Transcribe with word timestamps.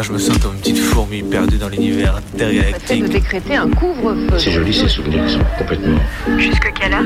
je 0.00 0.12
me 0.12 0.18
sens 0.18 0.38
comme 0.38 0.54
une 0.54 0.60
petite 0.60 0.78
fourmi 0.78 1.22
perdue 1.22 1.58
dans 1.58 1.68
l'univers 1.68 2.16
intergalactique. 2.16 3.02
de 3.02 3.08
décréter 3.08 3.56
un 3.56 3.68
couvre-feu. 3.68 4.38
C'est 4.38 4.52
joli 4.52 4.72
ces 4.72 4.88
souvenirs, 4.88 5.24
ils 5.26 5.32
sont 5.32 5.44
complètement. 5.58 5.98
Jusque 6.38 6.72
quelle 6.80 6.94
heure? 6.94 7.02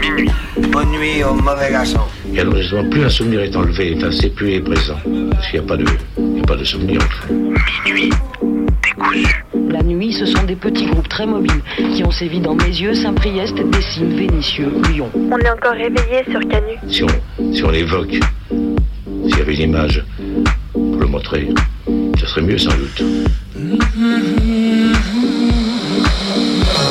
Minuit. 0.00 0.30
Bonne 0.70 0.90
nuit 0.90 1.24
au 1.24 1.34
mauvais 1.34 1.72
garçon. 1.72 2.00
Et 2.32 2.40
alors 2.40 2.56
justement, 2.56 2.88
plus 2.88 3.04
un 3.04 3.08
souvenir 3.08 3.40
est 3.40 3.56
enlevé, 3.56 3.94
enfin, 3.96 4.10
c'est 4.12 4.30
plus 4.30 4.52
est 4.52 4.60
présent. 4.60 4.96
Parce 5.32 5.50
qu'il 5.50 5.60
n'y 5.60 5.66
a 5.66 5.68
pas 5.68 5.76
de, 5.76 5.84
il 6.18 6.24
n'y 6.24 6.40
a 6.40 6.44
pas 6.44 6.56
de 6.56 6.64
souvenir 6.64 7.00
en 7.02 7.26
fait. 7.26 7.34
Minuit. 7.86 8.10
Décousu. 8.82 9.44
La 9.70 9.82
nuit, 9.82 10.12
ce 10.12 10.26
sont 10.26 10.44
des 10.44 10.56
petits 10.56 10.86
groupes 10.86 11.08
très 11.08 11.26
mobiles 11.26 11.62
qui 11.94 12.04
ont 12.04 12.10
sévi 12.10 12.40
dans 12.40 12.54
Mézieux, 12.54 12.94
Saint-Priest, 12.94 13.56
Dessines, 13.56 14.16
Vénissieux, 14.16 14.70
Lyon. 14.92 15.10
On 15.14 15.38
est 15.38 15.50
encore 15.50 15.72
réveillé 15.72 16.22
sur 16.30 16.40
Canu. 16.48 16.74
Si 16.88 17.02
on, 17.02 17.52
si 17.52 17.64
on 17.64 17.70
l'évoque, 17.70 18.18
s'il 18.50 19.38
y 19.38 19.40
avait 19.40 19.54
une 19.54 19.70
image 19.70 20.04
pour 20.72 21.00
le 21.00 21.06
montrer, 21.06 21.48
mieux 22.40 22.58
sans 22.58 22.70
doute. 22.70 23.02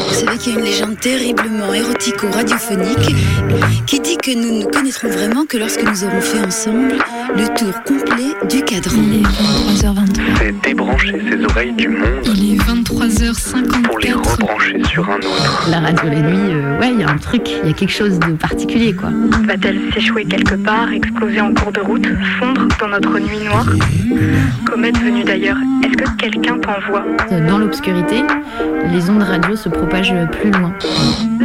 Vous 0.08 0.14
savez 0.14 0.38
qu'il 0.38 0.54
y 0.54 0.56
a 0.56 0.60
une 0.60 0.66
légende 0.66 1.00
terriblement 1.00 1.73
érotico-radiophonique 1.73 3.16
qui 3.86 4.00
dit 4.00 4.18
que 4.18 4.32
nous 4.32 4.60
ne 4.60 4.66
connaîtrons 4.66 5.10
vraiment 5.10 5.46
que 5.46 5.58
lorsque 5.58 5.84
nous 5.84 6.04
aurons 6.04 6.22
fait 6.22 6.40
ensemble 6.40 6.96
le 7.36 7.48
tour 7.58 7.73
complet 7.84 8.34
du 8.49 8.63
cadran. 8.63 9.02
Il 9.02 9.20
est 9.20 9.84
23h23. 9.84 10.22
C'est 10.40 10.62
débrancher 10.62 11.22
ses 11.30 11.44
oreilles 11.44 11.73
du 11.73 11.90
monde 11.90 12.08
Il 12.26 12.53
est 12.53 12.58
pour 12.58 13.03
les 13.03 13.13
23h54. 13.13 14.13
rebrancher 14.13 14.84
sur 14.86 15.09
un 15.09 15.17
autre. 15.17 15.67
La 15.70 15.80
radio 15.80 16.09
la 16.09 16.22
nuit, 16.22 16.53
euh, 16.53 16.80
ouais, 16.80 16.91
il 16.94 17.00
y 17.00 17.03
a 17.03 17.09
un 17.09 17.17
truc, 17.17 17.50
il 17.63 17.67
y 17.70 17.72
a 17.72 17.73
quelque 17.73 17.91
chose 17.91 18.20
de 18.20 18.31
particulier, 18.34 18.94
quoi. 18.94 19.09
Va-t-elle 19.45 19.80
s'échouer 19.94 20.26
quelque 20.26 20.55
part, 20.55 20.91
exploser 20.91 21.41
en 21.41 21.53
cours 21.53 21.72
de 21.72 21.81
route, 21.81 22.08
fondre 22.40 22.67
dans 22.80 22.88
notre 22.88 23.20
nuit 23.20 23.39
noire 23.45 23.67
Comète 24.66 24.97
venue 25.00 25.23
d'ailleurs, 25.23 25.58
est-ce 25.84 25.97
que 25.97 26.17
quelqu'un 26.17 26.58
t'envoie? 26.59 27.03
Dans 27.47 27.58
l'obscurité, 27.58 28.23
les 28.91 29.09
ondes 29.09 29.23
radio 29.23 29.56
se 29.56 29.69
propagent 29.69 30.16
plus 30.39 30.52
loin. 30.52 30.73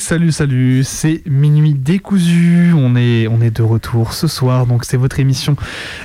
Salut, 0.00 0.32
salut, 0.32 0.82
c'est 0.82 1.22
Minuit 1.26 1.74
décousu. 1.74 2.72
On 2.74 2.96
est, 2.96 3.28
on 3.28 3.40
est 3.40 3.50
de 3.50 3.62
retour 3.62 4.14
ce 4.14 4.26
soir. 4.26 4.66
Donc, 4.66 4.84
c'est 4.84 4.96
votre 4.96 5.20
émission 5.20 5.56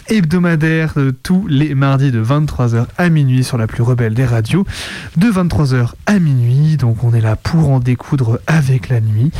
hebdomadaire 0.09 0.95
tous 1.23 1.47
les 1.47 1.75
mardis 1.75 2.11
de 2.11 2.21
23h 2.23 2.88
à 2.97 3.09
minuit 3.09 3.43
sur 3.43 3.57
la 3.57 3.67
plus 3.67 3.83
rebelle 3.83 4.13
des 4.13 4.25
radios. 4.25 4.66
De 5.16 5.27
23h 5.27 5.93
à 6.05 6.19
minuit. 6.19 6.75
Donc, 6.75 7.03
on 7.03 7.13
est 7.13 7.21
là 7.21 7.38
pour 7.38 7.69
en 7.69 7.79
découdre 7.79 8.39
avec 8.47 8.89
la 8.89 8.99
nuit. 8.99 9.31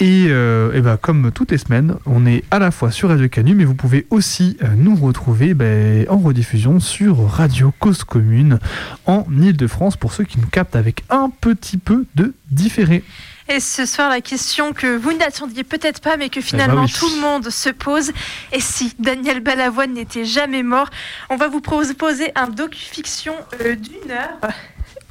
Et, 0.00 0.26
euh, 0.28 0.72
et 0.72 0.80
ben, 0.80 0.96
comme 0.96 1.30
toutes 1.32 1.52
les 1.52 1.58
semaines, 1.58 1.94
on 2.04 2.26
est 2.26 2.42
à 2.50 2.58
la 2.58 2.72
fois 2.72 2.90
sur 2.90 3.08
Radio 3.08 3.28
Canu, 3.28 3.54
mais 3.54 3.64
vous 3.64 3.76
pouvez 3.76 4.06
aussi 4.10 4.56
euh, 4.62 4.68
nous 4.76 4.96
retrouver 4.96 5.54
ben, 5.54 6.06
en 6.08 6.18
rediffusion 6.18 6.80
sur 6.80 7.28
Radio 7.28 7.72
Cause 7.78 8.02
Commune 8.02 8.58
en 9.06 9.24
Ile-de-France 9.30 9.96
pour 9.96 10.12
ceux 10.12 10.24
qui 10.24 10.40
nous 10.40 10.48
captent 10.48 10.76
avec 10.76 11.04
un 11.08 11.30
petit 11.40 11.78
peu 11.78 12.04
de 12.16 12.34
différé. 12.50 13.04
Et 13.48 13.60
ce 13.60 13.86
soir, 13.86 14.08
la 14.08 14.20
question 14.20 14.72
que 14.72 14.96
vous 14.96 15.12
n'attendiez 15.12 15.64
peut-être 15.64 16.00
pas, 16.00 16.16
mais 16.16 16.28
que 16.28 16.40
finalement 16.40 16.84
oui. 16.84 16.92
tout 16.92 17.08
le 17.08 17.20
monde 17.20 17.50
se 17.50 17.70
pose, 17.70 18.12
et 18.52 18.60
si 18.60 18.94
Daniel 18.98 19.40
Balavoine 19.40 19.92
n'était 19.92 20.24
jamais 20.24 20.62
mort? 20.62 20.88
On 21.28 21.36
va 21.36 21.48
vous 21.48 21.60
proposer 21.60 22.32
un 22.34 22.46
docu-fiction 22.46 23.34
euh, 23.60 23.74
d'une 23.74 24.10
heure. 24.10 24.38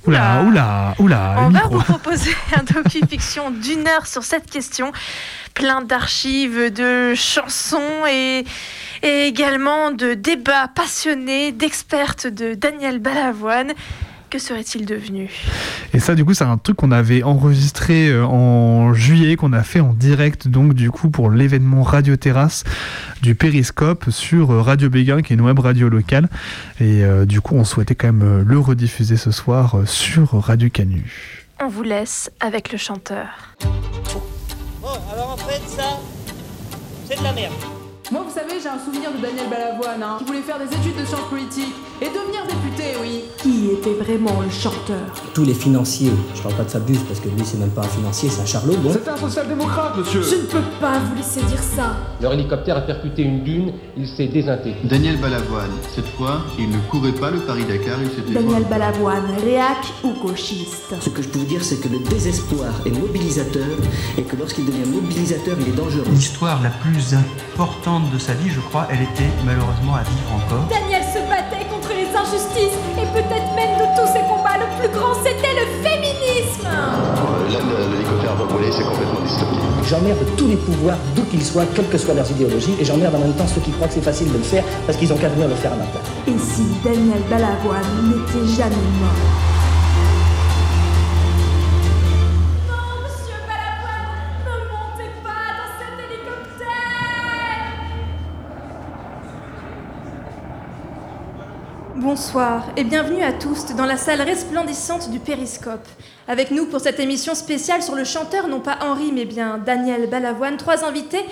Oula, 0.07 0.41
oula, 0.41 0.95
oula, 0.97 1.35
On 1.39 1.49
va 1.49 1.67
vous 1.69 1.79
proposer 1.79 2.35
un 2.57 2.63
docu-fiction 2.63 3.51
d'une 3.51 3.87
heure 3.87 4.07
sur 4.07 4.23
cette 4.23 4.49
question, 4.49 4.91
plein 5.53 5.81
d'archives, 5.81 6.73
de 6.73 7.13
chansons 7.13 8.05
et, 8.09 8.43
et 9.03 9.27
également 9.27 9.91
de 9.91 10.15
débats 10.15 10.69
passionnés 10.69 11.51
d'expertes 11.51 12.25
de 12.25 12.55
Daniel 12.55 12.97
Balavoine. 12.97 13.73
Que 14.31 14.39
serait-il 14.39 14.85
devenu? 14.85 15.29
Et 15.93 15.99
ça, 15.99 16.15
du 16.15 16.23
coup, 16.23 16.33
c'est 16.33 16.45
un 16.45 16.57
truc 16.57 16.77
qu'on 16.77 16.93
avait 16.93 17.21
enregistré 17.21 18.07
euh, 18.07 18.25
en 18.25 18.93
juillet, 18.93 19.35
qu'on 19.35 19.51
a 19.51 19.61
fait 19.61 19.81
en 19.81 19.91
direct, 19.91 20.47
donc, 20.47 20.73
du 20.73 20.89
coup, 20.89 21.09
pour 21.09 21.29
l'événement 21.29 21.83
Radio 21.83 22.15
Terrasse 22.15 22.63
du 23.21 23.35
Périscope 23.35 24.09
sur 24.09 24.51
euh, 24.51 24.61
Radio 24.61 24.89
Béguin, 24.89 25.21
qui 25.21 25.33
est 25.33 25.35
une 25.35 25.41
web 25.41 25.59
radio 25.59 25.89
locale. 25.89 26.29
Et 26.79 27.03
euh, 27.03 27.25
du 27.25 27.41
coup, 27.41 27.55
on 27.55 27.65
souhaitait 27.65 27.93
quand 27.93 28.13
même 28.13 28.45
le 28.47 28.57
rediffuser 28.57 29.17
ce 29.17 29.31
soir 29.31 29.79
sur 29.85 30.41
Radio 30.41 30.69
Canu. 30.69 31.03
On 31.61 31.67
vous 31.67 31.83
laisse 31.83 32.31
avec 32.39 32.71
le 32.71 32.77
chanteur. 32.77 33.27
Bon, 34.81 34.87
alors 35.11 35.31
en 35.31 35.37
fait, 35.37 35.61
ça, 35.67 35.99
c'est 37.05 37.19
de 37.19 37.23
la 37.25 37.33
merde. 37.33 37.51
Moi, 38.11 38.25
vous 38.27 38.33
savez, 38.33 38.59
j'ai 38.61 38.67
un 38.67 38.77
souvenir 38.77 39.09
de 39.09 39.21
Daniel 39.21 39.49
Balavoine, 39.49 40.03
hein, 40.03 40.17
qui 40.19 40.25
voulait 40.25 40.41
faire 40.41 40.59
des 40.59 40.65
études 40.65 40.99
de 40.99 41.05
sciences 41.05 41.29
politiques 41.29 41.73
et 42.01 42.07
devenir 42.07 42.43
député, 42.45 42.97
oui. 43.01 43.21
Qui 43.37 43.69
était 43.71 43.93
vraiment 44.03 44.41
le 44.41 44.49
chanteur 44.49 44.99
Tous 45.33 45.45
les 45.45 45.53
financiers, 45.53 46.11
je 46.35 46.41
parle 46.41 46.55
pas 46.55 46.63
de 46.65 46.71
Fabius 46.71 46.99
parce 47.07 47.21
que 47.21 47.29
lui 47.29 47.45
c'est 47.45 47.57
même 47.57 47.69
pas 47.69 47.83
un 47.83 47.87
financier, 47.87 48.27
c'est 48.27 48.41
un 48.41 48.45
charlot, 48.45 48.75
bon. 48.75 48.91
C'est 48.91 49.07
un 49.07 49.15
social-démocrate, 49.15 49.97
monsieur 49.97 50.21
Je 50.23 50.35
ne 50.35 50.41
peux 50.41 50.59
pas 50.81 50.99
vous 50.99 51.15
laisser 51.15 51.41
dire 51.43 51.63
ça. 51.63 51.95
Leur 52.21 52.33
hélicoptère 52.33 52.75
a 52.75 52.81
percuté 52.81 53.21
une 53.21 53.45
dune, 53.45 53.71
il 53.95 54.05
s'est 54.05 54.27
désinté. 54.27 54.75
Daniel 54.83 55.15
Balavoine, 55.15 55.71
cette 55.95 56.07
fois, 56.17 56.41
il 56.59 56.69
ne 56.69 56.79
courait 56.89 57.13
pas 57.13 57.31
le 57.31 57.39
Paris-Dakar, 57.39 57.97
il 58.03 58.09
s'était... 58.09 58.33
Daniel 58.33 58.65
Balavoine, 58.65 59.23
réac 59.41 59.85
ou 60.03 60.11
gauchiste 60.21 60.95
Ce 60.99 61.07
que 61.07 61.21
je 61.21 61.29
peux 61.29 61.39
vous 61.39 61.45
dire, 61.45 61.63
c'est 61.63 61.79
que 61.79 61.87
le 61.87 61.99
désespoir 61.99 62.73
est 62.85 62.91
mobilisateur 62.91 63.77
et 64.17 64.23
que 64.23 64.35
lorsqu'il 64.35 64.65
devient 64.65 64.89
mobilisateur, 64.89 65.55
il 65.61 65.69
est 65.69 65.77
dangereux. 65.77 66.03
L'histoire 66.11 66.61
la 66.61 66.71
plus 66.71 67.13
importante 67.13 68.00
de 68.11 68.17
sa 68.17 68.33
vie, 68.33 68.49
je 68.49 68.59
crois, 68.59 68.87
elle 68.89 69.01
était 69.01 69.29
malheureusement 69.45 69.95
à 69.95 70.03
vivre 70.03 70.29
encore. 70.33 70.65
Daniel 70.69 71.03
se 71.03 71.19
battait 71.29 71.65
contre 71.69 71.89
les 71.93 72.07
injustices 72.09 72.77
et 72.97 73.05
peut-être 73.13 73.49
même 73.55 73.73
de 73.77 73.87
tous 73.99 74.07
ses 74.07 74.23
combats, 74.25 74.57
le 74.57 74.67
plus 74.79 74.89
grand 74.97 75.13
c'était 75.23 75.53
le 75.53 75.65
féminisme. 75.85 76.65
Là, 76.65 77.59
le- 77.59 77.91
l'hélicoptère 77.93 78.35
va 78.35 78.45
voler, 78.45 78.71
c'est 78.71 78.83
complètement 78.83 79.21
dystopique. 79.21 79.59
J'emmerde 79.87 80.23
tous 80.37 80.47
les 80.47 80.55
pouvoirs, 80.55 80.97
d'où 81.15 81.23
qu'ils 81.23 81.43
soient, 81.43 81.65
quelles 81.75 81.89
que 81.89 81.97
soient 81.97 82.13
leurs 82.13 82.29
idéologies, 82.31 82.75
et 82.79 82.85
j'emmerde 82.85 83.15
en 83.15 83.19
même 83.19 83.33
temps 83.33 83.47
ceux 83.47 83.61
qui 83.61 83.71
croient 83.71 83.87
que 83.87 83.93
c'est 83.95 84.01
facile 84.05 84.31
de 84.31 84.37
le 84.37 84.43
faire 84.43 84.63
parce 84.85 84.97
qu'ils 84.97 85.11
ont 85.11 85.17
qu'à 85.17 85.29
venir 85.29 85.47
le 85.47 85.55
faire 85.55 85.73
à 85.73 85.75
ma 85.77 85.85
place. 85.85 86.05
Et 86.27 86.37
si 86.39 86.63
Daniel 86.83 87.21
Balavoine 87.29 87.91
n'était 88.07 88.47
jamais 88.47 88.75
mort? 89.01 89.21
Bonsoir 102.01 102.65
et 102.77 102.83
bienvenue 102.83 103.21
à 103.21 103.31
tous 103.31 103.75
dans 103.75 103.85
la 103.85 103.95
salle 103.95 104.21
resplendissante 104.21 105.11
du 105.11 105.19
Périscope. 105.19 105.87
Avec 106.27 106.49
nous 106.49 106.65
pour 106.65 106.79
cette 106.81 106.99
émission 106.99 107.35
spéciale 107.35 107.83
sur 107.83 107.93
le 107.93 108.05
chanteur, 108.05 108.47
non 108.47 108.59
pas 108.59 108.79
Henri, 108.81 109.11
mais 109.13 109.25
bien 109.25 109.59
Daniel 109.59 110.09
Balavoine, 110.09 110.57
trois 110.57 110.83
invités. 110.83 111.23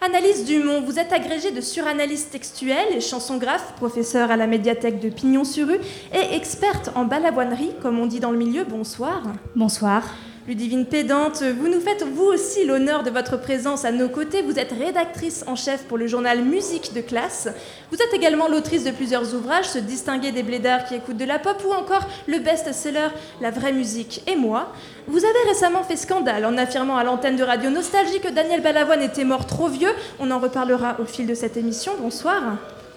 Analyse 0.00 0.44
Dumont, 0.44 0.82
vous 0.82 0.98
êtes 0.98 1.12
agrégé 1.12 1.52
de 1.52 1.60
suranalyse 1.60 2.28
textuelle 2.28 2.88
et 2.92 3.00
chansongraphe, 3.00 3.74
professeur 3.76 4.32
à 4.32 4.36
la 4.36 4.48
médiathèque 4.48 4.98
de 4.98 5.10
Pignon-sur-Rue 5.10 5.78
et 6.12 6.34
experte 6.34 6.90
en 6.96 7.04
balavoinerie, 7.04 7.74
comme 7.80 8.00
on 8.00 8.06
dit 8.06 8.18
dans 8.18 8.32
le 8.32 8.38
milieu. 8.38 8.64
Bonsoir. 8.64 9.22
Bonsoir. 9.54 10.02
Ludivine 10.46 10.86
Pédante, 10.86 11.42
vous 11.42 11.66
nous 11.66 11.80
faites 11.80 12.04
vous 12.04 12.22
aussi 12.22 12.64
l'honneur 12.64 13.02
de 13.02 13.10
votre 13.10 13.36
présence 13.36 13.84
à 13.84 13.90
nos 13.90 14.08
côtés. 14.08 14.42
Vous 14.42 14.60
êtes 14.60 14.70
rédactrice 14.70 15.42
en 15.48 15.56
chef 15.56 15.82
pour 15.86 15.98
le 15.98 16.06
journal 16.06 16.40
Musique 16.40 16.94
de 16.94 17.00
classe. 17.00 17.48
Vous 17.90 17.96
êtes 17.96 18.14
également 18.14 18.46
l'autrice 18.46 18.84
de 18.84 18.92
plusieurs 18.92 19.34
ouvrages, 19.34 19.64
Se 19.64 19.78
distinguer 19.78 20.30
des 20.30 20.44
blédards 20.44 20.84
qui 20.84 20.94
écoutent 20.94 21.16
de 21.16 21.24
la 21.24 21.40
pop 21.40 21.60
ou 21.66 21.72
encore 21.72 22.06
le 22.28 22.38
best-seller 22.38 23.08
La 23.40 23.50
vraie 23.50 23.72
musique 23.72 24.22
et 24.28 24.36
moi. 24.36 24.72
Vous 25.08 25.24
avez 25.24 25.48
récemment 25.48 25.82
fait 25.82 25.96
scandale 25.96 26.46
en 26.46 26.56
affirmant 26.56 26.96
à 26.96 27.02
l'antenne 27.02 27.34
de 27.34 27.42
Radio 27.42 27.68
Nostalgie 27.68 28.20
que 28.20 28.32
Daniel 28.32 28.62
Balavoine 28.62 29.02
était 29.02 29.24
mort 29.24 29.46
trop 29.46 29.66
vieux. 29.66 29.92
On 30.20 30.30
en 30.30 30.38
reparlera 30.38 30.94
au 31.00 31.06
fil 31.06 31.26
de 31.26 31.34
cette 31.34 31.56
émission. 31.56 31.90
Bonsoir. 32.00 32.40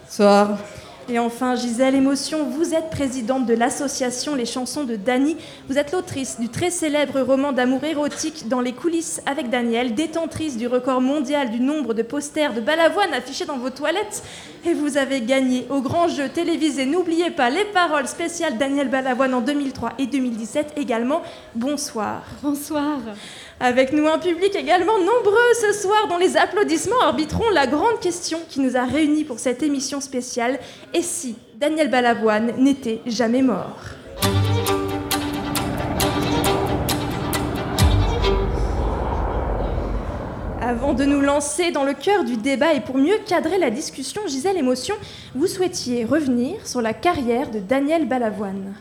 Bonsoir. 0.06 0.56
Et 1.12 1.18
enfin, 1.18 1.56
Gisèle 1.56 1.96
Émotion, 1.96 2.44
vous 2.44 2.76
êtes 2.76 2.92
présidente 2.92 3.48
de 3.48 3.56
l'association 3.56 4.36
Les 4.36 4.46
Chansons 4.46 4.84
de 4.84 4.96
Dany. 4.96 5.38
Vous 5.68 5.80
êtes 5.80 5.92
l'autrice 5.92 6.40
du 6.40 6.50
très 6.50 6.70
célèbre 6.70 7.22
roman 7.22 7.52
d'amour 7.52 7.84
érotique 7.84 8.48
Dans 8.48 8.62
les 8.62 8.74
coulisses 8.74 9.20
avec 9.26 9.50
Daniel, 9.50 9.96
détentrice 9.96 10.56
du 10.56 10.68
record 10.68 11.02
mondial 11.02 11.50
du 11.50 11.62
nombre 11.62 11.96
de 11.96 12.04
posters 12.04 12.54
de 12.54 12.62
Balavoine 12.62 13.12
affichés 13.12 13.46
dans 13.46 13.58
vos 13.58 13.72
toilettes. 13.72 14.22
Et 14.66 14.76
vous 14.76 14.98
avez 14.98 15.22
gagné 15.22 15.66
au 15.72 15.82
grand 15.82 16.10
jeu 16.10 16.30
télévisé, 16.30 16.86
n'oubliez 16.86 17.32
pas, 17.32 17.50
les 17.50 17.66
paroles 17.66 18.08
spéciales 18.08 18.60
Daniel 18.60 18.90
Balavoine 18.90 19.34
en 19.34 19.42
2003 19.42 19.94
et 19.98 20.06
2017 20.06 20.74
également. 20.78 21.24
Bonsoir. 21.56 22.22
Bonsoir. 22.44 23.00
Avec 23.62 23.92
nous 23.92 24.08
un 24.08 24.20
public 24.20 24.56
également 24.56 24.98
nombreux 25.00 25.54
ce 25.60 25.74
soir 25.74 26.08
dont 26.08 26.18
les 26.18 26.38
applaudissements 26.38 27.02
arbitreront 27.02 27.50
la 27.50 27.68
grande 27.68 28.00
question 28.00 28.40
qui 28.48 28.62
nous 28.62 28.78
a 28.78 28.86
réunis 28.86 29.26
pour 29.26 29.38
cette 29.38 29.62
émission 29.62 30.00
spéciale. 30.00 30.60
Et 30.94 31.02
si 31.02 31.36
Daniel 31.56 31.90
Balavoine 31.90 32.54
n'était 32.58 33.02
jamais 33.06 33.42
mort? 33.42 33.82
Avant 40.62 40.94
de 40.94 41.04
nous 41.04 41.20
lancer 41.20 41.72
dans 41.72 41.84
le 41.84 41.94
cœur 41.94 42.24
du 42.24 42.38
débat 42.38 42.74
et 42.74 42.80
pour 42.80 42.98
mieux 42.98 43.18
cadrer 43.28 43.58
la 43.58 43.72
discussion, 43.72 44.22
Gisèle 44.26 44.56
Émotion, 44.56 44.96
vous 45.36 45.48
souhaitiez 45.48 46.06
revenir 46.06 46.66
sur 46.66 46.82
la 46.82 46.94
carrière 46.94 47.52
de 47.52 47.60
Daniel 47.60 48.08
Balavoine. 48.08 48.74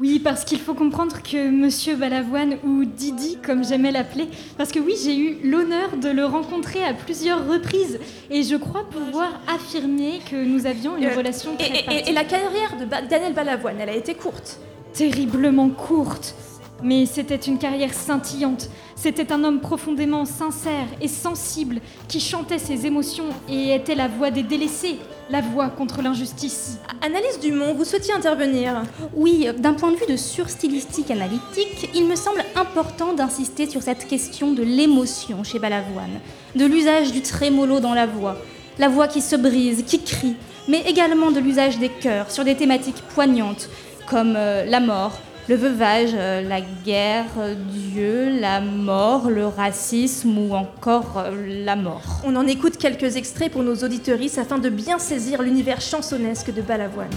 Oui, 0.00 0.20
parce 0.20 0.44
qu'il 0.44 0.60
faut 0.60 0.74
comprendre 0.74 1.16
que 1.22 1.50
Monsieur 1.50 1.96
Balavoine, 1.96 2.56
ou 2.64 2.84
Didi 2.84 3.36
comme 3.44 3.64
j'aimais 3.64 3.90
l'appeler, 3.90 4.28
parce 4.56 4.70
que 4.70 4.78
oui, 4.78 4.94
j'ai 5.02 5.16
eu 5.18 5.38
l'honneur 5.42 5.96
de 5.96 6.08
le 6.08 6.24
rencontrer 6.24 6.84
à 6.84 6.94
plusieurs 6.94 7.48
reprises, 7.48 7.98
et 8.30 8.44
je 8.44 8.54
crois 8.54 8.88
pouvoir 8.88 9.40
affirmer 9.52 10.20
que 10.30 10.36
nous 10.36 10.66
avions 10.66 10.96
une 10.96 11.06
Euh, 11.06 11.16
relation 11.16 11.50
et, 11.54 11.56
très 11.84 11.96
et- 11.96 12.10
et 12.10 12.12
la 12.12 12.22
carrière 12.24 12.76
de 12.78 12.84
Ba- 12.84 13.02
Daniel 13.02 13.32
Balavoine, 13.34 13.76
elle 13.80 13.88
a 13.88 13.96
été 13.96 14.14
courte. 14.14 14.60
terriblement 14.92 15.68
courte. 15.68 16.34
Mais 16.82 17.06
c'était 17.06 17.36
une 17.36 17.58
carrière 17.58 17.92
scintillante. 17.92 18.70
C'était 18.94 19.32
un 19.32 19.42
homme 19.42 19.60
profondément 19.60 20.24
sincère 20.24 20.86
et 21.00 21.08
sensible 21.08 21.80
qui 22.06 22.20
chantait 22.20 22.58
ses 22.58 22.86
émotions 22.86 23.30
et 23.48 23.74
était 23.74 23.96
la 23.96 24.06
voix 24.06 24.30
des 24.30 24.44
délaissés, 24.44 24.98
la 25.28 25.40
voix 25.40 25.68
contre 25.70 26.02
l'injustice. 26.02 26.78
Analyse 27.02 27.40
Dumont, 27.40 27.74
vous 27.74 27.84
souhaitiez 27.84 28.14
intervenir? 28.14 28.82
Oui, 29.14 29.48
d'un 29.58 29.74
point 29.74 29.90
de 29.90 29.96
vue 29.96 30.06
de 30.08 30.16
surstylistique 30.16 31.10
analytique, 31.10 31.90
il 31.94 32.06
me 32.06 32.14
semble 32.14 32.44
important 32.54 33.12
d'insister 33.12 33.68
sur 33.68 33.82
cette 33.82 34.06
question 34.06 34.52
de 34.52 34.62
l'émotion 34.62 35.42
chez 35.42 35.58
Balavoine, 35.58 36.20
de 36.54 36.64
l'usage 36.64 37.10
du 37.10 37.22
trémolo 37.22 37.80
dans 37.80 37.94
la 37.94 38.06
voix, 38.06 38.36
la 38.78 38.88
voix 38.88 39.08
qui 39.08 39.20
se 39.20 39.34
brise, 39.34 39.82
qui 39.84 40.02
crie, 40.02 40.36
mais 40.68 40.82
également 40.86 41.32
de 41.32 41.40
l'usage 41.40 41.78
des 41.78 41.88
chœurs 41.88 42.30
sur 42.30 42.44
des 42.44 42.54
thématiques 42.54 43.02
poignantes 43.14 43.68
comme 44.08 44.34
euh, 44.36 44.64
la 44.64 44.80
mort, 44.80 45.18
le 45.48 45.54
veuvage, 45.54 46.10
euh, 46.14 46.42
la 46.42 46.60
guerre, 46.60 47.24
euh, 47.38 47.54
Dieu, 47.54 48.38
la 48.38 48.60
mort, 48.60 49.30
le 49.30 49.46
racisme 49.46 50.36
ou 50.36 50.54
encore 50.54 51.14
euh, 51.16 51.64
la 51.64 51.74
mort. 51.74 52.20
On 52.24 52.36
en 52.36 52.46
écoute 52.46 52.76
quelques 52.76 53.16
extraits 53.16 53.50
pour 53.50 53.62
nos 53.62 53.76
auditeuristes 53.76 54.38
afin 54.38 54.58
de 54.58 54.68
bien 54.68 54.98
saisir 54.98 55.42
l'univers 55.42 55.80
chansonnesque 55.80 56.52
de 56.52 56.60
Balavoine. 56.60 57.08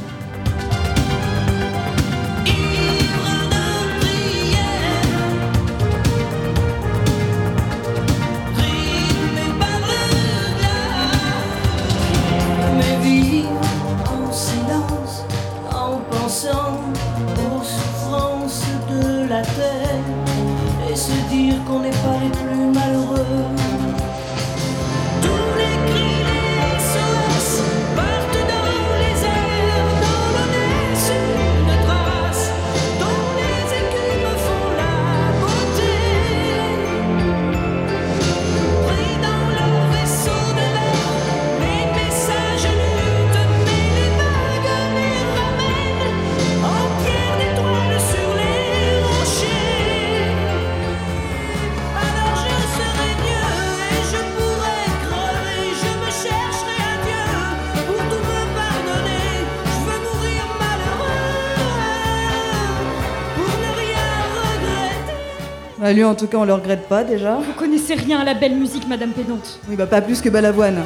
Bah, 65.92 65.96
lui, 65.96 66.06
en 66.06 66.16
tout 66.16 66.28
cas, 66.28 66.38
on 66.38 66.46
le 66.46 66.54
regrette 66.54 66.88
pas 66.88 67.04
déjà. 67.04 67.36
Vous 67.36 67.52
connaissez 67.52 67.96
rien 67.96 68.22
à 68.22 68.24
la 68.24 68.34
belle 68.34 68.56
musique, 68.56 68.88
Madame 68.88 69.10
Pédante. 69.10 69.60
Oui, 69.68 69.76
bah 69.76 69.88
pas 69.88 70.00
plus 70.00 70.22
que 70.22 70.30
Balavoine. 70.30 70.82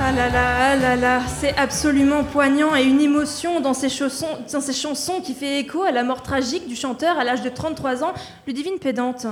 Ah 0.00 0.12
là 0.12 0.30
là, 0.30 0.56
ah 0.58 0.76
là 0.76 0.96
là, 0.96 1.20
c'est 1.28 1.54
absolument 1.58 2.24
poignant 2.24 2.74
et 2.74 2.82
une 2.82 3.02
émotion 3.02 3.60
dans 3.60 3.74
ces, 3.74 3.90
chaussons, 3.90 4.38
dans 4.50 4.62
ces 4.62 4.72
chansons 4.72 5.20
qui 5.20 5.34
fait 5.34 5.60
écho 5.60 5.82
à 5.82 5.90
la 5.90 6.02
mort 6.02 6.22
tragique 6.22 6.66
du 6.66 6.76
chanteur 6.76 7.18
à 7.18 7.24
l'âge 7.24 7.42
de 7.42 7.50
33 7.50 8.02
ans, 8.02 8.14
Ludivine 8.46 8.78
Pédante. 8.80 9.26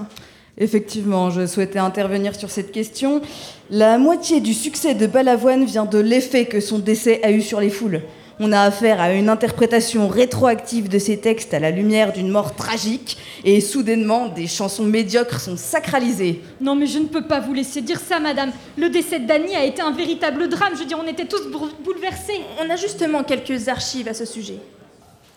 Effectivement, 0.58 1.30
je 1.30 1.46
souhaitais 1.46 1.78
intervenir 1.78 2.34
sur 2.34 2.50
cette 2.50 2.72
question. 2.72 3.22
La 3.70 3.98
moitié 3.98 4.40
du 4.40 4.54
succès 4.54 4.94
de 4.94 5.06
Balavoine 5.06 5.64
vient 5.64 5.86
de 5.86 5.98
l'effet 5.98 6.46
que 6.46 6.60
son 6.60 6.78
décès 6.78 7.20
a 7.22 7.30
eu 7.30 7.40
sur 7.40 7.60
les 7.60 7.70
foules. 7.70 8.02
On 8.42 8.52
a 8.52 8.62
affaire 8.62 9.02
à 9.02 9.12
une 9.12 9.28
interprétation 9.28 10.08
rétroactive 10.08 10.88
de 10.88 10.98
ses 10.98 11.18
textes 11.18 11.52
à 11.52 11.58
la 11.58 11.70
lumière 11.70 12.14
d'une 12.14 12.30
mort 12.30 12.54
tragique, 12.56 13.18
et 13.44 13.60
soudainement, 13.60 14.28
des 14.28 14.46
chansons 14.46 14.84
médiocres 14.84 15.40
sont 15.40 15.58
sacralisées. 15.58 16.40
Non, 16.58 16.74
mais 16.74 16.86
je 16.86 16.98
ne 16.98 17.04
peux 17.04 17.26
pas 17.26 17.40
vous 17.40 17.52
laisser 17.52 17.82
dire 17.82 18.00
ça, 18.00 18.18
Madame. 18.18 18.50
Le 18.78 18.88
décès 18.88 19.20
de 19.20 19.26
Dany 19.26 19.54
a 19.54 19.64
été 19.66 19.82
un 19.82 19.92
véritable 19.92 20.48
drame. 20.48 20.72
Je 20.72 20.80
veux 20.80 20.86
dire, 20.86 20.98
on 20.98 21.06
était 21.06 21.26
tous 21.26 21.48
bouleversés. 21.84 22.40
On 22.64 22.70
a 22.70 22.76
justement 22.76 23.24
quelques 23.24 23.68
archives 23.68 24.08
à 24.08 24.14
ce 24.14 24.24
sujet. 24.24 24.56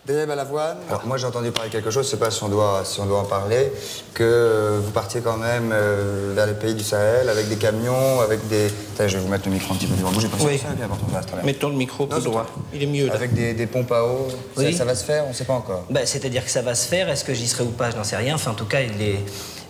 Daniel 0.06 0.26
Balavoine 0.28 0.76
Alors, 0.90 1.06
moi 1.06 1.16
j'ai 1.16 1.24
entendu 1.26 1.50
parler 1.50 1.70
de 1.70 1.74
quelque 1.76 1.90
chose, 1.90 2.04
je 2.04 2.10
sais 2.10 2.18
pas 2.18 2.30
si 2.30 2.42
on 2.44 2.48
doit, 2.48 2.82
si 2.84 3.00
on 3.00 3.06
doit 3.06 3.20
en 3.20 3.24
parler, 3.24 3.72
que 4.12 4.78
vous 4.84 4.90
partiez 4.90 5.22
quand 5.22 5.38
même 5.38 5.70
euh, 5.72 6.32
vers 6.34 6.46
les 6.46 6.52
pays 6.52 6.74
du 6.74 6.84
Sahel 6.84 7.30
avec 7.30 7.48
des 7.48 7.56
camions, 7.56 8.20
avec 8.20 8.46
des... 8.48 8.66
Attends, 8.66 9.08
je 9.08 9.16
vais 9.16 9.22
vous 9.22 9.28
mettre 9.30 9.46
le 9.48 9.52
micro 9.54 9.72
un 9.72 9.76
petit 9.78 9.86
peu 9.86 9.96
devant 9.96 10.10
vous, 10.10 10.20
j'ai 10.20 10.28
pas 10.28 10.36
Oui. 10.42 10.58
ça, 10.58 10.68
bien 10.74 10.84
important, 10.84 11.06
ça. 11.10 11.42
Mettons 11.42 11.70
le 11.70 11.76
micro 11.76 12.06
c'est 12.12 12.22
droit. 12.22 12.44
Il 12.74 12.82
est 12.82 12.86
mieux 12.86 13.06
là. 13.06 13.14
Avec 13.14 13.32
des, 13.32 13.54
des 13.54 13.66
pompes 13.66 13.92
à 13.92 14.04
eau, 14.04 14.28
ça- 14.54 14.62
Oui. 14.62 14.74
ça, 14.76 14.84
va 14.84 14.94
se 14.94 15.04
faire, 15.04 15.24
on 15.26 15.32
sait 15.32 15.44
pas 15.44 15.54
encore. 15.54 15.84
Bah, 15.88 16.00
C'est-à-dire 16.04 16.44
que 16.44 16.50
ça 16.50 16.60
va 16.60 16.74
se 16.74 16.86
faire. 16.86 17.08
Est-ce 17.08 17.24
que 17.24 17.32
j'y 17.32 17.48
serai 17.48 17.64
ou 17.64 17.70
pas 17.70 17.90
Je 17.90 17.96
n'en 17.96 18.04
sais 18.04 18.16
rien. 18.16 18.34
Enfin, 18.34 18.50
en 18.50 18.54
tout 18.54 18.66
cas, 18.66 18.82
il 18.82 19.00
est 19.00 19.20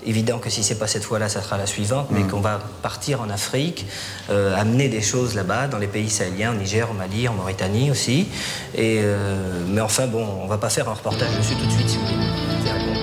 évident 0.06 0.38
que 0.38 0.50
si 0.50 0.62
c'est 0.62 0.78
pas 0.78 0.87
cette 0.87 1.04
fois-là, 1.04 1.28
ça 1.28 1.42
sera 1.42 1.56
la 1.56 1.66
suivante, 1.66 2.08
mais 2.11 2.23
qu'on 2.23 2.40
va 2.40 2.61
partir 2.82 3.20
en 3.20 3.30
Afrique, 3.30 3.87
euh, 4.30 4.56
amener 4.56 4.88
des 4.88 5.02
choses 5.02 5.34
là-bas, 5.34 5.68
dans 5.68 5.78
les 5.78 5.87
pays 5.87 6.11
sahéliens, 6.11 6.52
au 6.52 6.56
Niger, 6.56 6.90
au 6.90 6.94
Mali, 6.94 7.28
en 7.28 7.34
Mauritanie 7.34 7.90
aussi. 7.90 8.28
Et, 8.75 9.00
euh, 9.02 9.62
mais 9.68 9.80
enfin, 9.80 10.06
bon, 10.06 10.26
on 10.42 10.46
va 10.46 10.58
pas 10.58 10.70
faire 10.70 10.88
un 10.88 10.94
reportage 10.94 11.37
dessus 11.37 11.54
tout 11.54 11.66
de 11.66 11.73
suite, 11.73 11.88
si 11.88 11.96
vous 11.99 12.06
voulez. 12.06 12.93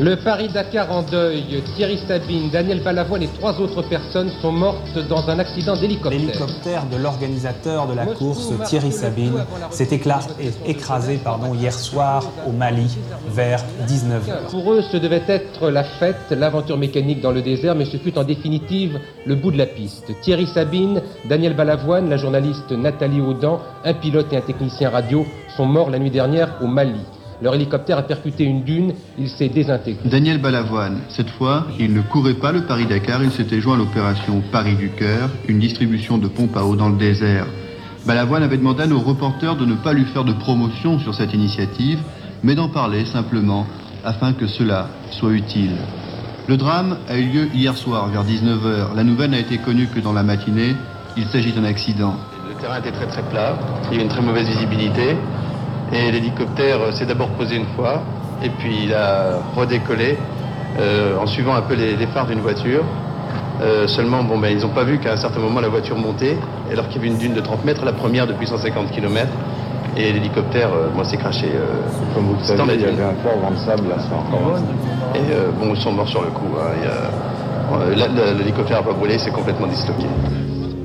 Le 0.00 0.16
Paris-Dakar 0.16 0.90
en 0.90 1.02
deuil, 1.02 1.62
Thierry 1.76 1.98
Sabine, 2.08 2.48
Daniel 2.48 2.82
Balavoine 2.82 3.22
et 3.22 3.28
trois 3.28 3.60
autres 3.60 3.82
personnes 3.82 4.30
sont 4.40 4.50
mortes 4.50 4.98
dans 5.08 5.28
un 5.28 5.38
accident 5.38 5.76
d'hélicoptère. 5.76 6.18
L'hélicoptère 6.18 6.86
de 6.86 6.96
l'organisateur 6.96 7.86
de 7.86 7.94
la 7.94 8.06
Moscou 8.06 8.24
course, 8.24 8.52
Thierry 8.66 8.90
Sabine, 8.90 9.44
s'est 9.70 9.90
écrasé 10.66 11.20
pardon, 11.22 11.52
hier 11.54 11.74
soir 11.74 12.24
au 12.48 12.52
Mali 12.52 12.96
vers 13.28 13.62
19h. 13.86 14.50
Pour 14.50 14.72
eux, 14.72 14.80
ce 14.80 14.96
devait 14.96 15.24
être 15.28 15.68
la 15.68 15.84
fête, 15.84 16.30
l'aventure 16.30 16.78
mécanique 16.78 17.20
dans 17.20 17.32
le 17.32 17.42
désert, 17.42 17.74
mais 17.74 17.84
ce 17.84 17.98
fut 17.98 18.18
en 18.18 18.24
définitive 18.24 18.98
le 19.26 19.34
bout 19.34 19.50
de 19.50 19.58
la 19.58 19.66
piste. 19.66 20.10
Thierry 20.22 20.46
Sabine, 20.46 21.02
Daniel 21.26 21.54
Balavoine, 21.54 22.08
la 22.08 22.16
journaliste 22.16 22.72
Nathalie 22.72 23.20
Audan, 23.20 23.60
un 23.84 23.94
pilote 23.94 24.32
et 24.32 24.38
un 24.38 24.42
technicien 24.42 24.88
radio 24.88 25.26
sont 25.54 25.66
morts 25.66 25.90
la 25.90 25.98
nuit 25.98 26.10
dernière 26.10 26.56
au 26.62 26.66
Mali. 26.66 27.00
Leur 27.42 27.56
hélicoptère 27.56 27.98
a 27.98 28.02
percuté 28.02 28.44
une 28.44 28.62
dune, 28.62 28.94
il 29.18 29.28
s'est 29.28 29.48
désintégré. 29.48 30.08
Daniel 30.08 30.38
Balavoine, 30.38 30.98
cette 31.08 31.30
fois, 31.30 31.66
il 31.76 31.92
ne 31.92 32.00
courait 32.00 32.34
pas 32.34 32.52
le 32.52 32.62
Paris-Dakar, 32.66 33.24
il 33.24 33.32
s'était 33.32 33.60
joint 33.60 33.74
à 33.74 33.78
l'opération 33.78 34.40
Paris 34.52 34.76
du 34.76 34.90
Cœur, 34.90 35.28
une 35.48 35.58
distribution 35.58 36.18
de 36.18 36.28
pompes 36.28 36.56
à 36.56 36.64
eau 36.64 36.76
dans 36.76 36.88
le 36.88 36.96
désert. 36.96 37.46
Balavoine 38.06 38.44
avait 38.44 38.58
demandé 38.58 38.84
à 38.84 38.86
nos 38.86 39.00
reporters 39.00 39.56
de 39.56 39.66
ne 39.66 39.74
pas 39.74 39.92
lui 39.92 40.04
faire 40.04 40.22
de 40.22 40.32
promotion 40.32 41.00
sur 41.00 41.16
cette 41.16 41.34
initiative, 41.34 41.98
mais 42.44 42.54
d'en 42.54 42.68
parler 42.68 43.04
simplement 43.06 43.66
afin 44.04 44.34
que 44.34 44.46
cela 44.46 44.88
soit 45.10 45.32
utile. 45.32 45.74
Le 46.46 46.56
drame 46.56 46.98
a 47.08 47.16
eu 47.18 47.24
lieu 47.24 47.48
hier 47.54 47.76
soir 47.76 48.08
vers 48.08 48.24
19h. 48.24 48.94
La 48.94 49.02
nouvelle 49.02 49.30
n'a 49.30 49.40
été 49.40 49.58
connue 49.58 49.88
que 49.88 49.98
dans 49.98 50.12
la 50.12 50.22
matinée. 50.22 50.76
Il 51.16 51.24
s'agit 51.26 51.52
d'un 51.52 51.64
accident. 51.64 52.14
Le 52.48 52.54
terrain 52.60 52.78
était 52.78 52.92
très 52.92 53.06
très 53.06 53.22
plat, 53.22 53.56
il 53.90 53.98
y 53.98 54.00
a 54.00 54.04
une 54.04 54.08
très 54.08 54.22
mauvaise 54.22 54.46
visibilité. 54.46 55.16
Et 55.92 56.10
l'hélicoptère 56.10 56.80
euh, 56.80 56.92
s'est 56.92 57.06
d'abord 57.06 57.28
posé 57.30 57.56
une 57.56 57.66
fois, 57.76 58.02
et 58.42 58.48
puis 58.50 58.84
il 58.84 58.94
a 58.94 59.38
redécollé 59.56 60.16
euh, 60.80 61.18
en 61.18 61.26
suivant 61.26 61.54
un 61.54 61.62
peu 61.62 61.74
les, 61.74 61.96
les 61.96 62.06
phares 62.06 62.26
d'une 62.26 62.40
voiture. 62.40 62.82
Euh, 63.60 63.86
seulement, 63.86 64.24
bon, 64.24 64.38
ben, 64.38 64.48
ils 64.56 64.62
n'ont 64.62 64.72
pas 64.72 64.84
vu 64.84 64.98
qu'à 64.98 65.12
un 65.12 65.16
certain 65.16 65.38
moment 65.38 65.60
la 65.60 65.68
voiture 65.68 65.96
montait, 65.96 66.36
alors 66.72 66.88
qu'il 66.88 66.96
y 66.96 66.98
avait 67.04 67.08
une 67.12 67.18
dune 67.18 67.34
de 67.34 67.40
30 67.40 67.64
mètres, 67.64 67.84
la 67.84 67.92
première 67.92 68.26
depuis 68.26 68.46
150 68.46 68.90
km. 68.90 69.28
Et 69.96 70.10
l'hélicoptère, 70.12 70.70
euh, 70.72 70.88
moi, 70.94 71.04
s'est 71.04 71.18
craché. 71.18 71.46
euh, 71.54 71.66
Comme 72.14 72.24
vous 72.24 72.36
le 72.40 72.44
savez, 72.44 72.74
il 72.74 72.80
y 72.80 72.84
avait 72.86 73.02
un 73.02 73.14
fort 73.22 73.38
vent 73.40 73.50
de 73.50 73.56
sable 73.56 73.88
là, 73.90 73.96
c'est 73.98 74.14
encore 74.14 74.56
Et 75.14 75.18
euh, 75.32 75.50
bon, 75.60 75.74
ils 75.74 75.80
sont 75.80 75.92
morts 75.92 76.08
sur 76.08 76.22
le 76.22 76.28
coup. 76.30 76.56
hein. 76.58 76.88
Euh, 77.74 78.34
L'hélicoptère 78.38 78.78
n'a 78.78 78.82
pas 78.86 78.94
brûlé, 78.94 79.18
c'est 79.18 79.30
complètement 79.30 79.66
disloqué. 79.66 80.06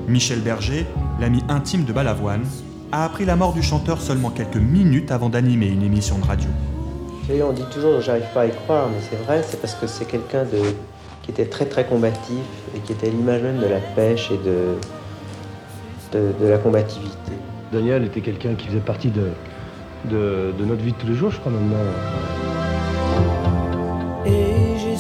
Michel 0.08 0.42
Berger, 0.42 0.86
l'ami 1.20 1.44
intime 1.50 1.84
de 1.86 1.92
Balavoine, 1.94 2.44
a 2.92 3.06
appris 3.06 3.26
la 3.26 3.36
mort 3.36 3.54
du 3.54 3.62
chanteur 3.62 4.02
seulement 4.02 4.30
quelques 4.30 4.56
minutes 4.58 5.12
avant 5.12 5.30
d'animer 5.30 5.68
une 5.68 5.84
émission 5.84 6.18
de 6.20 6.26
radio. 6.26 6.50
On 7.30 7.52
dit 7.52 7.66
toujours, 7.74 8.00
j'arrive 8.00 8.28
pas 8.34 8.42
à 8.42 8.46
y 8.46 8.52
croire, 8.52 8.88
mais 8.88 9.02
c'est 9.10 9.22
vrai, 9.26 9.44
c'est 9.46 9.60
parce 9.60 9.76
que 9.76 9.86
c'est 9.86 10.06
quelqu'un 10.06 10.44
de 10.44 10.60
qui 11.24 11.32
était 11.32 11.46
très 11.46 11.66
très 11.66 11.86
combatif 11.86 12.46
et 12.74 12.80
qui 12.80 12.94
était 12.94 13.10
l'image 13.10 13.42
même 13.42 13.60
de 13.60 13.66
la 13.66 13.80
pêche 13.80 14.32
et 14.32 14.38
de, 14.38 14.78
de, 16.14 16.32
de 16.40 16.48
la 16.48 16.58
combativité. 16.58 17.34
Daniel 17.74 18.06
était 18.06 18.22
quelqu'un 18.22 18.56
qui 18.56 18.68
faisait 18.68 18.80
partie 18.80 19.10
de, 19.10 19.32
de, 20.06 20.54
de 20.58 20.66
notre 20.66 20.82
vie 20.82 20.94
de 20.94 20.98
tous 20.98 21.08
les 21.08 21.16
jours, 21.16 21.32
je 21.32 21.40
crois 21.40 21.52
maintenant. 21.52 21.76
Et 24.26 24.78
j'ai 24.80 24.96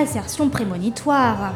Assertion 0.00 0.48
prémonitoire. 0.48 1.52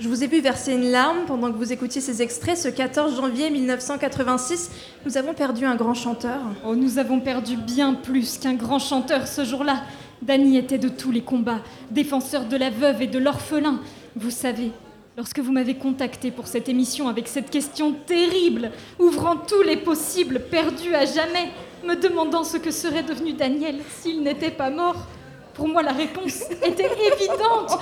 Je 0.00 0.08
vous 0.08 0.24
ai 0.24 0.26
vu 0.26 0.40
verser 0.40 0.72
une 0.72 0.90
larme 0.90 1.24
pendant 1.26 1.52
que 1.52 1.56
vous 1.56 1.72
écoutiez 1.72 2.00
ces 2.00 2.22
extraits. 2.22 2.58
Ce 2.58 2.68
14 2.68 3.16
janvier 3.16 3.50
1986, 3.50 4.70
nous 5.06 5.16
avons 5.16 5.32
perdu 5.32 5.64
un 5.64 5.76
grand 5.76 5.94
chanteur. 5.94 6.40
Oh, 6.66 6.74
nous 6.74 6.98
avons 6.98 7.20
perdu 7.20 7.56
bien 7.56 7.94
plus 7.94 8.38
qu'un 8.38 8.54
grand 8.54 8.80
chanteur 8.80 9.28
ce 9.28 9.44
jour-là. 9.44 9.84
Dany 10.22 10.56
était 10.56 10.78
de 10.78 10.88
tous 10.88 11.12
les 11.12 11.20
combats, 11.20 11.60
défenseur 11.92 12.46
de 12.46 12.56
la 12.56 12.70
veuve 12.70 13.02
et 13.02 13.06
de 13.06 13.20
l'orphelin. 13.20 13.78
Vous 14.16 14.32
savez, 14.32 14.72
lorsque 15.16 15.38
vous 15.38 15.52
m'avez 15.52 15.76
contacté 15.76 16.32
pour 16.32 16.48
cette 16.48 16.68
émission 16.68 17.06
avec 17.06 17.28
cette 17.28 17.50
question 17.50 17.92
terrible, 17.92 18.72
ouvrant 18.98 19.36
tous 19.36 19.62
les 19.62 19.76
possibles, 19.76 20.40
perdus 20.50 20.96
à 20.96 21.04
jamais, 21.04 21.52
me 21.86 21.94
demandant 21.94 22.42
ce 22.42 22.56
que 22.56 22.72
serait 22.72 23.04
devenu 23.04 23.34
Daniel 23.34 23.76
s'il 24.00 24.20
n'était 24.20 24.50
pas 24.50 24.70
mort, 24.70 25.06
pour 25.54 25.68
moi 25.68 25.84
la 25.84 25.92
réponse 25.92 26.42
était 26.64 26.90
évidente. 27.12 27.78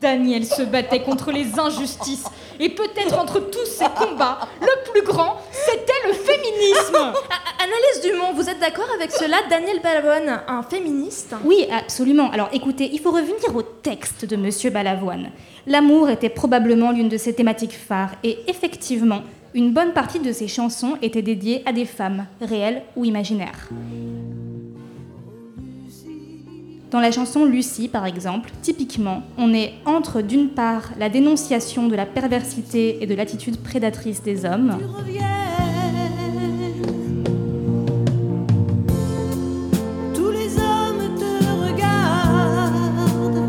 Daniel 0.00 0.44
se 0.44 0.62
battait 0.62 1.02
contre 1.02 1.30
les 1.32 1.58
injustices. 1.58 2.24
Et 2.58 2.68
peut-être 2.68 3.18
entre 3.18 3.40
tous 3.50 3.64
ces 3.66 3.86
combats, 3.96 4.40
le 4.60 4.90
plus 4.90 5.02
grand, 5.02 5.36
c'était 5.50 5.92
le 6.08 6.12
féminisme. 6.12 6.96
A- 6.96 7.62
Analyse 7.64 8.02
Dumont, 8.12 8.32
vous 8.34 8.48
êtes 8.50 8.58
d'accord 8.60 8.88
avec 8.94 9.10
cela 9.12 9.36
Daniel 9.48 9.80
Balavoine, 9.80 10.42
un 10.48 10.62
féministe? 10.62 11.34
Oui, 11.44 11.66
absolument. 11.70 12.30
Alors 12.30 12.48
écoutez, 12.52 12.90
il 12.92 13.00
faut 13.00 13.10
revenir 13.12 13.54
au 13.54 13.62
texte 13.62 14.24
de 14.24 14.36
Monsieur 14.36 14.70
Balavoine. 14.70 15.30
L'amour 15.66 16.10
était 16.10 16.28
probablement 16.30 16.90
l'une 16.90 17.08
de 17.08 17.16
ses 17.16 17.34
thématiques 17.34 17.76
phares, 17.76 18.12
et 18.24 18.38
effectivement, 18.48 19.22
une 19.54 19.72
bonne 19.72 19.92
partie 19.92 20.20
de 20.20 20.32
ses 20.32 20.48
chansons 20.48 20.96
étaient 21.02 21.22
dédiées 21.22 21.62
à 21.66 21.72
des 21.72 21.84
femmes, 21.86 22.26
réelles 22.40 22.82
ou 22.96 23.04
imaginaires. 23.04 23.68
Dans 26.90 26.98
la 26.98 27.12
chanson 27.12 27.44
Lucie, 27.44 27.86
par 27.86 28.04
exemple, 28.04 28.50
typiquement, 28.62 29.22
on 29.38 29.54
est 29.54 29.74
entre 29.84 30.22
d'une 30.22 30.48
part 30.48 30.90
la 30.98 31.08
dénonciation 31.08 31.86
de 31.86 31.94
la 31.94 32.04
perversité 32.04 33.00
et 33.00 33.06
de 33.06 33.14
l'attitude 33.14 33.62
prédatrice 33.62 34.22
des 34.24 34.44
hommes, 34.44 34.76
Tous 40.14 40.30
les 40.30 40.56
hommes 40.58 41.14
te 41.16 41.44
regardent. 41.64 43.48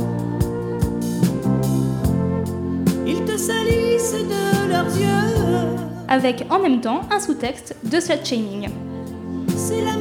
Ils 3.07 3.25
te 3.25 3.37
salissent 3.37 4.13
de 4.13 4.69
leurs 4.69 4.95
yeux. 4.95 5.77
avec 6.07 6.45
en 6.51 6.59
même 6.59 6.79
temps 6.79 7.01
un 7.09 7.19
sous-texte 7.19 7.75
de 7.83 7.99
slut 7.99 8.23
shaming. 8.23 8.69
C'est 9.55 9.81
la 9.81 9.97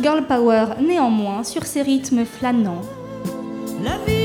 Girl 0.00 0.22
Power 0.28 0.66
néanmoins 0.80 1.42
sur 1.42 1.66
ses 1.66 1.82
rythmes 1.82 2.24
flânants. 2.24 2.82
La 3.82 3.98
ville 4.06 4.17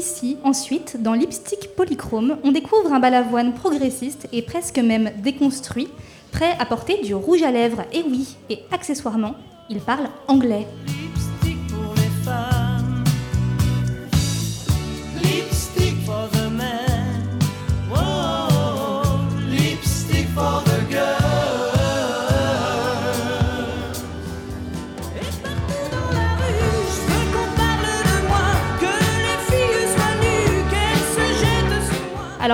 Ici, 0.00 0.38
ensuite, 0.44 1.02
dans 1.02 1.12
Lipstick 1.12 1.76
Polychrome, 1.76 2.38
on 2.42 2.52
découvre 2.52 2.90
un 2.90 3.00
balavoine 3.00 3.52
progressiste 3.52 4.28
et 4.32 4.40
presque 4.40 4.78
même 4.78 5.10
déconstruit, 5.22 5.88
prêt 6.32 6.56
à 6.58 6.64
porter 6.64 7.02
du 7.02 7.14
rouge 7.14 7.42
à 7.42 7.50
lèvres, 7.50 7.82
et 7.92 8.02
oui, 8.08 8.34
et 8.48 8.60
accessoirement, 8.72 9.34
il 9.68 9.78
parle 9.78 10.08
anglais. 10.26 10.66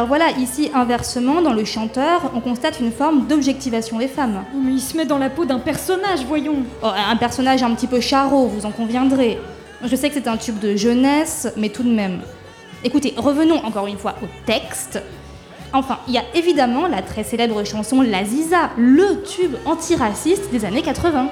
Alors 0.06 0.18
voilà, 0.18 0.38
ici, 0.38 0.70
inversement, 0.72 1.42
dans 1.42 1.52
le 1.52 1.64
chanteur, 1.64 2.30
on 2.32 2.38
constate 2.38 2.78
une 2.78 2.92
forme 2.92 3.26
d'objectivation 3.26 3.98
des 3.98 4.06
femmes. 4.06 4.44
Mais 4.54 4.74
il 4.74 4.80
se 4.80 4.96
met 4.96 5.04
dans 5.04 5.18
la 5.18 5.30
peau 5.30 5.44
d'un 5.44 5.58
personnage, 5.58 6.24
voyons. 6.28 6.58
Oh, 6.80 6.86
un 6.86 7.16
personnage 7.16 7.64
un 7.64 7.74
petit 7.74 7.88
peu 7.88 7.98
charot, 7.98 8.46
vous 8.46 8.66
en 8.66 8.70
conviendrez. 8.70 9.36
Je 9.82 9.96
sais 9.96 10.08
que 10.08 10.14
c'est 10.14 10.28
un 10.28 10.36
tube 10.36 10.60
de 10.60 10.76
jeunesse, 10.76 11.52
mais 11.56 11.70
tout 11.70 11.82
de 11.82 11.90
même. 11.90 12.20
Écoutez, 12.84 13.14
revenons 13.16 13.56
encore 13.64 13.88
une 13.88 13.98
fois 13.98 14.14
au 14.22 14.26
texte. 14.46 15.02
Enfin, 15.72 15.98
il 16.06 16.14
y 16.14 16.18
a 16.18 16.24
évidemment 16.34 16.86
la 16.86 17.02
très 17.02 17.24
célèbre 17.24 17.64
chanson 17.64 18.00
La 18.00 18.24
Ziza, 18.24 18.70
le 18.78 19.24
tube 19.24 19.56
antiraciste 19.64 20.52
des 20.52 20.64
années 20.64 20.82
80. 20.82 21.30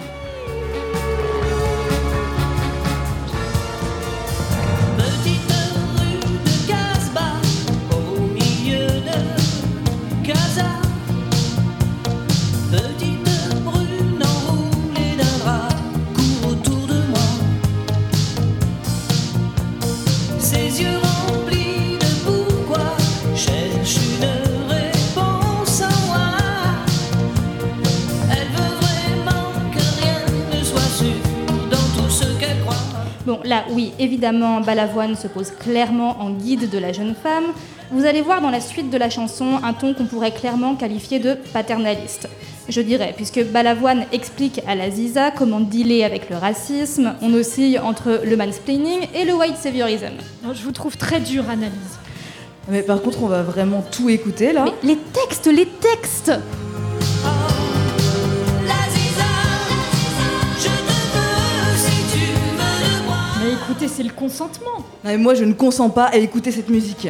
Oui, 33.75 33.93
évidemment, 33.99 34.61
Balavoine 34.61 35.17
se 35.17 35.27
pose 35.27 35.51
clairement 35.51 36.21
en 36.21 36.31
guide 36.31 36.71
de 36.71 36.79
la 36.79 36.93
jeune 36.93 37.15
femme. 37.15 37.45
Vous 37.91 38.05
allez 38.05 38.23
voir 38.23 38.41
dans 38.41 38.51
la 38.51 38.61
suite 38.61 38.91
de 38.91 38.97
la 38.97 39.11
chanson 39.11 39.59
un 39.63 39.73
ton 39.73 39.95
qu'on 39.95 40.07
pourrait 40.07 40.33
clairement 40.33 40.75
qualifier 40.75 41.19
de 41.19 41.35
paternaliste. 41.53 42.29
Je 42.69 42.81
dirais, 42.81 43.13
puisque 43.17 43.45
Balavoine 43.45 44.07
explique 44.13 44.63
à 44.67 44.75
la 44.75 44.91
Ziza 44.91 45.31
comment 45.33 45.61
dealer 45.61 46.05
avec 46.05 46.31
le 46.31 46.37
racisme, 46.37 47.15
on 47.21 47.35
oscille 47.35 47.79
entre 47.79 48.21
le 48.25 48.37
mansplaining 48.37 49.09
et 49.15 49.25
le 49.25 49.35
white 49.35 49.57
saviorism. 49.57 50.15
Je 50.53 50.63
vous 50.63 50.73
trouve 50.73 50.97
très 50.97 51.21
dur, 51.21 51.45
analyse. 51.51 51.99
Mais 52.69 52.83
par 52.83 53.03
contre, 53.03 53.23
on 53.23 53.29
va 53.29 53.43
vraiment 53.43 53.85
tout 53.91 54.09
écouter 54.09 54.53
là. 54.53 54.65
Mais 54.65 54.89
les 54.95 54.97
textes, 54.97 55.47
les 55.47 55.67
textes 55.67 56.33
Mais 57.25 57.34
écoutez, 63.65 63.89
c'est 63.89 64.03
le 64.03 64.11
consentement. 64.13 64.79
Non, 64.79 64.85
mais 65.05 65.17
moi, 65.17 65.35
je 65.35 65.45
ne 65.45 65.53
consens 65.53 65.91
pas 65.91 66.05
à 66.05 66.17
écouter 66.17 66.51
cette 66.51 66.69
musique. 66.69 67.09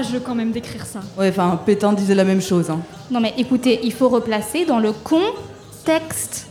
Courageux 0.00 0.20
quand 0.20 0.34
même 0.34 0.52
d'écrire 0.52 0.86
ça. 0.86 1.00
Ouais, 1.18 1.28
enfin, 1.28 1.58
Pétain 1.64 1.92
disait 1.92 2.14
la 2.14 2.24
même 2.24 2.40
chose. 2.40 2.70
Hein. 2.70 2.80
Non 3.10 3.20
mais 3.20 3.34
écoutez, 3.36 3.80
il 3.82 3.92
faut 3.92 4.08
replacer 4.08 4.64
dans 4.64 4.78
le 4.78 4.92
contexte. 4.92 6.46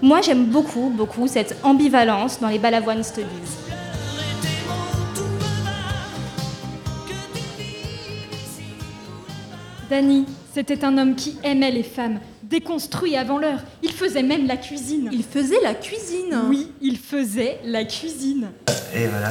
Moi 0.00 0.20
j'aime 0.22 0.46
beaucoup, 0.46 0.92
beaucoup 0.96 1.28
cette 1.28 1.56
ambivalence 1.62 2.40
dans 2.40 2.48
les 2.48 2.58
Balavoine 2.58 3.02
Studies. 3.02 3.26
Danny, 9.90 10.24
c'était 10.54 10.84
un 10.84 10.96
homme 10.96 11.14
qui 11.14 11.36
aimait 11.44 11.70
les 11.70 11.82
femmes, 11.82 12.18
déconstruit 12.42 13.14
avant 13.16 13.38
l'heure. 13.38 13.60
Il 13.82 13.92
faisait 13.92 14.22
même 14.22 14.46
la 14.46 14.56
cuisine. 14.56 15.10
Il 15.12 15.22
faisait 15.22 15.60
la 15.62 15.74
cuisine 15.74 16.44
Oui, 16.48 16.72
il 16.80 16.96
faisait 16.96 17.58
la 17.64 17.84
cuisine. 17.84 18.48
Et 18.94 19.06
voilà. 19.06 19.28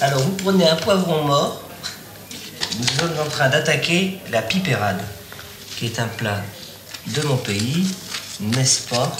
Alors 0.00 0.20
vous 0.20 0.32
prenez 0.42 0.66
un 0.66 0.76
poivron 0.76 1.24
mort. 1.24 1.60
Nous 2.76 2.88
sommes 2.88 3.18
en 3.20 3.28
train 3.28 3.48
d'attaquer 3.48 4.18
la 4.30 4.42
pipérade, 4.42 5.00
qui 5.76 5.86
est 5.86 6.00
un 6.00 6.08
plat 6.08 6.42
de 7.06 7.22
mon 7.22 7.36
pays, 7.36 7.86
n'est-ce 8.40 8.88
pas? 8.88 9.16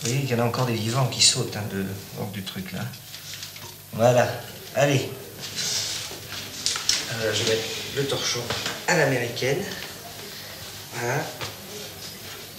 Vous 0.00 0.08
voyez 0.08 0.20
qu'il 0.20 0.30
y 0.30 0.34
en 0.34 0.44
a 0.44 0.46
encore 0.46 0.64
des 0.64 0.74
vivants 0.74 1.06
qui 1.06 1.20
sautent 1.20 1.56
hein, 1.56 1.64
de, 1.70 1.84
du 2.32 2.42
truc 2.42 2.72
là. 2.72 2.80
Voilà. 3.92 4.26
Allez. 4.76 5.10
Alors, 7.10 7.34
je 7.34 7.42
vais 7.42 7.50
mettre 7.50 7.68
le 7.96 8.06
torchon 8.06 8.40
à 8.86 8.96
l'américaine. 8.96 9.62
Voilà. 10.94 11.22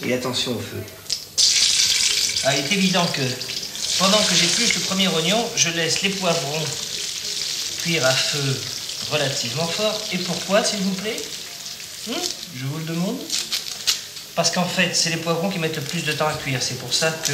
Et 0.04 0.14
attention 0.14 0.52
au 0.52 0.60
feu. 0.60 0.82
Ah, 2.44 2.56
il 2.56 2.64
est 2.64 2.72
évident 2.72 3.06
que 3.06 3.22
pendant 3.98 4.22
que 4.22 4.34
j'épluche 4.34 4.74
le 4.74 4.80
premier 4.82 5.08
oignon, 5.08 5.44
je 5.56 5.70
laisse 5.70 6.02
les 6.02 6.10
poivrons 6.10 6.64
cuire 7.82 8.06
à 8.06 8.12
feu 8.12 8.60
relativement 9.10 9.66
fort. 9.66 10.00
Et 10.12 10.18
pourquoi, 10.18 10.64
s'il 10.64 10.80
vous 10.80 10.94
plaît? 10.94 11.20
Hmm? 12.08 12.12
Je 12.56 12.64
vous 12.64 12.78
le 12.78 12.84
demande. 12.84 13.18
Parce 14.34 14.50
qu'en 14.50 14.64
fait, 14.64 14.94
c'est 14.94 15.10
les 15.10 15.16
poivrons 15.16 15.50
qui 15.50 15.58
mettent 15.58 15.76
le 15.76 15.82
plus 15.82 16.02
de 16.02 16.12
temps 16.12 16.28
à 16.28 16.34
cuire. 16.34 16.60
C'est 16.62 16.78
pour 16.78 16.92
ça 16.94 17.10
que 17.10 17.32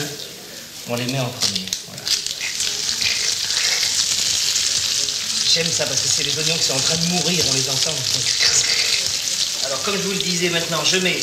on 0.88 0.94
les 0.96 1.06
met 1.06 1.20
en 1.20 1.28
premier. 1.28 1.66
Voilà. 1.88 2.02
J'aime 5.52 5.70
ça 5.70 5.86
parce 5.86 6.00
que 6.00 6.08
c'est 6.08 6.24
les 6.24 6.38
oignons 6.38 6.56
qui 6.56 6.64
sont 6.64 6.74
en 6.74 6.80
train 6.80 6.96
de 6.96 7.06
mourir, 7.06 7.44
on 7.50 7.54
les 7.54 7.70
entend. 7.70 7.94
Alors, 9.66 9.82
comme 9.82 9.96
je 9.96 10.02
vous 10.02 10.12
le 10.12 10.18
disais 10.18 10.50
maintenant, 10.50 10.84
je 10.84 10.98
mets 10.98 11.18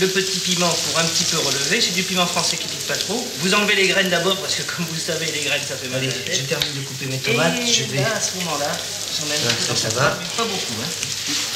le 0.00 0.06
petit 0.08 0.38
piment 0.40 0.68
pour 0.68 0.98
un 0.98 1.04
petit 1.04 1.24
peu 1.24 1.38
relever. 1.38 1.80
C'est 1.80 1.92
du 1.92 2.02
piment 2.02 2.26
français 2.26 2.56
qui 2.56 2.66
pique 2.66 2.86
pas 2.86 2.96
trop. 2.96 3.26
Vous 3.40 3.54
enlevez 3.54 3.74
les 3.74 3.88
graines 3.88 4.08
d'abord 4.08 4.36
parce 4.38 4.54
que, 4.54 4.62
comme 4.62 4.86
vous 4.86 4.94
le 4.94 5.00
savez, 5.00 5.30
les 5.32 5.40
graines 5.40 5.62
ça 5.66 5.76
fait 5.76 5.88
mal. 5.88 6.02
Je 6.02 6.40
termine 6.42 6.72
de 6.74 6.80
couper 6.80 7.06
mes 7.06 7.18
tomates. 7.18 7.58
Et 7.58 7.66
je 7.66 7.84
vais. 7.84 8.00
là, 8.00 8.16
à 8.16 8.20
ce 8.20 8.36
moment-là, 8.38 8.72
j'en 9.18 9.76
ça, 9.76 9.88
va. 9.90 10.10
Pas 10.36 10.44
beaucoup. 10.44 10.74
Hein. 10.82 10.88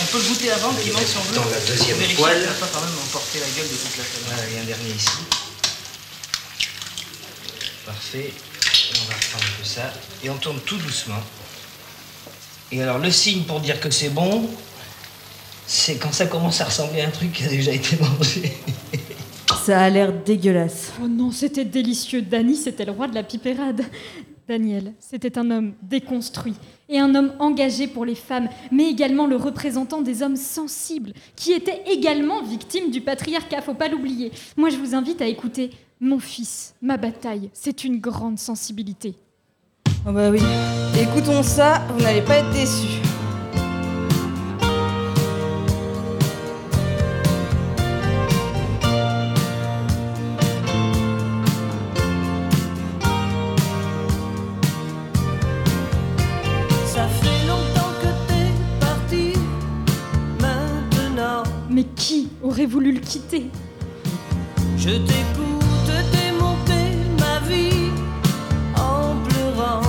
On 0.02 0.04
peut 0.06 0.18
le 0.18 0.24
goûter 0.24 0.50
avant 0.50 0.72
le 0.72 0.78
piment 0.78 0.98
si 0.98 1.16
on 1.16 1.22
veut. 1.22 1.34
dans 1.34 1.50
la 1.50 1.60
deuxième 1.60 1.96
poêle. 2.16 2.38
qu'il 2.38 2.48
va 2.48 2.54
pas 2.54 2.68
quand 2.72 2.80
même 2.80 2.98
emporter 3.06 3.40
la 3.40 3.46
gueule 3.56 3.68
de 3.70 3.76
toute 3.76 3.96
la 3.96 4.04
famille. 4.04 4.26
Voilà, 4.26 4.42
il 4.48 4.54
y 4.54 4.58
a 4.58 4.62
un 4.62 4.64
dernier 4.64 4.90
ici. 4.90 5.08
Parfait. 7.86 8.32
Et 8.32 8.98
on 9.02 9.08
va 9.08 9.14
reprendre 9.14 9.44
un 9.44 9.62
peu 9.62 9.68
ça. 9.68 9.92
Et 10.22 10.30
on 10.30 10.36
tourne 10.36 10.60
tout 10.60 10.76
doucement. 10.76 11.22
Et 12.72 12.82
alors, 12.82 12.98
le 12.98 13.10
signe 13.10 13.44
pour 13.44 13.60
dire 13.60 13.80
que 13.80 13.90
c'est 13.90 14.08
bon, 14.08 14.50
c'est 15.66 15.96
quand 15.96 16.12
ça 16.12 16.26
commence 16.26 16.60
à 16.60 16.64
ressembler 16.64 17.00
à 17.00 17.08
un 17.08 17.10
truc 17.10 17.32
qui 17.32 17.44
a 17.44 17.48
déjà 17.48 17.72
été 17.72 17.96
mangé. 17.96 18.52
Ça 19.64 19.80
a 19.80 19.90
l'air 19.90 20.12
dégueulasse. 20.12 20.92
Oh 21.02 21.08
non, 21.08 21.32
c'était 21.32 21.64
délicieux. 21.64 22.22
Danny, 22.22 22.54
c'était 22.54 22.84
le 22.84 22.92
roi 22.92 23.08
de 23.08 23.14
la 23.14 23.24
pipérade. 23.24 23.82
Daniel, 24.48 24.92
c'était 25.00 25.38
un 25.38 25.50
homme 25.50 25.72
déconstruit 25.82 26.54
et 26.88 27.00
un 27.00 27.12
homme 27.16 27.32
engagé 27.40 27.88
pour 27.88 28.04
les 28.04 28.14
femmes, 28.14 28.48
mais 28.70 28.88
également 28.88 29.26
le 29.26 29.34
représentant 29.34 30.02
des 30.02 30.22
hommes 30.22 30.36
sensibles, 30.36 31.12
qui 31.34 31.52
étaient 31.52 31.82
également 31.90 32.44
victimes 32.44 32.92
du 32.92 33.00
patriarcat, 33.00 33.60
faut 33.60 33.74
pas 33.74 33.88
l'oublier. 33.88 34.30
Moi, 34.56 34.70
je 34.70 34.76
vous 34.76 34.94
invite 34.94 35.20
à 35.20 35.26
écouter 35.26 35.72
Mon 36.00 36.20
fils, 36.20 36.74
ma 36.80 36.96
bataille, 36.96 37.50
c'est 37.52 37.82
une 37.82 37.98
grande 37.98 38.38
sensibilité. 38.38 39.14
Oh 40.06 40.12
bah 40.12 40.30
oui. 40.30 40.40
Écoutons 41.00 41.42
ça, 41.42 41.82
vous 41.92 42.04
n'allez 42.04 42.22
pas 42.22 42.36
être 42.36 42.50
déçus. 42.52 43.00
Voulu 62.76 62.92
le 62.92 63.00
quitter 63.00 63.50
je 64.76 64.90
t'écoute 64.90 65.90
démonter 66.12 66.88
ma 67.18 67.40
vie 67.48 67.90
en 68.76 69.16
pleurant. 69.26 69.80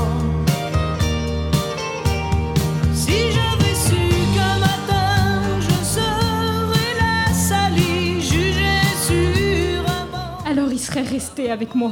Si 2.95 3.17
j'avais 3.35 3.75
su 3.75 3.99
qu'un 4.33 4.57
matin 4.59 5.59
je 5.59 5.77
serais 5.95 6.93
la 7.03 7.33
salie, 7.33 8.21
jugée 8.21 8.87
sur 9.05 9.81
un 9.91 10.05
bord 10.09 10.41
Alors 10.49 10.71
il 10.71 10.79
serait 10.79 11.01
resté 11.17 11.51
avec 11.51 11.75
moi. 11.75 11.91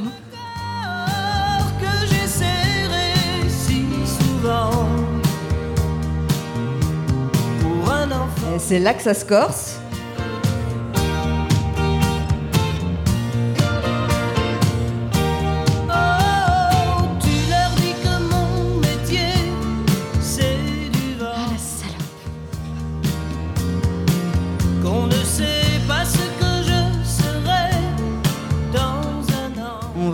que 1.82 2.06
j'ai 2.10 2.26
serré 2.26 3.12
si 3.50 3.84
souvent. 4.18 4.88
Pour 7.60 7.92
un 7.92 8.10
enfant. 8.10 8.56
Et 8.56 8.58
C'est 8.58 8.80
là 8.80 8.94
que 8.94 9.02
ça 9.02 9.12
se 9.12 9.26
corse. 9.26 9.75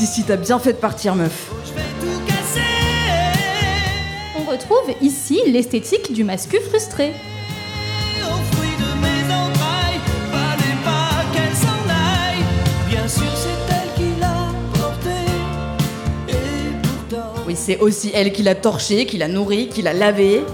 si, 0.00 0.06
si, 0.06 0.22
t'as 0.22 0.38
bien 0.38 0.58
fait 0.58 0.72
de 0.72 0.78
partir, 0.78 1.14
meuf. 1.14 1.50
On 4.34 4.50
retrouve 4.50 4.94
ici 5.02 5.42
l'esthétique 5.46 6.14
du 6.14 6.24
mascu 6.24 6.58
frustré. 6.58 7.12
Oui, 17.46 17.54
c'est 17.54 17.78
aussi 17.80 18.10
elle 18.14 18.32
qui 18.32 18.42
l'a 18.42 18.54
torché, 18.54 19.04
qui 19.04 19.18
l'a 19.18 19.28
nourri, 19.28 19.68
qui 19.68 19.82
l'a 19.82 19.92
lavé. 19.92 20.44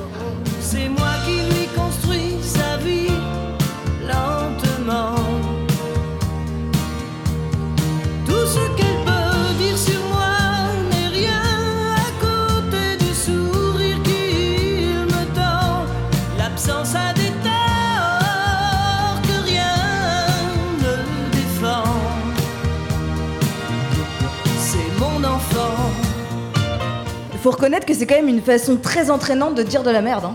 Faut 27.47 27.53
reconnaître 27.53 27.87
que 27.87 27.95
c'est 27.95 28.07
quand 28.07 28.17
même 28.17 28.27
une 28.27 28.43
façon 28.43 28.77
très 28.77 29.09
entraînante 29.09 29.55
de 29.55 29.63
dire 29.63 29.85
de 29.85 29.91
la 29.93 30.03
merde. 30.03 30.25
Hein. 30.25 30.35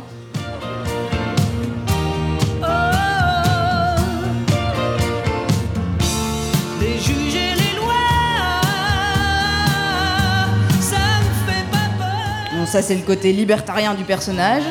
Bon, 12.53 12.65
ça 12.65 12.81
c'est 12.81 12.95
le 12.95 13.01
côté 13.01 13.33
libertarien 13.33 13.93
du 13.93 14.05
personnage. 14.05 14.63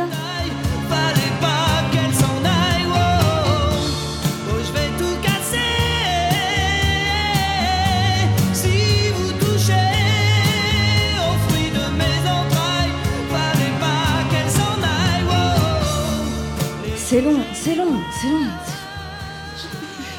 C'est 18.21 18.29
long. 18.29 18.39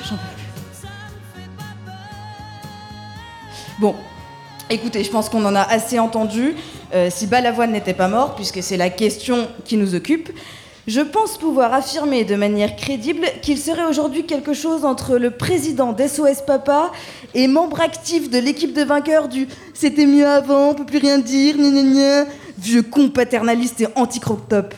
J'en 0.03 0.15
peux 0.15 0.21
plus. 0.35 0.87
Bon, 3.79 3.95
écoutez, 4.69 5.03
je 5.03 5.11
pense 5.11 5.29
qu'on 5.29 5.45
en 5.45 5.55
a 5.55 5.61
assez 5.61 5.99
entendu. 5.99 6.55
Euh, 6.93 7.09
si 7.11 7.27
Balavoine 7.27 7.71
n'était 7.71 7.93
pas 7.93 8.07
mort, 8.07 8.35
puisque 8.35 8.63
c'est 8.63 8.77
la 8.77 8.89
question 8.89 9.47
qui 9.65 9.77
nous 9.77 9.95
occupe, 9.95 10.29
je 10.87 11.01
pense 11.01 11.37
pouvoir 11.37 11.73
affirmer 11.73 12.25
de 12.25 12.35
manière 12.35 12.75
crédible 12.75 13.27
qu'il 13.43 13.59
serait 13.59 13.85
aujourd'hui 13.85 14.25
quelque 14.25 14.53
chose 14.53 14.83
entre 14.83 15.17
le 15.17 15.29
président 15.29 15.93
d'SOS 15.93 16.41
Papa 16.45 16.91
et 17.35 17.47
membre 17.47 17.81
actif 17.81 18.31
de 18.31 18.39
l'équipe 18.39 18.73
de 18.73 18.83
vainqueurs 18.83 19.27
du 19.27 19.47
C'était 19.75 20.07
mieux 20.07 20.27
avant, 20.27 20.69
on 20.69 20.73
peut 20.73 20.85
plus 20.85 20.97
rien 20.97 21.19
dire, 21.19 21.55
gna 21.55 21.69
gna 21.69 21.83
gna, 21.83 22.25
vieux 22.57 22.81
con 22.81 23.09
paternaliste 23.09 23.81
et 23.81 23.87
anti-crop-top. 23.95 24.73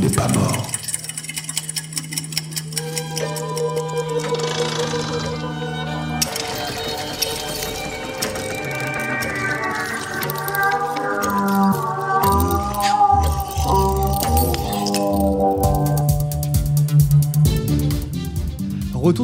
N'est 0.00 0.08
pas 0.08 0.28
mort. 0.28 0.79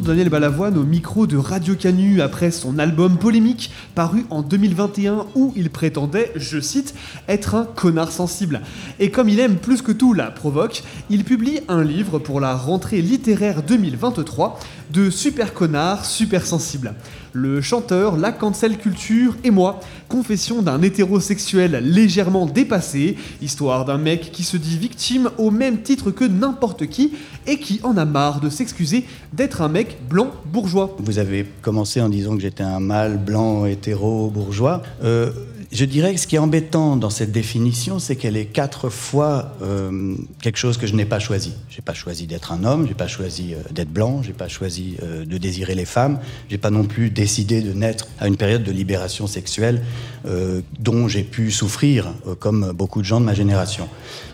Daniel 0.06 0.28
Balavoine 0.28 0.78
au 0.78 0.84
micro 0.84 1.26
de 1.26 1.36
Radio 1.36 1.74
Canu 1.74 2.20
après 2.20 2.52
son 2.52 2.78
album 2.78 3.18
Polémique 3.18 3.72
paru 3.96 4.24
en 4.30 4.42
2021 4.42 5.26
où 5.34 5.52
il 5.56 5.68
prétendait, 5.68 6.30
je 6.36 6.60
cite, 6.60 6.94
être 7.26 7.56
un 7.56 7.64
connard 7.64 8.12
sensible. 8.12 8.60
Et 9.00 9.10
comme 9.10 9.28
il 9.28 9.40
aime 9.40 9.56
plus 9.56 9.82
que 9.82 9.90
tout 9.90 10.14
la 10.14 10.30
provoque, 10.30 10.84
il 11.10 11.24
publie 11.24 11.58
un 11.66 11.82
livre 11.82 12.20
pour 12.20 12.38
la 12.38 12.54
rentrée 12.54 13.02
littéraire 13.02 13.64
2023 13.64 14.60
de 14.92 15.10
Super 15.10 15.52
connard, 15.52 16.04
super 16.04 16.46
sensible. 16.46 16.94
Le 17.38 17.60
chanteur, 17.60 18.16
la 18.16 18.32
cancel 18.32 18.78
culture 18.78 19.36
et 19.44 19.50
moi, 19.50 19.80
confession 20.08 20.62
d'un 20.62 20.80
hétérosexuel 20.80 21.82
légèrement 21.84 22.46
dépassé, 22.46 23.18
histoire 23.42 23.84
d'un 23.84 23.98
mec 23.98 24.32
qui 24.32 24.42
se 24.42 24.56
dit 24.56 24.78
victime 24.78 25.28
au 25.36 25.50
même 25.50 25.82
titre 25.82 26.10
que 26.10 26.24
n'importe 26.24 26.86
qui 26.86 27.12
et 27.46 27.58
qui 27.58 27.78
en 27.82 27.98
a 27.98 28.06
marre 28.06 28.40
de 28.40 28.48
s'excuser 28.48 29.04
d'être 29.34 29.60
un 29.60 29.68
mec 29.68 29.98
blanc 30.08 30.30
bourgeois. 30.46 30.96
Vous 30.98 31.18
avez 31.18 31.44
commencé 31.60 32.00
en 32.00 32.08
disant 32.08 32.34
que 32.36 32.40
j'étais 32.40 32.62
un 32.62 32.80
mâle 32.80 33.18
blanc 33.18 33.66
hétéro 33.66 34.30
bourgeois. 34.30 34.82
Euh, 35.04 35.30
je 35.72 35.84
dirais 35.84 36.14
que 36.14 36.20
ce 36.20 36.26
qui 36.26 36.36
est 36.36 36.40
embêtant 36.40 36.96
dans 36.96 37.10
cette 37.10 37.32
définition, 37.32 37.98
c'est 37.98 38.16
qu'elle 38.16 38.36
est 38.36 38.46
quatre 38.46 38.88
fois 38.88 39.56
euh, 39.62 40.14
quelque 40.42 40.58
chose 40.58 40.78
que 40.78 40.86
je 40.86 40.94
n'ai 40.94 41.04
pas 41.04 41.18
choisi. 41.18 41.54
J'ai 41.68 41.82
pas 41.82 41.94
choisi 41.94 42.26
d'être 42.26 42.52
un 42.52 42.64
homme, 42.64 42.86
j'ai 42.86 42.94
pas 42.94 43.08
choisi 43.08 43.54
euh, 43.54 43.58
d'être 43.72 43.90
blanc, 43.90 44.22
j'ai 44.22 44.32
pas 44.32 44.48
choisi 44.48 44.96
euh, 45.02 45.24
de 45.24 45.38
désirer 45.38 45.74
les 45.74 45.84
femmes, 45.84 46.20
j'ai 46.48 46.58
pas 46.58 46.70
non 46.70 46.84
plus 46.84 47.10
décidé 47.10 47.62
de 47.62 47.72
naître 47.72 48.06
à 48.20 48.28
une 48.28 48.36
période 48.36 48.62
de 48.62 48.72
libération 48.72 49.26
sexuelle 49.26 49.82
euh, 50.26 50.60
dont 50.78 51.08
j'ai 51.08 51.22
pu 51.22 51.50
souffrir, 51.50 52.12
euh, 52.26 52.34
comme 52.34 52.72
beaucoup 52.72 53.00
de 53.00 53.06
gens 53.06 53.20
de 53.20 53.26
ma 53.26 53.34
génération. 53.34 53.88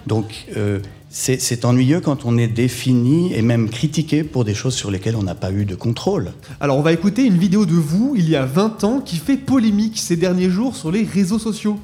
Donc 0.07 0.47
c'est 1.12 1.40
c'est 1.40 1.66
ennuyeux 1.66 2.01
quand 2.01 2.25
on 2.25 2.38
est 2.38 2.48
défini 2.48 3.35
et 3.35 3.42
même 3.42 3.68
critiqué 3.68 4.25
pour 4.25 4.44
des 4.44 4.55
choses 4.55 4.75
sur 4.75 4.90
lesquelles 4.90 5.14
on 5.14 5.22
n'a 5.22 5.35
pas 5.35 5.53
eu 5.53 5.66
de 5.66 5.75
contrôle. 5.75 6.33
Alors 6.59 6.79
on 6.79 6.83
va 6.83 6.92
écouter 6.92 7.25
une 7.25 7.37
vidéo 7.37 7.66
de 7.66 7.75
vous 7.75 8.14
il 8.16 8.29
y 8.29 8.35
a 8.35 8.46
20 8.46 8.83
ans 8.85 9.01
qui 9.01 9.16
fait 9.16 9.37
polémique 9.37 9.98
ces 9.98 10.16
derniers 10.16 10.48
jours 10.48 10.75
sur 10.75 10.90
les 10.90 11.05
réseaux 11.05 11.38
sociaux. 11.38 11.79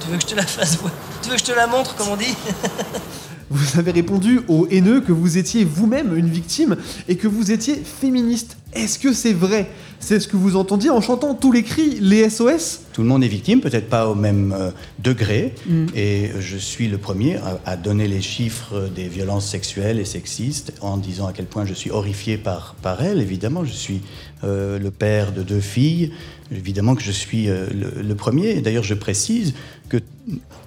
Tu 0.00 0.08
veux 0.08 0.16
que 0.16 0.22
je 0.22 0.26
te 0.26 0.34
la 0.34 0.46
fasse 0.46 0.78
Tu 1.22 1.30
veux 1.30 1.36
que 1.36 1.40
je 1.40 1.46
te 1.46 1.52
la 1.52 1.68
montre, 1.68 1.94
comme 1.94 2.08
on 2.08 2.16
dit? 2.16 2.34
Vous 3.48 3.78
avez 3.78 3.92
répondu 3.92 4.40
aux 4.48 4.66
haineux 4.70 5.00
que 5.00 5.12
vous 5.12 5.38
étiez 5.38 5.64
vous-même 5.64 6.16
une 6.16 6.28
victime 6.28 6.76
et 7.08 7.16
que 7.16 7.28
vous 7.28 7.52
étiez 7.52 7.76
féministe. 7.76 8.56
Est-ce 8.72 8.98
que 8.98 9.12
c'est 9.12 9.32
vrai? 9.32 9.68
C'est 10.00 10.20
ce 10.20 10.28
que 10.28 10.36
vous 10.36 10.56
entendiez 10.56 10.90
en 10.90 11.00
chantant 11.00 11.34
tous 11.34 11.52
les 11.52 11.62
cris, 11.62 11.98
les 12.00 12.28
SOS 12.28 12.80
Tout 12.92 13.02
le 13.02 13.08
monde 13.08 13.24
est 13.24 13.28
victime, 13.28 13.60
peut-être 13.60 13.88
pas 13.88 14.08
au 14.08 14.14
même 14.14 14.52
euh, 14.52 14.70
degré, 14.98 15.54
et 15.94 16.30
je 16.38 16.56
suis 16.58 16.88
le 16.88 16.98
premier 16.98 17.36
à, 17.36 17.60
à 17.64 17.76
donner 17.76 18.06
les 18.06 18.20
chiffres 18.20 18.90
des 18.94 19.08
violences 19.08 19.46
sexuelles 19.46 19.98
et 19.98 20.04
sexistes 20.04 20.74
en 20.82 20.98
disant 20.98 21.26
à 21.26 21.32
quel 21.32 21.46
point 21.46 21.64
je 21.64 21.72
suis 21.72 21.90
horrifié 21.90 22.36
par, 22.36 22.74
par 22.82 23.02
elles. 23.02 23.20
Évidemment, 23.20 23.64
je 23.64 23.72
suis 23.72 24.02
euh, 24.44 24.78
le 24.78 24.90
père 24.90 25.32
de 25.32 25.42
deux 25.42 25.60
filles, 25.60 26.12
évidemment 26.50 26.94
que 26.94 27.02
je 27.02 27.12
suis 27.12 27.48
euh, 27.48 27.66
le, 27.72 28.02
le 28.02 28.14
premier, 28.14 28.60
d'ailleurs 28.60 28.84
je 28.84 28.94
précise 28.94 29.54
que 29.88 29.98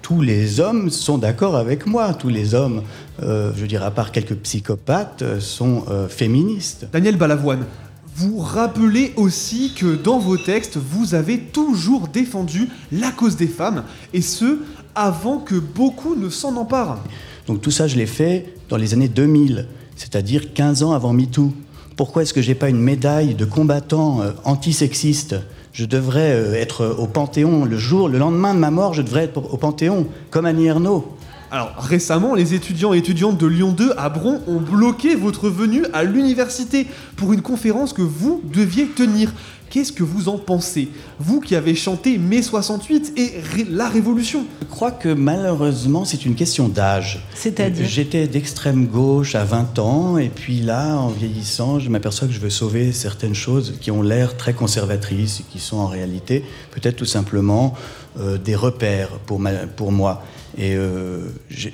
tous 0.02 0.20
les 0.22 0.60
hommes 0.60 0.90
sont 0.90 1.18
d'accord 1.18 1.56
avec 1.56 1.86
moi, 1.86 2.14
tous 2.14 2.28
les 2.28 2.54
hommes, 2.54 2.82
euh, 3.22 3.52
je 3.54 3.60
veux 3.60 3.68
dire, 3.68 3.84
à 3.84 3.90
part 3.90 4.12
quelques 4.12 4.34
psychopathes, 4.34 5.22
euh, 5.22 5.40
sont 5.40 5.84
euh, 5.88 6.08
féministes. 6.08 6.86
Daniel 6.92 7.16
Balavoine, 7.16 7.66
vous 8.16 8.38
rappelez 8.38 9.12
aussi 9.16 9.72
que 9.74 9.94
dans 9.94 10.18
vos 10.18 10.36
textes, 10.36 10.78
vous 10.78 11.14
avez 11.14 11.38
toujours 11.38 12.08
défendu 12.08 12.68
la 12.90 13.10
cause 13.10 13.36
des 13.36 13.46
femmes, 13.46 13.84
et 14.12 14.22
ce, 14.22 14.58
avant 14.94 15.38
que 15.38 15.54
beaucoup 15.54 16.16
ne 16.16 16.28
s'en 16.28 16.56
emparent. 16.56 16.98
Donc 17.46 17.60
tout 17.60 17.70
ça, 17.70 17.86
je 17.86 17.96
l'ai 17.96 18.06
fait 18.06 18.54
dans 18.68 18.76
les 18.76 18.94
années 18.94 19.08
2000, 19.08 19.68
c'est-à-dire 19.96 20.52
15 20.54 20.82
ans 20.82 20.92
avant 20.92 21.12
MeToo. 21.12 21.52
Pourquoi 21.96 22.22
est-ce 22.22 22.32
que 22.32 22.42
j'ai 22.42 22.54
pas 22.54 22.68
une 22.68 22.80
médaille 22.80 23.34
de 23.34 23.44
combattant 23.44 24.22
antisexiste 24.44 25.36
Je 25.72 25.84
devrais 25.84 26.32
euh, 26.32 26.54
être 26.54 26.96
au 26.98 27.06
Panthéon 27.06 27.64
le 27.64 27.78
jour, 27.78 28.08
le 28.08 28.18
lendemain 28.18 28.54
de 28.54 28.58
ma 28.58 28.70
mort, 28.70 28.94
je 28.94 29.02
devrais 29.02 29.24
être 29.24 29.52
au 29.52 29.56
Panthéon, 29.56 30.06
comme 30.30 30.46
Annie 30.46 30.66
Ernaux. 30.66 31.16
Alors 31.52 31.74
récemment, 31.78 32.34
les 32.34 32.54
étudiants 32.54 32.94
et 32.94 32.98
étudiantes 32.98 33.36
de 33.36 33.46
Lyon 33.46 33.72
2 33.72 33.94
à 33.96 34.08
Bron 34.08 34.40
ont 34.46 34.60
bloqué 34.60 35.16
votre 35.16 35.48
venue 35.48 35.84
à 35.92 36.04
l'université 36.04 36.86
pour 37.16 37.32
une 37.32 37.42
conférence 37.42 37.92
que 37.92 38.02
vous 38.02 38.40
deviez 38.44 38.86
tenir. 38.86 39.32
Qu'est-ce 39.70 39.92
que 39.92 40.02
vous 40.02 40.28
en 40.28 40.36
pensez? 40.36 40.88
Vous 41.20 41.40
qui 41.40 41.54
avez 41.54 41.76
chanté 41.76 42.18
mai 42.18 42.42
68 42.42 43.12
et 43.16 43.40
ré- 43.40 43.66
la 43.70 43.88
Révolution. 43.88 44.44
Je 44.60 44.66
crois 44.66 44.90
que 44.90 45.08
malheureusement, 45.08 46.04
c'est 46.04 46.24
une 46.26 46.34
question 46.34 46.68
d'âge. 46.68 47.24
C'est-à-dire? 47.36 47.86
J'étais 47.86 48.26
d'extrême 48.26 48.86
gauche 48.86 49.36
à 49.36 49.44
20 49.44 49.78
ans, 49.78 50.18
et 50.18 50.28
puis 50.28 50.60
là, 50.60 50.96
en 50.96 51.08
vieillissant, 51.08 51.78
je 51.78 51.88
m'aperçois 51.88 52.26
que 52.26 52.34
je 52.34 52.40
veux 52.40 52.50
sauver 52.50 52.90
certaines 52.90 53.34
choses 53.36 53.74
qui 53.80 53.92
ont 53.92 54.02
l'air 54.02 54.36
très 54.36 54.54
conservatrices, 54.54 55.40
et 55.40 55.44
qui 55.50 55.60
sont 55.60 55.76
en 55.76 55.86
réalité 55.86 56.44
peut-être 56.72 56.96
tout 56.96 57.04
simplement 57.04 57.74
euh, 58.18 58.38
des 58.38 58.56
repères 58.56 59.10
pour, 59.26 59.38
ma- 59.38 59.52
pour 59.68 59.92
moi. 59.92 60.24
Et 60.58 60.74
euh, 60.74 61.28
j'ai- 61.48 61.72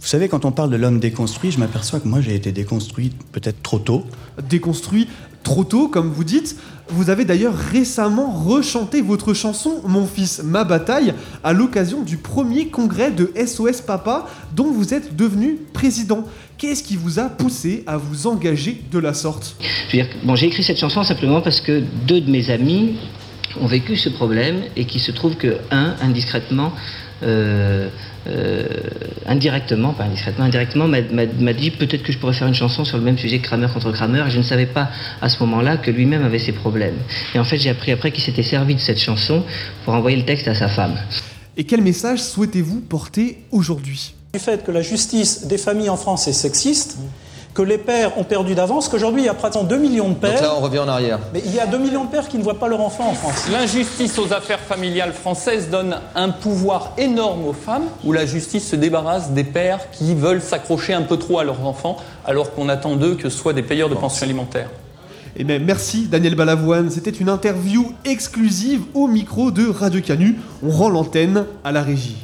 vous 0.00 0.06
savez, 0.06 0.28
quand 0.28 0.44
on 0.46 0.52
parle 0.52 0.70
de 0.70 0.76
l'homme 0.76 1.00
déconstruit, 1.00 1.50
je 1.50 1.58
m'aperçois 1.58 2.00
que 2.00 2.08
moi, 2.08 2.20
j'ai 2.22 2.34
été 2.34 2.52
déconstruit 2.52 3.12
peut-être 3.32 3.62
trop 3.62 3.78
tôt. 3.78 4.04
Déconstruit 4.48 5.08
trop 5.46 5.62
tôt, 5.62 5.86
comme 5.86 6.10
vous 6.10 6.24
dites. 6.24 6.56
Vous 6.88 7.08
avez 7.08 7.24
d'ailleurs 7.24 7.54
récemment 7.54 8.32
rechanté 8.32 9.00
votre 9.00 9.32
chanson 9.32 9.80
Mon 9.86 10.04
fils, 10.04 10.42
ma 10.42 10.64
bataille 10.64 11.14
à 11.44 11.52
l'occasion 11.52 12.02
du 12.02 12.16
premier 12.16 12.66
congrès 12.66 13.12
de 13.12 13.32
SOS 13.46 13.80
Papa 13.80 14.26
dont 14.56 14.72
vous 14.72 14.92
êtes 14.92 15.14
devenu 15.14 15.58
président. 15.72 16.24
Qu'est-ce 16.58 16.82
qui 16.82 16.96
vous 16.96 17.20
a 17.20 17.28
poussé 17.28 17.84
à 17.86 17.96
vous 17.96 18.26
engager 18.26 18.82
de 18.90 18.98
la 18.98 19.14
sorte? 19.14 19.54
J'ai 19.92 20.46
écrit 20.46 20.64
cette 20.64 20.80
chanson 20.80 21.04
simplement 21.04 21.40
parce 21.40 21.60
que 21.60 21.84
deux 22.08 22.20
de 22.20 22.30
mes 22.30 22.50
amis 22.50 22.96
ont 23.60 23.68
vécu 23.68 23.96
ce 23.96 24.08
problème 24.08 24.62
et 24.74 24.84
qu'il 24.84 25.00
se 25.00 25.12
trouve 25.12 25.36
que 25.36 25.58
un, 25.70 25.94
indiscrètement, 26.02 26.72
euh, 27.22 27.88
euh, 28.28 28.66
indirectement, 29.26 29.92
pas 29.92 30.04
indiscrètement, 30.04 30.44
indirectement, 30.44 30.86
m'a- 30.88 31.00
m'a 31.02 31.24
m'a 31.26 31.52
dit 31.52 31.70
peut-être 31.70 32.02
que 32.02 32.12
je 32.12 32.18
pourrais 32.18 32.32
faire 32.34 32.48
une 32.48 32.54
chanson 32.54 32.84
sur 32.84 32.98
le 32.98 33.02
même 33.04 33.16
sujet 33.18 33.38
que 33.38 33.44
Kramer 33.46 33.68
contre 33.72 33.92
Kramer. 33.92 34.24
Et 34.26 34.30
je 34.30 34.38
ne 34.38 34.42
savais 34.42 34.66
pas 34.66 34.90
à 35.22 35.28
ce 35.28 35.38
moment-là 35.44 35.76
que 35.78 35.90
lui-même 35.90 36.24
avait 36.24 36.38
ses 36.38 36.52
problèmes. 36.52 36.96
Et 37.34 37.38
en 37.38 37.44
fait, 37.44 37.58
j'ai 37.58 37.70
appris 37.70 37.92
après 37.92 38.10
qu'il 38.12 38.22
s'était 38.22 38.42
servi 38.42 38.74
de 38.74 38.80
cette 38.80 38.98
chanson 39.00 39.42
pour 39.84 39.94
envoyer 39.94 40.16
le 40.16 40.24
texte 40.24 40.48
à 40.48 40.54
sa 40.54 40.68
femme. 40.68 40.96
Et 41.56 41.64
quel 41.64 41.80
message 41.80 42.20
souhaitez-vous 42.22 42.80
porter 42.80 43.38
aujourd'hui? 43.50 44.14
Du 44.34 44.40
fait 44.40 44.62
que 44.64 44.70
la 44.70 44.82
justice 44.82 45.46
des 45.46 45.56
familles 45.56 45.88
en 45.88 45.96
France 45.96 46.28
est 46.28 46.34
sexiste, 46.34 46.98
que 47.56 47.62
les 47.62 47.78
pères 47.78 48.18
ont 48.18 48.24
perdu 48.24 48.54
d'avance, 48.54 48.86
qu'aujourd'hui 48.86 49.22
il 49.22 49.24
y 49.24 49.30
a 49.30 49.34
pratiquement 49.34 49.66
2 49.66 49.78
millions 49.78 50.10
de 50.10 50.14
pères. 50.14 50.32
Donc 50.32 50.42
là, 50.42 50.54
on 50.58 50.60
revient 50.60 50.80
en 50.80 50.88
arrière. 50.88 51.18
Mais 51.32 51.40
il 51.42 51.54
y 51.54 51.58
a 51.58 51.66
2 51.66 51.78
millions 51.78 52.04
de 52.04 52.10
pères 52.10 52.28
qui 52.28 52.36
ne 52.36 52.42
voient 52.42 52.58
pas 52.58 52.68
leur 52.68 52.82
enfant 52.82 53.08
en 53.08 53.14
France. 53.14 53.46
L'injustice 53.50 54.18
aux 54.18 54.30
affaires 54.34 54.60
familiales 54.60 55.14
françaises 55.14 55.70
donne 55.70 55.96
un 56.14 56.28
pouvoir 56.28 56.92
énorme 56.98 57.46
aux 57.46 57.54
femmes, 57.54 57.86
où 58.04 58.12
la 58.12 58.26
justice 58.26 58.68
se 58.68 58.76
débarrasse 58.76 59.30
des 59.30 59.44
pères 59.44 59.90
qui 59.90 60.14
veulent 60.14 60.42
s'accrocher 60.42 60.92
un 60.92 61.00
peu 61.00 61.16
trop 61.16 61.38
à 61.38 61.44
leurs 61.44 61.64
enfants, 61.64 61.96
alors 62.26 62.52
qu'on 62.52 62.68
attend 62.68 62.94
d'eux 62.96 63.14
que 63.14 63.30
ce 63.30 63.38
soient 63.38 63.54
des 63.54 63.62
payeurs 63.62 63.88
de 63.88 63.94
pensions 63.94 64.26
alimentaires. 64.26 64.68
Eh 65.34 65.44
bien, 65.44 65.58
merci 65.58 66.08
Daniel 66.08 66.34
Balavoine. 66.34 66.90
C'était 66.90 67.10
une 67.10 67.30
interview 67.30 67.90
exclusive 68.04 68.82
au 68.92 69.06
micro 69.06 69.50
de 69.50 69.66
Radio 69.66 70.02
Canu. 70.02 70.36
On 70.62 70.70
rend 70.70 70.90
l'antenne 70.90 71.46
à 71.64 71.72
la 71.72 71.82
régie. 71.82 72.18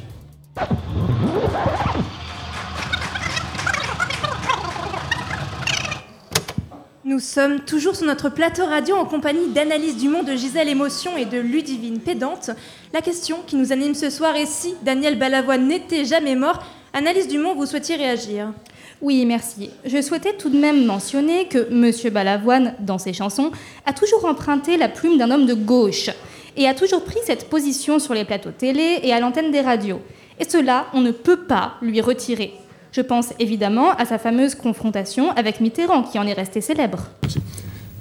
Nous 7.13 7.19
sommes 7.19 7.59
toujours 7.59 7.95
sur 7.95 8.07
notre 8.07 8.29
plateau 8.29 8.65
radio 8.65 8.95
en 8.95 9.05
compagnie 9.05 9.49
d'Analyse 9.49 9.97
du 9.97 10.09
Monde 10.09 10.25
de 10.25 10.35
Gisèle 10.35 10.67
Émotion 10.67 11.15
et 11.15 11.25
de 11.25 11.37
Ludivine 11.37 11.99
Pédante. 11.99 12.49
La 12.91 13.01
question 13.01 13.37
qui 13.45 13.55
nous 13.55 13.71
anime 13.71 13.93
ce 13.93 14.09
soir 14.09 14.35
est 14.35 14.47
si 14.47 14.73
Daniel 14.81 15.19
Balavoine 15.19 15.67
n'était 15.67 16.05
jamais 16.05 16.35
mort. 16.35 16.63
Analyse 16.91 17.27
du 17.27 17.37
Monde, 17.37 17.57
vous 17.57 17.67
souhaitiez 17.67 17.97
réagir? 17.97 18.51
Oui, 18.99 19.27
merci. 19.27 19.69
Je 19.85 20.01
souhaitais 20.01 20.33
tout 20.33 20.49
de 20.49 20.57
même 20.57 20.85
mentionner 20.85 21.47
que 21.47 21.69
Monsieur 21.69 22.09
Balavoine, 22.09 22.73
dans 22.79 22.97
ses 22.97 23.13
chansons, 23.13 23.51
a 23.85 23.93
toujours 23.93 24.25
emprunté 24.25 24.75
la 24.75 24.89
plume 24.89 25.19
d'un 25.19 25.29
homme 25.29 25.45
de 25.45 25.53
gauche 25.53 26.09
et 26.57 26.67
a 26.67 26.73
toujours 26.73 27.03
pris 27.03 27.19
cette 27.27 27.47
position 27.47 27.99
sur 27.99 28.15
les 28.15 28.25
plateaux 28.25 28.49
télé 28.49 29.01
et 29.03 29.13
à 29.13 29.19
l'antenne 29.19 29.51
des 29.51 29.61
radios. 29.61 30.01
Et 30.39 30.49
cela, 30.49 30.87
on 30.95 31.01
ne 31.01 31.11
peut 31.11 31.41
pas 31.45 31.75
lui 31.83 32.01
retirer. 32.01 32.55
Je 32.93 33.01
pense 33.01 33.33
évidemment 33.39 33.91
à 33.95 34.05
sa 34.05 34.17
fameuse 34.19 34.53
confrontation 34.55 35.31
avec 35.31 35.59
Mitterrand, 35.59 36.03
qui 36.03 36.19
en 36.19 36.27
est 36.27 36.33
resté 36.33 36.61
célèbre. 36.61 37.07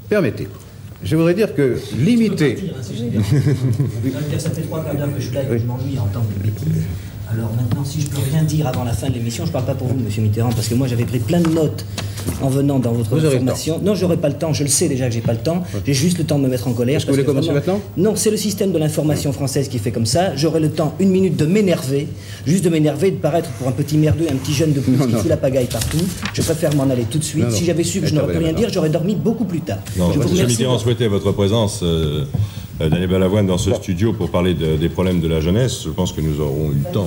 Permettez. 0.09 0.46
Je 1.02 1.16
voudrais 1.16 1.35
dire 1.35 1.55
que 1.55 1.78
limiter. 1.98 2.57
Ça 4.38 4.50
fait 4.50 4.61
trois 4.62 4.85
quarts 4.85 4.94
d'heure 4.94 5.09
que 5.14 5.18
je 5.20 5.26
suis 5.26 5.35
là 5.35 5.42
et 5.42 5.46
que 5.46 5.52
Oui. 5.55 5.59
je 5.61 5.64
m'ennuie 5.66 5.98
entendre 5.98 6.26
des 6.37 6.50
bêtises. 6.50 6.85
Alors 7.32 7.50
maintenant, 7.56 7.84
si 7.84 8.00
je 8.02 8.08
peux 8.08 8.18
rien 8.30 8.42
dire 8.42 8.66
avant 8.66 8.84
la 8.84 8.92
fin 8.92 9.08
de 9.08 9.14
l'émission, 9.14 9.46
je 9.46 9.52
parle 9.52 9.64
pas 9.64 9.74
pour 9.74 9.86
vous, 9.88 9.94
Monsieur 9.98 10.22
Mitterrand, 10.22 10.50
parce 10.50 10.68
que 10.68 10.74
moi 10.74 10.86
j'avais 10.86 11.04
pris 11.04 11.18
plein 11.18 11.40
de 11.40 11.48
notes 11.48 11.84
en 12.42 12.48
venant 12.48 12.78
dans 12.78 12.92
votre 12.92 13.16
Vous 13.16 13.20
formation. 13.30 13.80
Non, 13.82 13.94
j'aurai 13.94 14.16
pas 14.16 14.28
le 14.28 14.34
temps. 14.34 14.52
Je 14.52 14.62
le 14.62 14.68
sais 14.68 14.86
déjà 14.88 15.08
que 15.08 15.14
j'ai 15.14 15.20
pas 15.22 15.32
le 15.32 15.38
temps. 15.38 15.62
J'ai 15.86 15.94
juste 15.94 16.18
le 16.18 16.24
temps 16.24 16.38
de 16.38 16.44
me 16.44 16.48
mettre 16.48 16.68
en 16.68 16.72
colère. 16.72 17.00
Que 17.00 17.06
vous 17.06 17.12
voulez 17.12 17.24
commencer 17.24 17.48
vraiment- 17.50 17.78
maintenant? 17.78 17.80
Non, 17.96 18.16
c'est 18.16 18.30
le 18.30 18.36
système 18.36 18.70
de 18.70 18.78
l'information 18.78 19.32
française 19.32 19.68
qui 19.68 19.78
fait 19.78 19.90
comme 19.92 20.06
ça. 20.06 20.36
J'aurai 20.36 20.60
le 20.60 20.70
temps, 20.70 20.94
une 21.00 21.10
minute, 21.10 21.36
de 21.36 21.46
m'énerver, 21.46 22.06
juste 22.46 22.64
de 22.64 22.68
m'énerver, 22.70 23.10
de 23.12 23.16
paraître 23.16 23.48
pour 23.52 23.66
un 23.66 23.72
petit 23.72 23.96
merdeux, 23.96 24.26
un 24.30 24.36
petit 24.36 24.52
jeune 24.52 24.72
de 24.72 24.80
plus 24.80 24.92
Non, 24.96 25.06
qui 25.06 25.12
non. 25.14 25.18
fout 25.18 25.28
la 25.30 25.36
pagaille 25.36 25.66
partout. 25.66 25.98
Je 26.34 26.42
préfère 26.42 26.74
m'en 26.76 26.88
aller 26.90 27.04
tout 27.10 27.18
de 27.18 27.24
suite. 27.24 27.44
Non, 27.44 27.50
non. 27.50 27.56
Si 27.56 27.64
j'avais 27.64 27.82
su 27.82 28.00
que 28.00 28.06
je 28.06 28.14
n'aurais 28.14 28.26
pu 28.32 28.38
rien 28.38 28.48
Intervenez 28.48 28.66
dire, 28.66 28.72
j'aurais 28.74 28.90
dormi 28.90 29.14
beaucoup 29.16 29.44
plus 29.44 29.60
tard. 29.60 29.78
Non, 29.96 30.12
je 30.12 30.18
vous. 30.20 30.46
Mitterrand 30.46 30.78
souhaitait 30.78 31.08
votre 31.08 31.32
présence, 31.32 31.80
euh, 31.82 32.24
Daniel 32.80 33.06
Balavoine, 33.08 33.46
dans 33.46 33.58
ce 33.58 33.72
studio 33.74 34.12
pour 34.12 34.30
parler 34.30 34.54
de- 34.54 34.76
des 34.76 34.88
problèmes 34.88 35.20
de 35.20 35.28
la 35.28 35.40
jeunesse. 35.40 35.82
Je 35.85 35.90
pense 35.90 36.12
que 36.12 36.20
nous 36.20 36.40
aurons 36.40 36.70
eu 36.70 36.76
le 36.85 36.92
temps. 36.92 37.06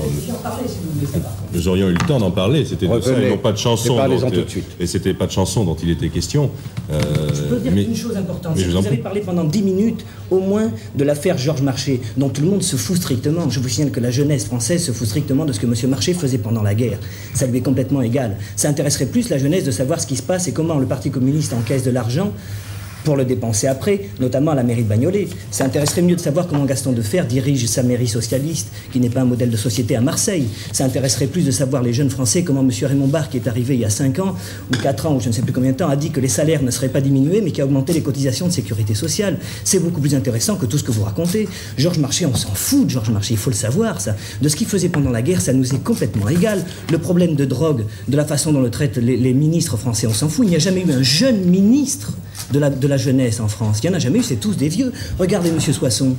Nous 1.53 1.67
aurions 1.67 1.89
eu 1.89 1.93
le 1.93 2.07
temps 2.07 2.19
d'en 2.19 2.31
parler. 2.31 2.63
C'était 2.65 2.87
de 2.87 3.01
ça 3.01 3.19
et 3.19 3.29
non 3.31 3.37
pas 3.37 3.51
de 3.51 3.57
chanson. 3.57 3.95
Dont, 3.95 4.19
tout 4.19 4.29
de 4.29 4.37
euh, 4.41 4.47
suite. 4.47 4.65
Et 4.79 4.87
c'était 4.87 5.13
pas 5.13 5.25
de 5.27 5.31
chanson 5.31 5.63
dont 5.65 5.75
il 5.81 5.89
était 5.89 6.09
question. 6.09 6.49
Euh, 6.91 6.99
Je 7.33 7.41
peux 7.43 7.57
dire 7.59 7.71
mais- 7.73 7.83
une 7.83 7.95
chose 7.95 8.15
importante, 8.15 8.57
vous 8.57 8.71
vous 8.71 8.87
avez 8.87 8.97
parlé 8.97 9.21
pendant 9.21 9.43
10 9.43 9.63
minutes 9.63 10.05
au 10.31 10.39
moins 10.39 10.71
de 10.95 11.03
l'affaire 11.03 11.37
Georges 11.37 11.61
Marchais, 11.61 11.99
dont 12.15 12.29
tout 12.29 12.41
le 12.41 12.47
monde 12.47 12.63
se 12.63 12.75
fout 12.75 12.95
strictement. 12.97 13.49
Je 13.49 13.59
vous 13.59 13.67
signale 13.69 13.91
que 13.91 13.99
la 13.99 14.11
jeunesse 14.11 14.45
française 14.45 14.83
se 14.85 14.91
fout 14.91 15.07
strictement 15.07 15.45
de 15.45 15.51
ce 15.51 15.59
que 15.59 15.65
M. 15.65 15.73
Marchais 15.89 16.13
faisait 16.13 16.37
pendant 16.37 16.61
la 16.63 16.75
guerre. 16.75 16.99
Ça 17.33 17.47
lui 17.47 17.57
est 17.57 17.61
complètement 17.61 18.01
égal. 18.01 18.37
Ça 18.55 18.69
intéresserait 18.69 19.07
plus 19.07 19.29
la 19.29 19.37
jeunesse 19.37 19.63
de 19.65 19.71
savoir 19.71 19.99
ce 19.99 20.07
qui 20.07 20.15
se 20.15 20.23
passe 20.23 20.47
et 20.47 20.53
comment 20.53 20.77
le 20.77 20.85
Parti 20.85 21.09
communiste 21.11 21.53
encaisse 21.53 21.83
de 21.83 21.91
l'argent 21.91 22.31
pour 23.05 23.15
le 23.15 23.23
dépenser 23.23 23.67
après, 23.67 24.09
notamment 24.19 24.51
à 24.51 24.55
la 24.55 24.63
mairie 24.63 24.83
de 24.83 24.89
Bagnolet. 24.89 25.29
Ça 25.51 25.63
intéresserait 25.63 26.01
mieux 26.01 26.15
de 26.15 26.19
savoir 26.19 26.47
comment 26.47 26.65
Gaston 26.65 26.91
Defer 26.91 27.21
dirige 27.29 27.65
sa 27.67 27.83
mairie 27.83 28.07
socialiste, 28.07 28.69
qui 28.91 28.99
n'est 28.99 29.09
pas 29.09 29.21
un 29.21 29.25
modèle 29.25 29.51
de 29.51 29.55
société 29.55 29.95
à 29.95 30.01
Marseille. 30.01 30.47
Ça 30.73 30.83
intéresserait 30.83 31.27
plus 31.27 31.45
de 31.45 31.51
savoir 31.51 31.83
les 31.83 31.93
jeunes 31.93 32.09
Français 32.09 32.43
comment 32.43 32.61
M. 32.61 32.71
Raymond 32.81 33.07
Barre, 33.07 33.29
qui 33.29 33.37
est 33.37 33.47
arrivé 33.47 33.75
il 33.75 33.81
y 33.81 33.85
a 33.85 33.89
5 33.89 34.19
ans, 34.19 34.35
ou 34.73 34.77
4 34.77 35.05
ans, 35.05 35.15
ou 35.15 35.21
je 35.21 35.29
ne 35.29 35.33
sais 35.33 35.43
plus 35.43 35.53
combien 35.53 35.71
de 35.71 35.77
temps, 35.77 35.87
a 35.87 35.95
dit 35.95 36.09
que 36.09 36.19
les 36.19 36.27
salaires 36.27 36.63
ne 36.63 36.71
seraient 36.71 36.89
pas 36.89 36.99
diminués, 36.99 37.41
mais 37.41 37.51
qui 37.51 37.61
a 37.61 37.65
augmenté 37.65 37.93
les 37.93 38.01
cotisations 38.01 38.47
de 38.47 38.51
sécurité 38.51 38.95
sociale. 38.95 39.37
C'est 39.63 39.79
beaucoup 39.79 40.01
plus 40.01 40.15
intéressant 40.15 40.55
que 40.55 40.65
tout 40.65 40.79
ce 40.79 40.83
que 40.83 40.91
vous 40.91 41.03
racontez. 41.03 41.47
Georges 41.77 41.99
Marchais, 41.99 42.25
on 42.25 42.35
s'en 42.35 42.53
fout 42.55 42.85
de 42.85 42.89
Georges 42.89 43.11
Marchais, 43.11 43.35
il 43.35 43.39
faut 43.39 43.51
le 43.51 43.55
savoir, 43.55 44.01
ça. 44.01 44.15
De 44.41 44.49
ce 44.49 44.55
qu'il 44.55 44.67
faisait 44.67 44.89
pendant 44.89 45.11
la 45.11 45.21
guerre, 45.21 45.41
ça 45.41 45.53
nous 45.53 45.75
est 45.75 45.83
complètement 45.83 46.27
égal. 46.27 46.65
Le 46.91 46.97
problème 46.97 47.35
de 47.35 47.45
drogue, 47.45 47.85
de 48.07 48.17
la 48.17 48.25
façon 48.25 48.51
dont 48.51 48.61
le 48.61 48.71
traitent 48.71 48.97
les, 48.97 49.33
ministres 49.33 49.77
français, 49.77 50.07
on 50.07 50.13
s'en 50.13 50.27
fout. 50.27 50.45
Il 50.45 50.49
n'y 50.49 50.55
a 50.55 50.59
jamais 50.59 50.81
eu 50.81 50.91
un 50.91 51.03
jeune 51.03 51.45
ministre 51.45 52.13
de 52.51 52.59
la 52.87 52.94
jeunesse 52.97 53.39
en 53.39 53.47
France. 53.47 53.79
Il 53.83 53.89
n'y 53.89 53.93
en 53.93 53.97
a 53.97 53.99
jamais 53.99 54.19
eu, 54.19 54.23
c'est 54.23 54.35
tous 54.37 54.55
des 54.57 54.69
vieux. 54.69 54.91
Regardez 55.19 55.51
Monsieur 55.51 55.73
Soisson. 55.73 56.15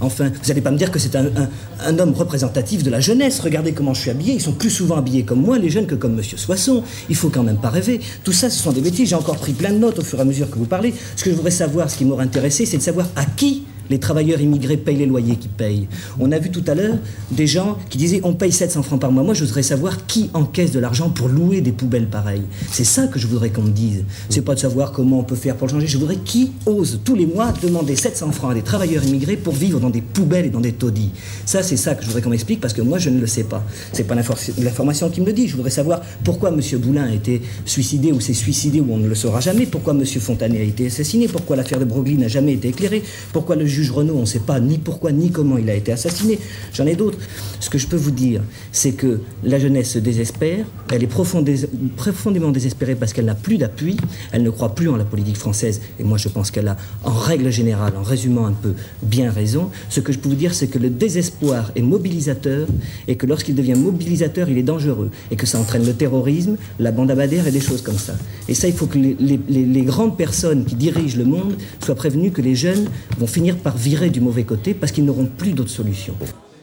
Enfin, 0.00 0.26
vous 0.28 0.48
n'allez 0.48 0.60
pas 0.60 0.70
me 0.70 0.76
dire 0.78 0.92
que 0.92 0.98
c'est 1.00 1.16
un, 1.16 1.26
un- 1.26 1.48
un 1.84 1.98
homme 1.98 2.12
représentatif 2.12 2.84
de 2.84 2.90
la 2.90 3.00
jeunesse. 3.00 3.40
Regardez 3.40 3.72
comment 3.72 3.94
je 3.94 4.00
suis 4.02 4.10
habillé. 4.10 4.34
Ils 4.34 4.40
sont 4.40 4.52
plus 4.52 4.70
souvent 4.70 4.96
habillés 4.96 5.24
comme 5.24 5.40
moi, 5.40 5.58
les 5.58 5.70
jeunes, 5.70 5.86
que 5.86 5.96
comme 5.96 6.14
Monsieur 6.14 6.36
Soisson. 6.38 6.84
Il 7.08 7.16
faut 7.16 7.30
quand 7.30 7.42
même 7.42 7.56
pas 7.56 7.70
rêver. 7.70 8.00
Tout 8.22 8.32
ça, 8.32 8.48
ce 8.48 8.60
sont 8.62 8.70
des 8.70 8.80
bêtises. 8.80 9.08
J'ai 9.08 9.16
encore 9.16 9.38
pris 9.38 9.52
plein 9.54 9.72
de 9.72 9.78
notes 9.78 9.98
au 9.98 10.02
fur 10.04 10.18
et 10.18 10.22
à 10.22 10.24
mesure 10.24 10.48
que 10.50 10.56
vous 10.58 10.66
parlez. 10.66 10.94
Ce 11.16 11.24
que 11.24 11.30
je 11.30 11.34
voudrais 11.34 11.50
savoir, 11.50 11.90
ce 11.90 11.96
qui 11.98 12.04
m'aurait 12.04 12.24
intéressé, 12.24 12.64
c'est 12.64 12.76
de 12.76 12.82
savoir 12.82 13.08
à 13.16 13.24
qui 13.24 13.64
les 13.90 13.98
travailleurs 13.98 14.40
immigrés 14.40 14.76
payent 14.76 14.96
les 14.96 15.06
loyers 15.06 15.36
qu'ils 15.36 15.50
payent. 15.50 15.88
On 16.20 16.30
a 16.32 16.38
vu 16.38 16.50
tout 16.50 16.64
à 16.66 16.74
l'heure 16.74 16.96
des 17.30 17.46
gens 17.46 17.78
qui 17.90 17.98
disaient 17.98 18.20
on 18.24 18.34
paye 18.34 18.52
700 18.52 18.82
francs 18.82 19.00
par 19.00 19.12
mois. 19.12 19.22
Moi, 19.22 19.34
je 19.34 19.44
voudrais 19.44 19.62
savoir 19.62 20.06
qui 20.06 20.30
encaisse 20.34 20.72
de 20.72 20.78
l'argent 20.78 21.10
pour 21.10 21.28
louer 21.28 21.60
des 21.60 21.72
poubelles 21.72 22.06
pareilles. 22.08 22.42
C'est 22.70 22.84
ça 22.84 23.06
que 23.06 23.18
je 23.18 23.26
voudrais 23.26 23.50
qu'on 23.50 23.62
me 23.62 23.70
dise. 23.70 24.04
C'est 24.28 24.42
pas 24.42 24.54
de 24.54 24.60
savoir 24.60 24.92
comment 24.92 25.20
on 25.20 25.24
peut 25.24 25.36
faire 25.36 25.56
pour 25.56 25.66
le 25.66 25.72
changer. 25.72 25.86
Je 25.86 25.98
voudrais 25.98 26.16
qui 26.16 26.52
ose 26.66 27.00
tous 27.04 27.14
les 27.14 27.26
mois 27.26 27.52
demander 27.62 27.96
700 27.96 28.32
francs 28.32 28.50
à 28.52 28.54
des 28.54 28.62
travailleurs 28.62 29.04
immigrés 29.04 29.36
pour 29.36 29.54
vivre 29.54 29.80
dans 29.80 29.90
des 29.90 30.00
poubelles 30.02 30.46
et 30.46 30.50
dans 30.50 30.60
des 30.60 30.72
taudis. 30.72 31.10
Ça, 31.46 31.62
c'est 31.62 31.76
ça 31.76 31.94
que 31.94 32.02
je 32.02 32.06
voudrais 32.08 32.22
qu'on 32.22 32.30
m'explique 32.30 32.60
parce 32.60 32.74
que 32.74 32.82
moi, 32.82 32.98
je 32.98 33.10
ne 33.10 33.20
le 33.20 33.26
sais 33.26 33.44
pas. 33.44 33.64
C'est 33.92 34.04
pas 34.04 34.14
l'infor- 34.14 34.38
l'information 34.62 35.08
qui 35.10 35.20
me 35.20 35.26
le 35.26 35.32
dit. 35.32 35.48
Je 35.48 35.56
voudrais 35.56 35.70
savoir 35.70 36.00
pourquoi 36.24 36.50
M. 36.50 36.60
Boulin 36.78 37.04
a 37.04 37.12
été 37.12 37.40
suicidé 37.64 38.12
ou 38.12 38.20
s'est 38.20 38.34
suicidé 38.34 38.80
ou 38.80 38.86
on 38.90 38.98
ne 38.98 39.08
le 39.08 39.14
saura 39.14 39.40
jamais. 39.40 39.66
Pourquoi 39.66 39.94
M. 39.94 40.04
Fontanet 40.04 40.58
a 40.60 40.62
été 40.64 40.86
assassiné. 40.86 41.28
Pourquoi 41.28 41.56
l'affaire 41.56 41.78
de 41.78 41.84
Broglie 41.84 42.16
n'a 42.18 42.28
jamais 42.28 42.52
été 42.52 42.68
éclairée. 42.68 43.02
Pourquoi 43.32 43.56
le 43.56 43.66
juge 43.66 43.77
juge 43.78 43.92
Renaud, 43.92 44.16
on 44.16 44.22
ne 44.22 44.26
sait 44.26 44.40
pas 44.40 44.58
ni 44.58 44.78
pourquoi 44.78 45.12
ni 45.12 45.30
comment 45.30 45.56
il 45.56 45.70
a 45.70 45.74
été 45.74 45.92
assassiné. 45.92 46.38
J'en 46.74 46.86
ai 46.86 46.96
d'autres. 46.96 47.18
Ce 47.60 47.70
que 47.70 47.78
je 47.78 47.86
peux 47.86 47.96
vous 47.96 48.10
dire, 48.10 48.42
c'est 48.72 48.92
que 48.92 49.20
la 49.44 49.58
jeunesse 49.58 49.90
se 49.90 49.98
désespère, 50.00 50.64
elle 50.92 51.02
est 51.04 51.12
profondé- 51.12 51.66
profondément 51.96 52.50
désespérée 52.50 52.96
parce 52.96 53.12
qu'elle 53.12 53.26
n'a 53.26 53.34
plus 53.36 53.56
d'appui, 53.56 53.96
elle 54.32 54.42
ne 54.42 54.50
croit 54.50 54.74
plus 54.74 54.88
en 54.88 54.96
la 54.96 55.04
politique 55.04 55.36
française, 55.36 55.80
et 56.00 56.04
moi 56.04 56.18
je 56.18 56.28
pense 56.28 56.50
qu'elle 56.50 56.68
a, 56.68 56.76
en 57.04 57.12
règle 57.12 57.50
générale, 57.50 57.92
en 57.96 58.02
résumant 58.02 58.46
un 58.46 58.52
peu, 58.52 58.74
bien 59.02 59.30
raison. 59.30 59.70
Ce 59.90 60.00
que 60.00 60.12
je 60.12 60.18
peux 60.18 60.28
vous 60.28 60.34
dire, 60.34 60.54
c'est 60.54 60.68
que 60.68 60.78
le 60.78 60.90
désespoir 60.90 61.70
est 61.76 61.82
mobilisateur, 61.82 62.66
et 63.06 63.16
que 63.16 63.26
lorsqu'il 63.26 63.54
devient 63.54 63.76
mobilisateur, 63.76 64.48
il 64.48 64.58
est 64.58 64.62
dangereux, 64.62 65.10
et 65.30 65.36
que 65.36 65.46
ça 65.46 65.58
entraîne 65.58 65.86
le 65.86 65.92
terrorisme, 65.92 66.56
la 66.78 66.90
bande 66.90 67.10
abadère 67.10 67.46
et 67.46 67.52
des 67.52 67.60
choses 67.60 67.82
comme 67.82 67.98
ça. 67.98 68.14
Et 68.48 68.54
ça, 68.54 68.66
il 68.66 68.74
faut 68.74 68.86
que 68.86 68.98
les 68.98 69.82
grandes 69.82 70.16
personnes 70.16 70.64
qui 70.64 70.74
dirigent 70.74 71.18
le 71.18 71.24
monde 71.24 71.54
soient 71.84 71.94
prévenues 71.94 72.30
que 72.30 72.40
les 72.40 72.54
jeunes 72.54 72.86
vont 73.18 73.26
finir 73.26 73.56
par 73.56 73.67
virer 73.76 74.10
du 74.10 74.20
mauvais 74.20 74.44
côté 74.44 74.74
parce 74.74 74.92
qu'ils 74.92 75.04
n'auront 75.04 75.26
plus 75.26 75.52
d'autre 75.52 75.70
solution. 75.70 76.14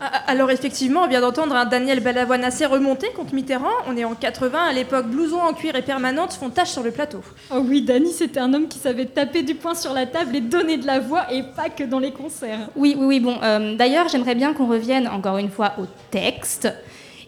Ah, 0.01 0.11
Alors 0.27 0.51
effectivement, 0.51 1.03
on 1.03 1.07
vient 1.07 1.21
d'entendre 1.21 1.55
un 1.55 1.65
Daniel 1.65 2.01
Balavoine 2.01 2.43
assez 2.43 2.65
remonté 2.65 3.07
contre 3.15 3.33
Mitterrand. 3.33 3.71
On 3.87 3.95
est 3.95 4.03
en 4.03 4.13
80, 4.13 4.59
à 4.69 4.73
l'époque, 4.73 5.07
blouson 5.07 5.39
en 5.39 5.53
cuir 5.53 5.75
et 5.75 5.81
permanente 5.81 6.33
font 6.33 6.49
tache 6.49 6.69
sur 6.71 6.83
le 6.83 6.91
plateau. 6.91 7.21
Oh 7.51 7.63
oui, 7.65 7.81
Dany, 7.81 8.11
c'était 8.11 8.41
un 8.41 8.53
homme 8.53 8.67
qui 8.67 8.77
savait 8.77 9.05
taper 9.05 9.41
du 9.43 9.55
poing 9.55 9.73
sur 9.73 9.93
la 9.93 10.05
table 10.05 10.35
et 10.35 10.41
donner 10.41 10.77
de 10.77 10.85
la 10.85 10.99
voix, 10.99 11.31
et 11.31 11.43
pas 11.43 11.69
que 11.69 11.83
dans 11.85 11.99
les 11.99 12.11
concerts. 12.11 12.69
Oui, 12.75 12.95
oui, 12.99 13.05
oui, 13.05 13.19
bon. 13.21 13.37
euh, 13.41 13.75
D'ailleurs, 13.77 14.09
j'aimerais 14.09 14.35
bien 14.35 14.53
qu'on 14.53 14.67
revienne 14.67 15.07
encore 15.07 15.37
une 15.37 15.49
fois 15.49 15.73
au 15.79 15.85
texte. 16.11 16.67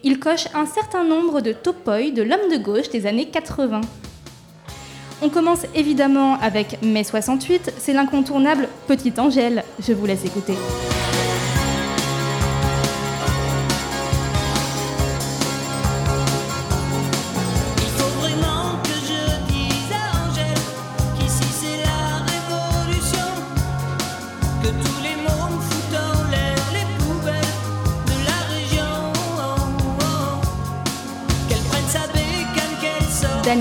Il 0.03 0.19
coche 0.19 0.47
un 0.53 0.65
certain 0.65 1.03
nombre 1.05 1.41
de 1.41 1.53
topoïs 1.53 2.13
de 2.13 2.21
l'homme 2.21 2.51
de 2.51 2.57
gauche 2.57 2.89
des 2.89 3.07
années 3.07 3.27
80. 3.29 3.81
On 5.21 5.29
commence 5.29 5.65
évidemment 5.73 6.39
avec 6.39 6.81
mai 6.83 7.03
68, 7.03 7.73
c'est 7.79 7.93
l'incontournable 7.93 8.67
Petite 8.87 9.17
Angèle. 9.17 9.63
Je 9.79 9.93
vous 9.93 10.05
laisse 10.05 10.23
écouter. 10.25 10.53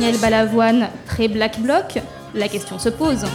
Daniel 0.07 0.21
Balavoine, 0.21 0.89
très 1.05 1.27
black 1.27 1.59
bloc, 1.59 1.99
la 2.33 2.47
question 2.47 2.79
se 2.79 2.89
pose. 2.89 3.27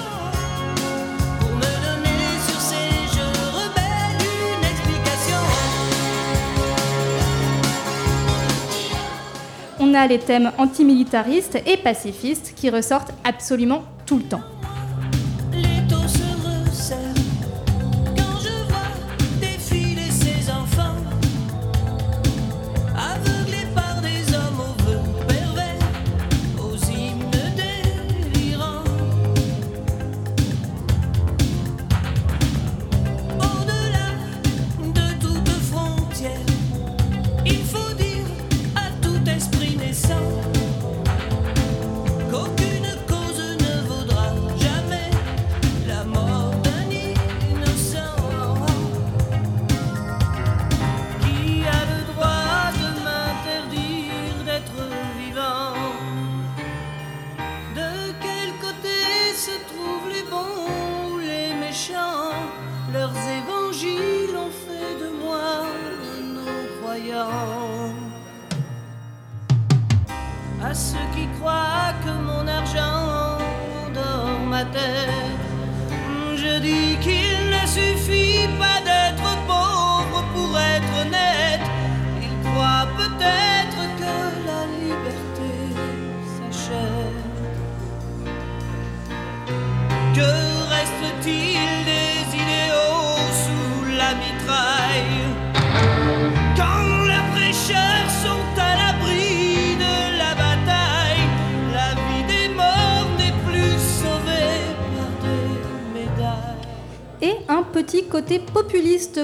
On 9.82 9.94
a 9.94 10.08
les 10.08 10.20
thèmes 10.20 10.54
antimilitaristes 10.58 11.62
et 11.66 11.76
pacifistes 11.76 12.54
qui 12.56 12.70
ressortent 12.70 13.12
absolument 13.26 13.84
tout 14.06 14.20
le 14.20 14.24
temps. 14.24 14.61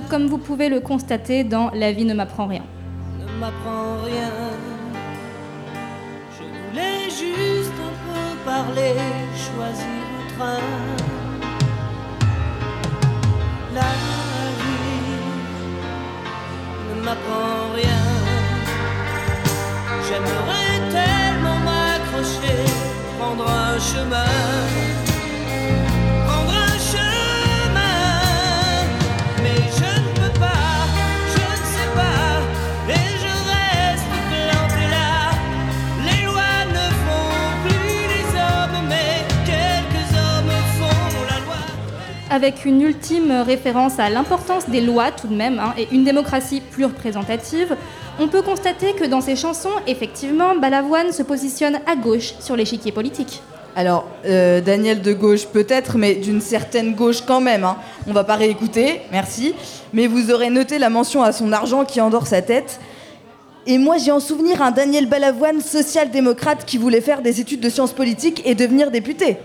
Comme 0.10 0.28
vous 0.28 0.38
pouvez 0.38 0.70
le 0.70 0.80
constater 0.80 1.44
dans 1.44 1.70
La 1.72 1.92
vie 1.92 2.06
ne 2.06 2.14
m'apprend 2.14 2.48
rien. 2.48 2.64
Avec 42.38 42.66
une 42.66 42.84
ultime 42.84 43.32
référence 43.32 43.98
à 43.98 44.12
l'importance 44.12 44.70
des 44.70 44.80
lois 44.80 45.10
tout 45.10 45.26
de 45.26 45.34
même, 45.34 45.58
hein, 45.58 45.74
et 45.76 45.88
une 45.92 46.04
démocratie 46.04 46.62
plus 46.62 46.86
représentative, 46.86 47.76
on 48.20 48.28
peut 48.28 48.44
constater 48.44 48.94
que 48.94 49.06
dans 49.06 49.22
ses 49.22 49.36
chansons, 49.36 49.72
effectivement, 49.88 50.56
Balavoine 50.56 51.12
se 51.12 51.24
positionne 51.24 51.80
à 51.88 51.96
gauche 51.96 52.36
sur 52.40 52.56
l'échiquier 52.56 52.92
politique. 52.92 53.42
Alors, 53.76 54.06
euh, 54.28 54.62
Daniel 54.62 55.02
de 55.02 55.14
gauche 55.14 55.48
peut-être, 55.48 55.98
mais 55.98 56.14
d'une 56.14 56.40
certaine 56.40 56.94
gauche 56.94 57.22
quand 57.26 57.42
même. 57.42 57.64
Hein. 57.64 57.78
On 58.06 58.14
va 58.14 58.24
pas 58.24 58.36
réécouter, 58.36 59.02
merci. 59.12 59.56
Mais 59.92 60.06
vous 60.06 60.30
aurez 60.30 60.52
noté 60.52 60.78
la 60.78 60.92
mention 60.92 61.24
à 61.24 61.32
son 61.32 61.52
argent 61.52 61.86
qui 61.86 62.00
endort 62.02 62.28
sa 62.28 62.44
tête. 62.44 62.80
Et 63.66 63.80
moi, 63.80 63.98
j'ai 63.98 64.12
en 64.12 64.20
souvenir 64.20 64.62
un 64.62 64.70
Daniel 64.70 65.08
Balavoine, 65.08 65.60
social-démocrate, 65.60 66.66
qui 66.66 66.78
voulait 66.78 67.02
faire 67.02 67.24
des 67.24 67.42
études 67.42 67.62
de 67.62 67.70
sciences 67.70 67.94
politiques 67.94 68.44
et 68.46 68.54
devenir 68.54 68.92
député. 68.92 69.38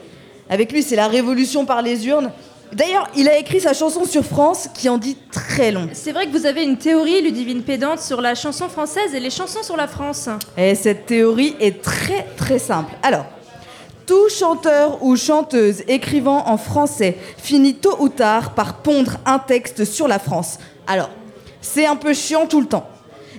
Avec 0.50 0.70
lui, 0.72 0.82
c'est 0.82 0.96
la 0.96 1.08
révolution 1.08 1.64
par 1.64 1.80
les 1.80 2.06
urnes. 2.06 2.30
D'ailleurs, 2.72 3.06
il 3.14 3.28
a 3.28 3.36
écrit 3.36 3.60
sa 3.60 3.74
chanson 3.74 4.04
sur 4.06 4.24
France 4.24 4.68
qui 4.72 4.88
en 4.88 4.96
dit 4.96 5.16
très 5.30 5.70
long. 5.72 5.88
C'est 5.92 6.12
vrai 6.12 6.26
que 6.26 6.32
vous 6.32 6.46
avez 6.46 6.62
une 6.62 6.78
théorie, 6.78 7.20
Ludivine 7.20 7.62
Pédante, 7.62 8.00
sur 8.00 8.22
la 8.22 8.34
chanson 8.34 8.68
française 8.70 9.14
et 9.14 9.20
les 9.20 9.28
chansons 9.28 9.62
sur 9.62 9.76
la 9.76 9.86
France. 9.86 10.30
Et 10.56 10.74
cette 10.74 11.04
théorie 11.04 11.54
est 11.60 11.82
très 11.82 12.26
très 12.36 12.58
simple. 12.58 12.94
Alors, 13.02 13.26
tout 14.06 14.30
chanteur 14.30 15.02
ou 15.02 15.16
chanteuse 15.16 15.82
écrivant 15.86 16.48
en 16.48 16.56
français 16.56 17.18
finit 17.36 17.74
tôt 17.74 17.96
ou 17.98 18.08
tard 18.08 18.54
par 18.54 18.78
pondre 18.78 19.18
un 19.26 19.38
texte 19.38 19.84
sur 19.84 20.08
la 20.08 20.18
France. 20.18 20.58
Alors, 20.86 21.10
c'est 21.60 21.84
un 21.84 21.96
peu 21.96 22.14
chiant 22.14 22.46
tout 22.46 22.60
le 22.60 22.66
temps. 22.66 22.88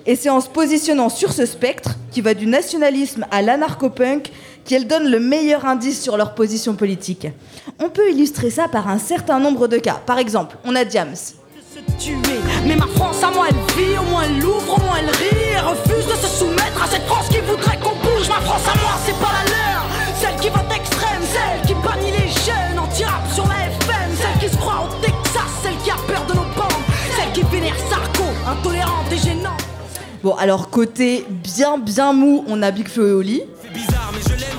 Et 0.05 0.15
c'est 0.15 0.29
en 0.29 0.41
se 0.41 0.49
positionnant 0.49 1.09
sur 1.09 1.31
ce 1.31 1.45
spectre, 1.45 1.91
qui 2.11 2.21
va 2.21 2.33
du 2.33 2.45
nationalisme 2.45 3.25
à 3.31 3.41
l'anarcho-punk, 3.41 4.31
qu'elles 4.65 4.87
donnent 4.87 5.09
le 5.09 5.19
meilleur 5.19 5.65
indice 5.65 6.01
sur 6.01 6.17
leur 6.17 6.35
position 6.35 6.73
politique. 6.75 7.27
On 7.79 7.89
peut 7.89 8.11
illustrer 8.11 8.49
ça 8.49 8.67
par 8.67 8.87
un 8.87 8.97
certain 8.99 9.39
nombre 9.39 9.67
de 9.67 9.77
cas. 9.77 10.01
Par 10.05 10.17
exemple, 10.17 10.57
on 10.65 10.75
a 10.75 10.85
Diams. 10.85 11.15
tuer. 11.99 12.15
Mais 12.65 12.75
ma 12.75 12.87
France 12.87 13.23
à 13.23 13.31
moi 13.31 13.47
elle 13.49 13.75
vit, 13.75 13.97
au 13.97 14.03
moins 14.03 14.23
elle 14.23 14.39
l'ouvre, 14.39 14.77
au 14.77 14.81
moins 14.81 14.97
elle 14.99 15.09
rit. 15.09 15.53
Elle 15.55 15.65
refuse 15.65 16.05
de 16.07 16.15
se 16.15 16.27
soumettre 16.27 16.83
à 16.83 16.87
cette 16.87 17.05
France 17.05 17.27
qui 17.29 17.39
voudrait 17.39 17.77
qu'on 17.77 17.95
bouge. 17.95 18.27
Ma 18.29 18.41
France 18.41 18.67
à 18.67 18.77
moi 18.79 18.93
c'est 19.05 19.17
pas 19.19 19.31
la 19.33 19.51
leur, 19.51 19.85
celle 20.19 20.39
qui 20.39 20.49
vote 20.49 20.71
extrême, 20.75 21.21
celle 21.33 21.67
qui 21.67 21.73
bannit 21.85 22.11
les 22.11 22.29
jeunes 22.29 22.79
anti-rap 22.79 23.23
sur 23.33 23.45
la 23.47 23.65
FM, 23.67 24.09
celle 24.17 24.39
qui 24.49 24.55
se 24.55 24.59
croit 24.59 24.87
au 24.87 25.01
Texas, 25.01 25.49
celle 25.61 25.77
qui 25.83 25.91
a 25.91 25.97
peur 26.07 26.25
de 26.27 26.33
nos 26.33 26.47
bandes, 26.55 26.83
celle 27.17 27.31
qui 27.33 27.43
vénère 27.51 27.75
Sarko, 27.89 28.23
intolérante 28.47 29.11
et 29.11 29.17
gênante. 29.17 29.61
Bon, 30.23 30.35
alors 30.35 30.69
côté 30.69 31.25
bien 31.29 31.77
bien 31.77 32.13
mou, 32.13 32.45
on 32.47 32.61
a 32.61 32.71
Big 32.71 32.87
Flo 32.87 33.07
et 33.07 33.11
Oli. 33.11 33.41
C'est 33.61 33.73
bizarre, 33.73 34.11
mais 34.13 34.21
je 34.21 34.52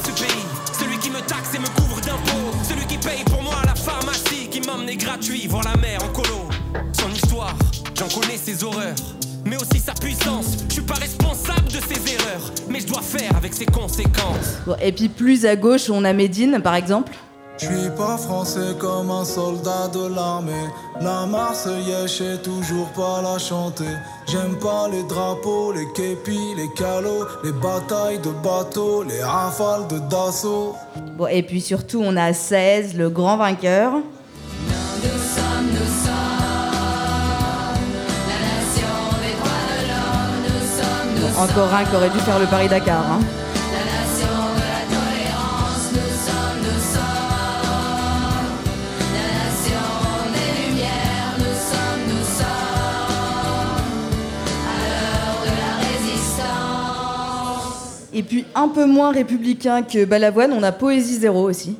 j'en 8.04 8.20
connais 8.20 8.36
ses 8.36 8.64
horreurs. 8.64 8.94
Mais 9.44 9.56
aussi 9.56 9.78
sa 9.78 9.92
puissance. 9.92 10.56
Je 10.68 10.74
suis 10.74 10.82
pas 10.82 10.94
responsable 10.94 11.66
de 11.66 11.80
ses 11.80 12.14
erreurs. 12.14 12.50
Mais 12.68 12.80
je 12.80 12.86
dois 12.86 13.02
faire 13.02 13.36
avec 13.36 13.52
ses 13.52 13.66
conséquences. 13.66 14.58
Bon, 14.66 14.76
et 14.80 14.92
puis 14.92 15.08
plus 15.08 15.44
à 15.44 15.56
gauche, 15.56 15.90
on 15.90 16.04
a 16.04 16.12
Medine 16.12 16.60
par 16.62 16.74
exemple. 16.74 17.12
Je 17.58 17.66
suis 17.66 17.90
pas 17.96 18.16
français 18.16 18.74
comme 18.80 19.10
un 19.12 19.24
soldat 19.24 19.86
de 19.92 20.12
l'armée. 20.12 20.52
La 21.00 21.24
Marseillaise, 21.24 22.06
je 22.06 22.24
sais 22.24 22.38
toujours 22.38 22.88
pas 22.88 23.22
la 23.22 23.38
chanter. 23.38 23.84
J'aime 24.26 24.58
pas 24.58 24.88
les 24.90 25.04
drapeaux, 25.04 25.72
les 25.72 25.86
képis, 25.92 26.54
les 26.56 26.68
calots, 26.74 27.26
les 27.44 27.52
batailles 27.52 28.18
de 28.18 28.30
bateaux, 28.42 29.04
les 29.04 29.22
rafales 29.22 29.86
de 29.86 30.00
Dassault. 30.10 30.74
Bon, 31.16 31.28
et 31.28 31.44
puis 31.44 31.60
surtout, 31.60 32.02
on 32.02 32.16
a 32.16 32.32
16, 32.32 32.96
le 32.96 33.08
grand 33.08 33.36
vainqueur. 33.36 33.92
Encore 41.36 41.72
un 41.74 41.84
qui 41.84 41.96
aurait 41.96 42.10
dû 42.10 42.18
faire 42.20 42.38
le 42.38 42.46
Paris-Dakar. 42.46 43.04
hein. 43.10 43.20
Et 58.16 58.22
puis 58.22 58.44
un 58.54 58.68
peu 58.68 58.86
moins 58.86 59.10
républicain 59.10 59.82
que 59.82 60.04
Balavoine, 60.04 60.52
on 60.52 60.62
a 60.62 60.70
Poésie 60.70 61.16
Zéro 61.16 61.42
aussi. 61.42 61.76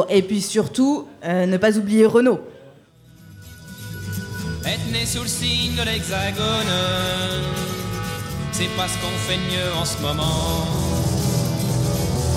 Bon, 0.00 0.06
et 0.08 0.22
puis 0.22 0.40
surtout, 0.40 1.06
euh, 1.24 1.44
ne 1.44 1.58
pas 1.58 1.76
oublier 1.76 2.06
Renault. 2.06 2.40
Être 4.64 4.90
né 4.90 5.04
sous 5.04 5.20
le 5.20 5.28
signe 5.28 5.76
de 5.76 5.82
l'hexagone, 5.82 6.72
c'est 8.50 8.74
pas 8.78 8.88
ce 8.88 8.94
qu'on 8.94 9.18
fait 9.28 9.36
mieux 9.36 9.74
en 9.78 9.84
ce 9.84 9.98
moment. 10.00 10.66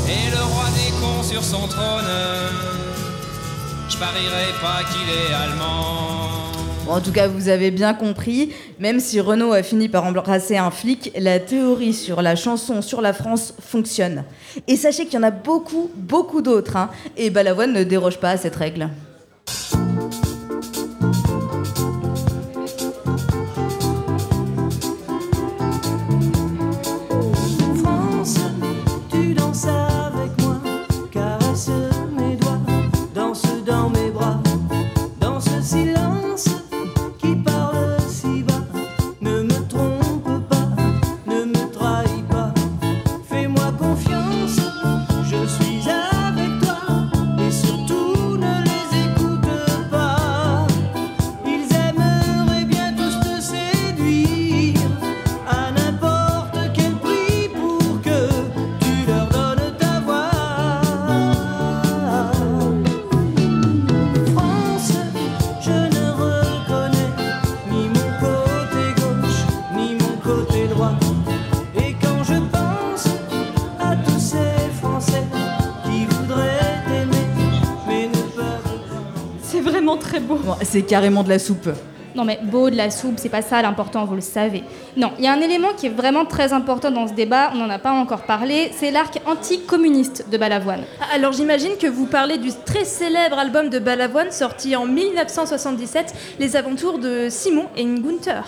Et 0.09 0.29
le 0.29 0.43
roi 0.43 0.65
des 0.75 0.91
cons 0.99 1.23
sur 1.23 1.41
son 1.41 1.65
trône, 1.69 2.11
je 3.87 3.97
parierais 3.97 4.53
pas 4.61 4.83
qu'il 4.91 5.09
est 5.09 5.33
allemand. 5.33 6.42
En 6.89 6.99
tout 6.99 7.13
cas, 7.13 7.27
vous 7.27 7.47
avez 7.47 7.71
bien 7.71 7.93
compris, 7.93 8.51
même 8.77 8.99
si 8.99 9.19
Renault 9.21 9.53
a 9.53 9.63
fini 9.63 9.87
par 9.87 10.03
embrasser 10.03 10.57
un 10.57 10.69
flic, 10.69 11.11
la 11.17 11.39
théorie 11.39 11.93
sur 11.93 12.21
la 12.21 12.35
chanson 12.35 12.81
sur 12.81 13.01
la 13.01 13.13
France 13.13 13.53
fonctionne. 13.59 14.25
Et 14.67 14.75
sachez 14.75 15.05
qu'il 15.05 15.13
y 15.15 15.17
en 15.17 15.23
a 15.23 15.31
beaucoup, 15.31 15.89
beaucoup 15.95 16.41
d'autres, 16.41 16.75
hein, 16.75 16.89
et 17.15 17.29
Balavoine 17.29 17.71
ne 17.71 17.83
déroge 17.83 18.19
pas 18.19 18.31
à 18.31 18.37
cette 18.37 18.57
règle. 18.57 18.89
C'est 80.73 80.81
carrément 80.81 81.21
de 81.21 81.29
la 81.29 81.37
soupe. 81.37 81.69
Non 82.15 82.25
mais 82.25 82.39
beau 82.41 82.71
de 82.71 82.75
la 82.75 82.89
soupe, 82.89 83.15
c'est 83.17 83.29
pas 83.29 83.43
ça 83.43 83.61
l'important, 83.61 84.05
vous 84.05 84.15
le 84.15 84.21
savez. 84.21 84.63
Non, 84.97 85.11
il 85.19 85.23
y 85.23 85.27
a 85.27 85.31
un 85.31 85.39
élément 85.39 85.67
qui 85.77 85.85
est 85.85 85.89
vraiment 85.91 86.25
très 86.25 86.51
important 86.51 86.89
dans 86.89 87.07
ce 87.07 87.13
débat, 87.13 87.51
on 87.53 87.57
n'en 87.57 87.69
a 87.69 87.77
pas 87.77 87.91
encore 87.91 88.23
parlé, 88.23 88.71
c'est 88.75 88.89
l'arc 88.89 89.19
anticommuniste 89.27 90.25
de 90.31 90.37
Balavoine. 90.37 90.81
Alors 91.13 91.31
j'imagine 91.31 91.77
que 91.79 91.85
vous 91.85 92.07
parlez 92.07 92.39
du 92.39 92.49
très 92.65 92.85
célèbre 92.85 93.37
album 93.37 93.69
de 93.69 93.77
Balavoine 93.77 94.31
sorti 94.31 94.75
en 94.75 94.87
1977, 94.87 96.15
Les 96.39 96.55
aventures 96.55 96.97
de 96.97 97.27
Simon 97.29 97.67
et 97.77 97.85
Gunther. 97.85 98.43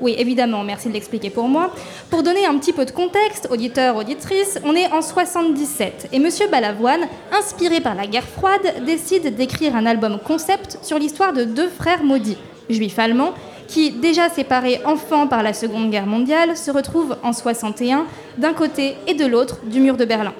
Oui, 0.00 0.14
évidemment, 0.16 0.62
merci 0.62 0.88
de 0.88 0.92
l'expliquer 0.92 1.30
pour 1.30 1.48
moi. 1.48 1.72
Pour 2.10 2.22
donner 2.22 2.46
un 2.46 2.56
petit 2.58 2.72
peu 2.72 2.84
de 2.84 2.90
contexte, 2.92 3.48
auditeurs, 3.50 3.96
auditrices, 3.96 4.58
on 4.64 4.74
est 4.74 4.90
en 4.92 5.02
77 5.02 6.08
et 6.12 6.18
Monsieur 6.20 6.46
Balavoine, 6.48 7.08
inspiré 7.32 7.80
par 7.80 7.94
la 7.94 8.06
guerre 8.06 8.26
froide, 8.26 8.84
décide 8.86 9.34
d'écrire 9.34 9.74
un 9.74 9.86
album 9.86 10.18
concept 10.24 10.78
sur 10.82 10.98
l'histoire 10.98 11.32
de 11.32 11.44
deux 11.44 11.68
frères 11.68 12.04
maudits, 12.04 12.38
juifs 12.70 12.98
allemands, 12.98 13.32
qui, 13.66 13.90
déjà 13.90 14.28
séparés 14.30 14.80
enfants 14.84 15.26
par 15.26 15.42
la 15.42 15.52
Seconde 15.52 15.90
Guerre 15.90 16.06
mondiale, 16.06 16.56
se 16.56 16.70
retrouvent 16.70 17.16
en 17.22 17.32
61 17.32 18.06
d'un 18.38 18.54
côté 18.54 18.96
et 19.06 19.14
de 19.14 19.26
l'autre 19.26 19.58
du 19.64 19.80
mur 19.80 19.96
de 19.96 20.04
Berlin. 20.04 20.32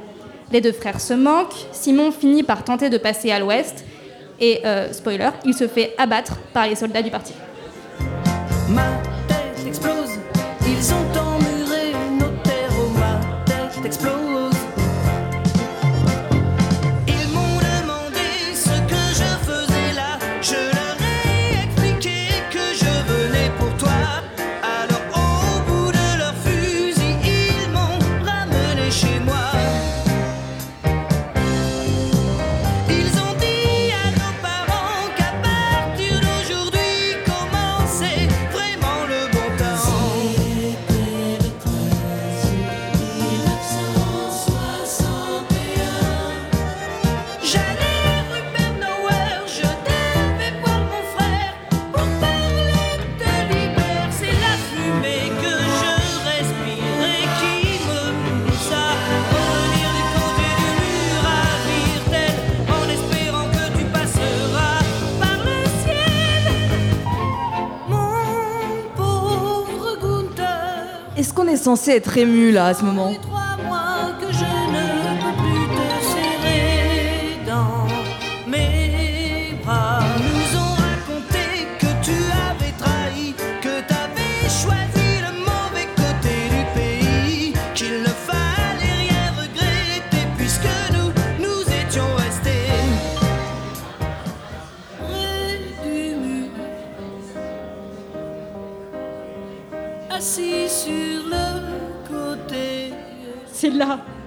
Les 0.52 0.60
deux 0.60 0.72
frères 0.72 1.00
se 1.00 1.14
manquent, 1.14 1.66
Simon 1.72 2.10
finit 2.10 2.42
par 2.42 2.64
tenter 2.64 2.88
de 2.90 2.96
passer 2.96 3.30
à 3.30 3.38
l'ouest 3.38 3.84
et, 4.40 4.60
euh, 4.64 4.92
spoiler, 4.92 5.30
il 5.44 5.52
se 5.52 5.68
fait 5.68 5.94
abattre 5.98 6.38
par 6.54 6.66
les 6.66 6.76
soldats 6.76 7.02
du 7.02 7.10
parti. 7.10 7.34
Censé 71.68 71.90
être 71.90 72.16
ému 72.16 72.50
là 72.50 72.68
à 72.68 72.72
ce 72.72 72.82
moment 72.82 73.12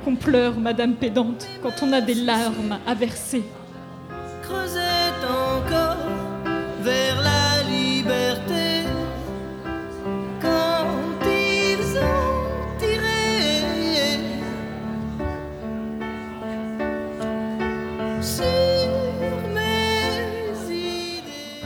qu'on 0.03 0.15
pleure, 0.15 0.57
Madame 0.57 0.93
Pédante, 0.95 1.47
quand 1.61 1.83
on 1.83 1.91
a 1.93 2.01
des 2.01 2.15
larmes 2.15 2.79
à 2.87 2.93
verser. 2.93 3.43
creusait 4.41 4.79
encore 5.23 5.97
vers 6.81 7.21
la 7.21 7.63
liberté 7.69 8.87
quand 10.41 10.87
ils 11.25 11.97
ont 11.97 12.79
tiré 12.79 14.19
sur 18.21 18.45
mes 19.53 20.73
idées. 20.73 21.65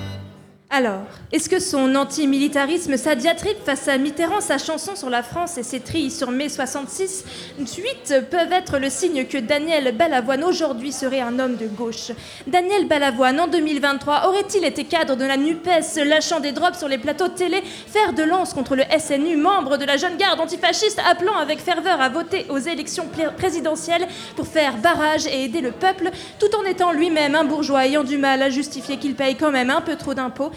Alors, 0.70 1.05
est-ce 1.32 1.50
que 1.50 1.60
son 1.60 1.96
antimilitarisme, 1.96 2.98
sa 2.98 3.16
diatribe 3.16 3.58
face 3.66 3.88
à 3.88 3.98
Mitterrand, 3.98 4.42
sa 4.42 4.58
chanson 4.58 4.96
sur 4.96 5.10
la 5.10 5.24
France 5.24 5.58
et 5.58 5.64
ses 5.64 5.80
trilles 5.80 6.12
sur 6.12 6.30
mai 6.30 6.50
66, 6.50 7.26
8 7.58 8.30
peuvent 8.30 8.52
être 8.52 8.78
le 8.78 8.90
signe 8.90 9.26
que 9.26 9.40
Daniel 9.40 9.96
Balavoine 9.98 10.44
aujourd'hui 10.44 10.92
serait 10.92 11.22
un 11.22 11.40
homme 11.40 11.56
de 11.56 11.68
gauche? 11.68 12.12
Daniel 12.46 12.88
Balavoine, 12.88 13.40
en 13.40 13.48
2023, 13.48 14.28
aurait-il 14.28 14.64
été 14.66 14.84
cadre 14.84 15.16
de 15.16 15.26
la 15.26 15.36
NUPES, 15.36 16.06
lâchant 16.06 16.40
des 16.40 16.52
drops 16.52 16.78
sur 16.78 16.88
les 16.88 17.00
plateaux 17.00 17.28
télé, 17.28 17.62
fer 17.88 18.14
de 18.14 18.24
lance 18.24 18.54
contre 18.54 18.76
le 18.76 18.84
SNU, 18.98 19.36
membre 19.36 19.78
de 19.78 19.86
la 19.86 19.98
jeune 19.98 20.18
garde 20.18 20.40
antifasciste, 20.40 21.02
appelant 21.10 21.38
avec 21.38 21.60
ferveur 21.60 22.00
à 22.02 22.10
voter 22.10 22.46
aux 22.50 22.60
élections 22.60 23.08
présidentielles 23.36 24.08
pour 24.36 24.48
faire 24.48 24.78
barrage 24.78 25.26
et 25.26 25.46
aider 25.46 25.62
le 25.62 25.72
peuple, 25.72 26.12
tout 26.40 26.56
en 26.56 26.64
étant 26.66 26.92
lui-même 26.92 27.34
un 27.34 27.46
bourgeois 27.46 27.88
ayant 27.88 28.04
du 28.04 28.18
mal 28.18 28.44
à 28.44 28.50
justifier 28.52 28.98
qu'il 28.98 29.16
paye 29.16 29.36
quand 29.36 29.52
même 29.52 29.72
un 29.72 29.82
peu 29.82 29.96
trop 29.96 30.14
d'impôts? 30.14 30.52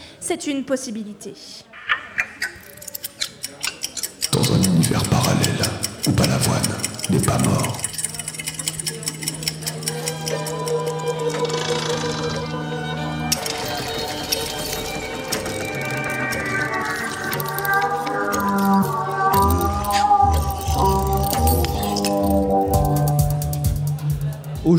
Possibilité. 0.64 1.34
Dans 4.32 4.52
un 4.52 4.62
univers 4.62 5.02
parallèle 5.04 5.60
où 6.06 6.12
Balavoine 6.12 6.62
n'est 7.10 7.20
pas 7.20 7.38
mort. 7.38 7.87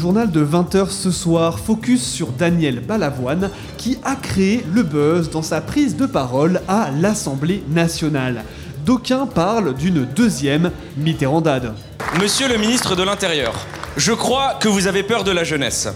Journal 0.09 0.31
de 0.31 0.43
20h 0.43 0.89
ce 0.89 1.11
soir, 1.11 1.59
focus 1.59 2.03
sur 2.03 2.29
Daniel 2.29 2.79
Balavoine 2.79 3.51
qui 3.77 3.99
a 4.03 4.15
créé 4.15 4.65
le 4.73 4.81
buzz 4.81 5.29
dans 5.29 5.43
sa 5.43 5.61
prise 5.61 5.95
de 5.97 6.07
parole 6.07 6.61
à 6.67 6.89
l'Assemblée 6.99 7.63
nationale. 7.69 8.43
D'aucuns 8.83 9.27
parlent 9.27 9.75
d'une 9.75 10.05
deuxième 10.05 10.71
Mitterrandade. 10.97 11.75
Monsieur 12.19 12.47
le 12.47 12.57
ministre 12.57 12.95
de 12.95 13.03
l'Intérieur, 13.03 13.53
je 13.97 14.11
crois 14.11 14.55
que 14.55 14.67
vous 14.67 14.87
avez 14.87 15.03
peur 15.03 15.23
de 15.23 15.29
la 15.29 15.43
jeunesse. 15.43 15.89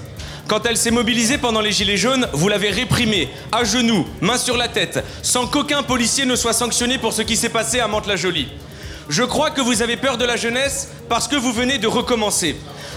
Quand 0.48 0.64
elle 0.68 0.78
s'est 0.78 0.92
mobilisée 0.92 1.40
pendant 1.40 1.62
les 1.62 1.72
Gilets 1.72 1.98
jaunes, 1.98 2.28
vous 2.34 2.50
l'avez 2.50 2.70
réprimée, 2.70 3.30
à 3.52 3.64
genoux, 3.64 4.06
main 4.22 4.38
sur 4.38 4.58
la 4.58 4.68
tête, 4.68 5.04
sans 5.24 5.48
qu'aucun 5.48 5.82
policier 5.82 6.28
ne 6.28 6.36
soit 6.36 6.54
sanctionné 6.54 7.00
pour 7.00 7.14
ce 7.14 7.24
qui 7.24 7.36
s'est 7.36 7.50
passé 7.50 7.80
à 7.80 7.88
Mantes-la-Jolie. 7.88 8.50
Je 9.10 9.24
crois 9.24 9.50
que 9.50 9.62
vous 9.62 9.82
avez 9.82 9.98
peur 9.98 10.20
de 10.20 10.26
la 10.26 10.36
jeunesse 10.36 10.90
parce 11.10 11.28
que 11.28 11.36
vous 11.36 11.52
venez 11.52 11.80
de 11.80 11.88
recommencer. 11.88 12.56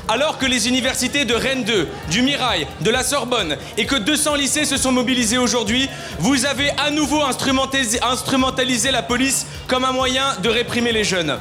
Alors 0.09 0.39
que 0.39 0.47
les 0.47 0.69
universités 0.69 1.25
de 1.25 1.35
Rennes 1.35 1.65
2, 1.65 1.89
du 2.11 2.23
Mirail, 2.23 2.69
de 2.81 2.91
la 2.91 3.03
Sorbonne 3.03 3.57
et 3.77 3.87
que 3.87 3.97
200 3.97 4.37
lycées 4.37 4.65
se 4.65 4.77
sont 4.77 4.93
mobilisés 4.93 5.39
aujourd'hui, 5.39 5.89
vous 6.21 6.47
avez 6.47 6.71
à 6.79 6.91
nouveau 6.91 7.23
instrumentalisé, 7.23 8.01
instrumentalisé 8.03 8.93
la 8.93 9.03
police 9.03 9.47
comme 9.67 9.85
un 9.85 9.91
moyen 9.91 10.37
de 10.43 10.49
réprimer 10.49 10.93
les 10.93 11.03
jeunes. 11.03 11.37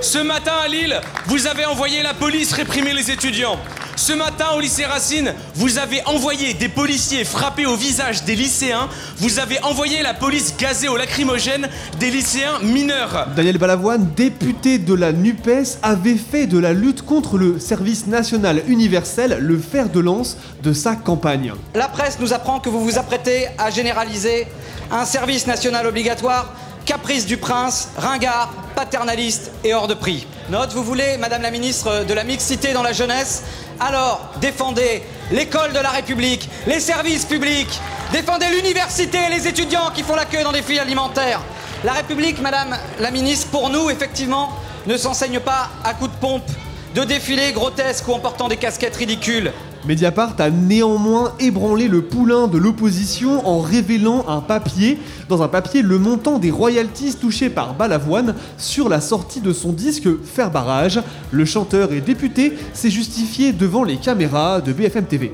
Ce 0.00 0.18
matin 0.18 0.52
à 0.64 0.68
Lille, 0.68 1.00
vous 1.26 1.48
avez 1.48 1.64
envoyé 1.64 2.02
la 2.02 2.14
police 2.14 2.52
réprimer 2.52 2.92
les 2.92 3.10
étudiants. 3.10 3.58
Ce 3.96 4.12
matin 4.12 4.46
au 4.56 4.60
lycée 4.60 4.84
Racine, 4.84 5.32
vous 5.54 5.78
avez 5.78 6.02
envoyé 6.06 6.52
des 6.54 6.68
policiers 6.68 7.24
frapper 7.24 7.64
au 7.64 7.76
visage 7.76 8.24
des 8.24 8.34
lycéens. 8.34 8.88
Vous 9.18 9.38
avez 9.38 9.62
envoyé 9.62 10.02
la 10.02 10.14
police 10.14 10.56
gazer 10.56 10.88
au 10.88 10.96
lacrymogène 10.96 11.68
des 12.00 12.10
lycéens 12.10 12.58
mineurs. 12.60 13.28
Daniel 13.36 13.56
Balavoine, 13.58 14.10
député 14.16 14.78
de 14.78 14.94
la 14.94 15.12
NUPES, 15.12 15.78
avait 15.82 16.16
fait 16.16 16.46
de 16.46 16.58
la 16.58 16.72
lutte 16.72 17.02
contre 17.02 17.38
le 17.38 17.60
service 17.60 18.08
national 18.08 18.62
universel 18.66 19.38
le 19.40 19.58
fer 19.58 19.88
de 19.88 20.00
lance 20.00 20.38
de 20.62 20.72
sa 20.72 20.96
campagne. 20.96 21.52
La 21.74 21.88
presse 21.88 22.18
nous 22.18 22.32
apprend 22.32 22.58
que 22.58 22.68
vous 22.68 22.82
vous 22.84 22.98
apprêtez 22.98 23.46
à 23.58 23.70
généraliser 23.70 24.48
un 24.90 25.04
service 25.04 25.46
national 25.46 25.86
obligatoire, 25.86 26.52
caprice 26.84 27.26
du 27.26 27.36
prince, 27.36 27.88
ringard, 27.96 28.52
paternaliste 28.74 29.52
et 29.62 29.72
hors 29.72 29.86
de 29.86 29.94
prix. 29.94 30.26
Note, 30.50 30.72
vous 30.72 30.84
voulez, 30.84 31.16
Madame 31.18 31.42
la 31.42 31.50
ministre, 31.50 32.04
de 32.04 32.12
la 32.12 32.24
mixité 32.24 32.72
dans 32.72 32.82
la 32.82 32.92
jeunesse 32.92 33.44
Alors, 33.80 34.32
défendez 34.40 35.02
l'école 35.32 35.72
de 35.72 35.78
la 35.78 35.90
République, 35.90 36.48
les 36.66 36.80
services 36.80 37.24
publics, 37.24 37.80
défendez 38.12 38.46
l'université 38.54 39.18
et 39.26 39.34
les 39.34 39.48
étudiants 39.48 39.90
qui 39.92 40.02
font 40.02 40.14
la 40.14 40.24
queue 40.24 40.44
dans 40.44 40.52
des 40.52 40.62
fils 40.62 40.78
alimentaires. 40.78 41.40
La 41.82 41.92
République, 41.92 42.40
Madame 42.40 42.76
la 43.00 43.10
ministre, 43.10 43.48
pour 43.48 43.70
nous, 43.70 43.90
effectivement, 43.90 44.50
ne 44.86 44.96
s'enseigne 44.96 45.40
pas 45.40 45.70
à 45.84 45.94
coups 45.94 46.12
de 46.12 46.16
pompe, 46.16 46.48
de 46.94 47.02
défilés 47.04 47.52
grotesques 47.52 48.06
ou 48.08 48.12
en 48.12 48.20
portant 48.20 48.48
des 48.48 48.56
casquettes 48.56 48.96
ridicules. 48.96 49.52
Mediapart 49.86 50.36
a 50.38 50.50
néanmoins 50.50 51.34
ébranlé 51.40 51.88
le 51.88 52.02
poulain 52.02 52.48
de 52.48 52.56
l'opposition 52.56 53.46
en 53.46 53.60
révélant 53.60 54.24
un 54.28 54.40
papier, 54.40 54.98
dans 55.28 55.42
un 55.42 55.48
papier 55.48 55.82
le 55.82 55.98
montant 55.98 56.38
des 56.38 56.50
royalties 56.50 57.14
touchées 57.16 57.50
par 57.50 57.74
Balavoine 57.74 58.34
sur 58.56 58.88
la 58.88 59.02
sortie 59.02 59.42
de 59.42 59.52
son 59.52 59.72
disque 59.72 60.08
Faire 60.24 60.50
barrage. 60.50 61.00
Le 61.30 61.44
chanteur 61.44 61.92
et 61.92 62.00
député 62.00 62.54
s'est 62.72 62.90
justifié 62.90 63.52
devant 63.52 63.84
les 63.84 63.98
caméras 63.98 64.62
de 64.62 64.72
BFM 64.72 65.04
TV. 65.04 65.32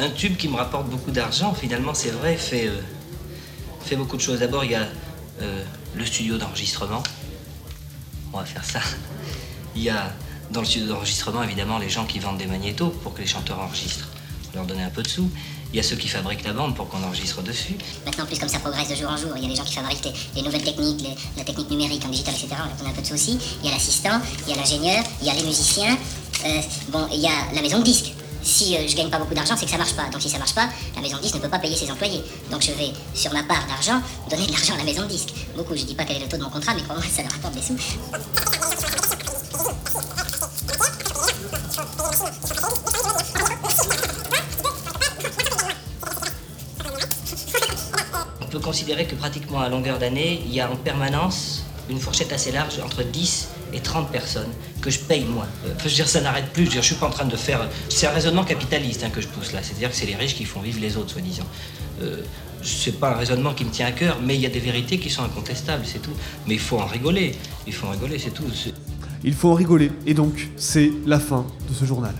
Un 0.00 0.10
tube 0.10 0.36
qui 0.36 0.48
me 0.48 0.56
rapporte 0.56 0.88
beaucoup 0.88 1.10
d'argent, 1.12 1.54
finalement, 1.54 1.94
c'est 1.94 2.10
vrai, 2.10 2.36
fait, 2.36 2.66
euh, 2.66 2.80
fait 3.80 3.96
beaucoup 3.96 4.16
de 4.16 4.22
choses. 4.22 4.40
D'abord, 4.40 4.64
il 4.64 4.72
y 4.72 4.76
a 4.76 4.86
euh, 5.42 5.62
le 5.96 6.04
studio 6.04 6.36
d'enregistrement. 6.36 7.02
On 8.32 8.38
va 8.38 8.44
faire 8.44 8.64
ça. 8.64 8.80
Il 9.76 9.82
y 9.82 9.90
a 9.90 10.12
dans 10.50 10.60
le 10.60 10.66
studio 10.66 10.88
d'enregistrement, 10.88 11.42
évidemment, 11.42 11.78
les 11.78 11.88
gens 11.90 12.04
qui 12.06 12.18
vendent 12.18 12.38
des 12.38 12.46
magnétos 12.46 12.90
pour 13.02 13.14
que 13.14 13.20
les 13.20 13.26
chanteurs 13.26 13.58
enregistrent. 13.60 14.08
On 14.54 14.56
leur 14.58 14.66
donner 14.66 14.82
un 14.82 14.90
peu 14.90 15.02
de 15.02 15.08
sous. 15.08 15.28
Il 15.72 15.76
y 15.76 15.80
a 15.80 15.82
ceux 15.82 15.96
qui 15.96 16.08
fabriquent 16.08 16.44
la 16.44 16.54
bande 16.54 16.74
pour 16.74 16.88
qu'on 16.88 17.02
enregistre 17.02 17.42
dessus. 17.42 17.76
Maintenant, 18.06 18.24
en 18.24 18.26
plus, 18.26 18.38
comme 18.38 18.48
ça 18.48 18.58
progresse 18.58 18.88
de 18.88 18.94
jour 18.94 19.10
en 19.10 19.18
jour, 19.18 19.30
il 19.36 19.42
y 19.42 19.46
a 19.46 19.48
des 19.50 19.54
gens 19.56 19.64
qui 19.64 19.74
fabriquent 19.74 20.04
les, 20.04 20.12
les 20.36 20.42
nouvelles 20.42 20.62
techniques, 20.64 21.02
les- 21.02 21.14
la 21.36 21.44
technique 21.44 21.68
numérique 21.70 22.02
en 22.06 22.08
digital, 22.08 22.32
etc. 22.34 22.48
On 22.72 22.78
donne 22.82 22.90
un 22.90 22.94
peu 22.94 23.02
de 23.02 23.06
sous 23.06 23.14
aussi. 23.14 23.38
Il 23.62 23.66
y 23.68 23.70
a 23.70 23.74
l'assistant, 23.74 24.18
il 24.46 24.50
y 24.50 24.54
a 24.54 24.56
l'ingénieur, 24.56 25.04
il 25.20 25.26
y 25.26 25.30
a 25.30 25.34
les 25.34 25.42
musiciens. 25.42 25.98
Euh, 26.46 26.60
bon, 26.88 27.06
il 27.12 27.20
y 27.20 27.26
a 27.26 27.52
la 27.54 27.60
maison 27.60 27.80
de 27.80 27.84
disques. 27.84 28.14
Si 28.42 28.74
euh, 28.76 28.88
je 28.88 28.96
gagne 28.96 29.10
pas 29.10 29.18
beaucoup 29.18 29.34
d'argent, 29.34 29.56
c'est 29.58 29.66
que 29.66 29.70
ça 29.70 29.76
marche 29.76 29.92
pas. 29.94 30.08
Donc 30.08 30.22
si 30.22 30.30
ça 30.30 30.38
marche 30.38 30.54
pas, 30.54 30.70
la 30.96 31.02
maison 31.02 31.18
de 31.18 31.22
disques 31.22 31.34
ne 31.34 31.40
peut 31.40 31.50
pas 31.50 31.58
payer 31.58 31.76
ses 31.76 31.90
employés. 31.90 32.22
Donc 32.50 32.62
je 32.62 32.72
vais, 32.72 32.92
sur 33.12 33.30
ma 33.34 33.42
part 33.42 33.66
d'argent, 33.66 34.00
donner 34.30 34.46
de 34.46 34.52
l'argent 34.52 34.72
à 34.72 34.78
la 34.78 34.84
maison 34.84 35.02
de 35.02 35.08
disques. 35.08 35.34
Beaucoup, 35.54 35.76
je 35.76 35.82
dis 35.82 35.94
pas 35.94 36.04
quel 36.04 36.16
est 36.16 36.20
le 36.20 36.28
taux 36.28 36.38
de 36.38 36.42
mon 36.44 36.48
contrat, 36.50 36.72
mais 36.74 36.82
crois-moi, 36.82 37.04
ça 37.14 37.20
leur 37.22 37.32
rapporte 37.32 37.54
des 37.54 37.60
sous. 37.62 37.76
On 48.40 48.46
peut 48.46 48.58
considérer 48.60 49.06
que 49.06 49.14
pratiquement 49.14 49.60
à 49.60 49.68
longueur 49.68 49.98
d'année, 49.98 50.42
il 50.44 50.54
y 50.54 50.60
a 50.60 50.70
en 50.70 50.76
permanence 50.76 51.64
une 51.90 51.98
fourchette 51.98 52.32
assez 52.32 52.52
large 52.52 52.78
entre 52.84 53.02
10 53.02 53.48
et 53.72 53.80
30 53.80 54.10
personnes 54.10 54.50
que 54.80 54.90
je 54.90 54.98
paye 54.98 55.24
moi. 55.24 55.46
Euh, 55.66 55.74
je 55.78 55.84
veux 55.84 55.90
dire, 55.90 56.08
ça 56.08 56.20
n'arrête 56.20 56.46
plus. 56.52 56.64
Je 56.64 56.68
veux 56.68 56.72
dire, 56.74 56.82
je 56.82 56.88
suis 56.88 56.96
pas 56.96 57.06
en 57.06 57.10
train 57.10 57.24
de 57.24 57.36
faire. 57.36 57.68
C'est 57.88 58.06
un 58.06 58.10
raisonnement 58.10 58.44
capitaliste 58.44 59.04
hein, 59.04 59.10
que 59.10 59.20
je 59.20 59.28
pousse 59.28 59.52
là. 59.52 59.60
C'est-à-dire 59.62 59.90
que 59.90 59.96
c'est 59.96 60.06
les 60.06 60.16
riches 60.16 60.34
qui 60.34 60.44
font 60.44 60.60
vivre 60.60 60.80
les 60.80 60.96
autres, 60.96 61.10
soi-disant. 61.10 61.46
Euh, 62.02 62.22
c'est 62.62 62.98
pas 62.98 63.10
un 63.10 63.16
raisonnement 63.16 63.54
qui 63.54 63.64
me 63.64 63.70
tient 63.70 63.86
à 63.86 63.92
cœur, 63.92 64.18
mais 64.22 64.34
il 64.34 64.40
y 64.40 64.46
a 64.46 64.50
des 64.50 64.60
vérités 64.60 64.98
qui 64.98 65.10
sont 65.10 65.22
incontestables, 65.22 65.84
c'est 65.86 66.02
tout. 66.02 66.14
Mais 66.46 66.54
il 66.54 66.60
faut 66.60 66.78
en 66.78 66.86
rigoler. 66.86 67.36
Il 67.66 67.72
faut 67.72 67.86
en 67.86 67.90
rigoler, 67.90 68.18
c'est 68.18 68.32
tout. 68.32 68.44
Il 69.24 69.34
faut 69.34 69.50
en 69.50 69.54
rigoler, 69.54 69.90
et 70.06 70.14
donc 70.14 70.48
c'est 70.56 70.92
la 71.04 71.18
fin 71.18 71.44
de 71.68 71.74
ce 71.74 71.84
journal. 71.84 72.14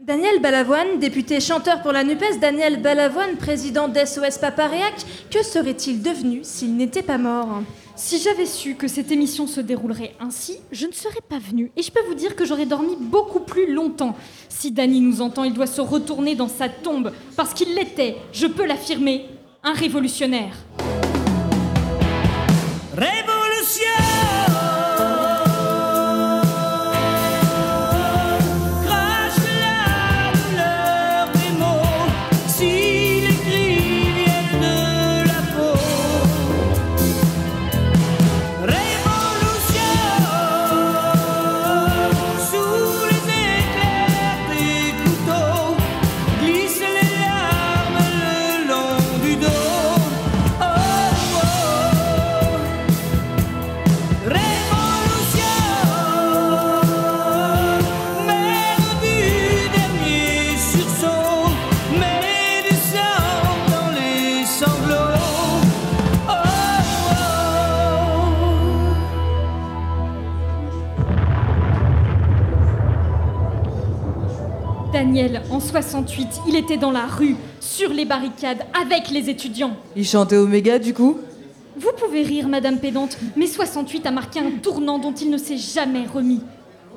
Daniel 0.00 0.40
Balavoine, 0.40 1.00
député 1.00 1.40
chanteur 1.40 1.82
pour 1.82 1.92
la 1.92 2.04
NUPES, 2.04 2.38
Daniel 2.40 2.80
Balavoine, 2.80 3.36
président 3.36 3.88
d'SOS 3.88 4.38
Paparéac, 4.40 4.94
que 5.30 5.42
serait-il 5.44 6.00
devenu 6.00 6.40
s'il 6.44 6.76
n'était 6.76 7.02
pas 7.02 7.18
mort? 7.18 7.62
Si 7.94 8.18
j'avais 8.18 8.46
su 8.46 8.76
que 8.76 8.86
cette 8.86 9.10
émission 9.10 9.48
se 9.48 9.60
déroulerait 9.60 10.14
ainsi, 10.20 10.58
je 10.70 10.86
ne 10.86 10.92
serais 10.92 11.20
pas 11.28 11.40
venue. 11.40 11.72
Et 11.76 11.82
je 11.82 11.90
peux 11.90 12.02
vous 12.06 12.14
dire 12.14 12.36
que 12.36 12.44
j'aurais 12.44 12.64
dormi 12.64 12.96
beaucoup 12.98 13.40
plus 13.40 13.74
longtemps. 13.74 14.16
Si 14.48 14.70
Danny 14.70 15.00
nous 15.00 15.20
entend, 15.20 15.42
il 15.42 15.52
doit 15.52 15.66
se 15.66 15.80
retourner 15.80 16.36
dans 16.36 16.48
sa 16.48 16.68
tombe, 16.68 17.12
parce 17.36 17.52
qu'il 17.52 17.74
l'était, 17.74 18.16
je 18.32 18.46
peux 18.46 18.64
l'affirmer, 18.64 19.26
un 19.62 19.72
révolutionnaire. 19.72 20.54
Crache 23.68 24.17
68, 75.68 76.28
il 76.48 76.56
était 76.56 76.78
dans 76.78 76.90
la 76.90 77.04
rue, 77.04 77.36
sur 77.60 77.92
les 77.92 78.06
barricades, 78.06 78.62
avec 78.80 79.10
les 79.10 79.28
étudiants. 79.28 79.76
Il 79.96 80.06
chantait 80.06 80.36
Oméga 80.36 80.78
du 80.78 80.94
coup? 80.94 81.18
Vous 81.76 81.90
pouvez 81.94 82.22
rire, 82.22 82.48
Madame 82.48 82.78
Pédante, 82.78 83.18
mais 83.36 83.46
68 83.46 84.06
a 84.06 84.10
marqué 84.10 84.40
un 84.40 84.50
tournant 84.62 84.98
dont 84.98 85.12
il 85.12 85.30
ne 85.30 85.36
s'est 85.36 85.58
jamais 85.58 86.06
remis. 86.06 86.40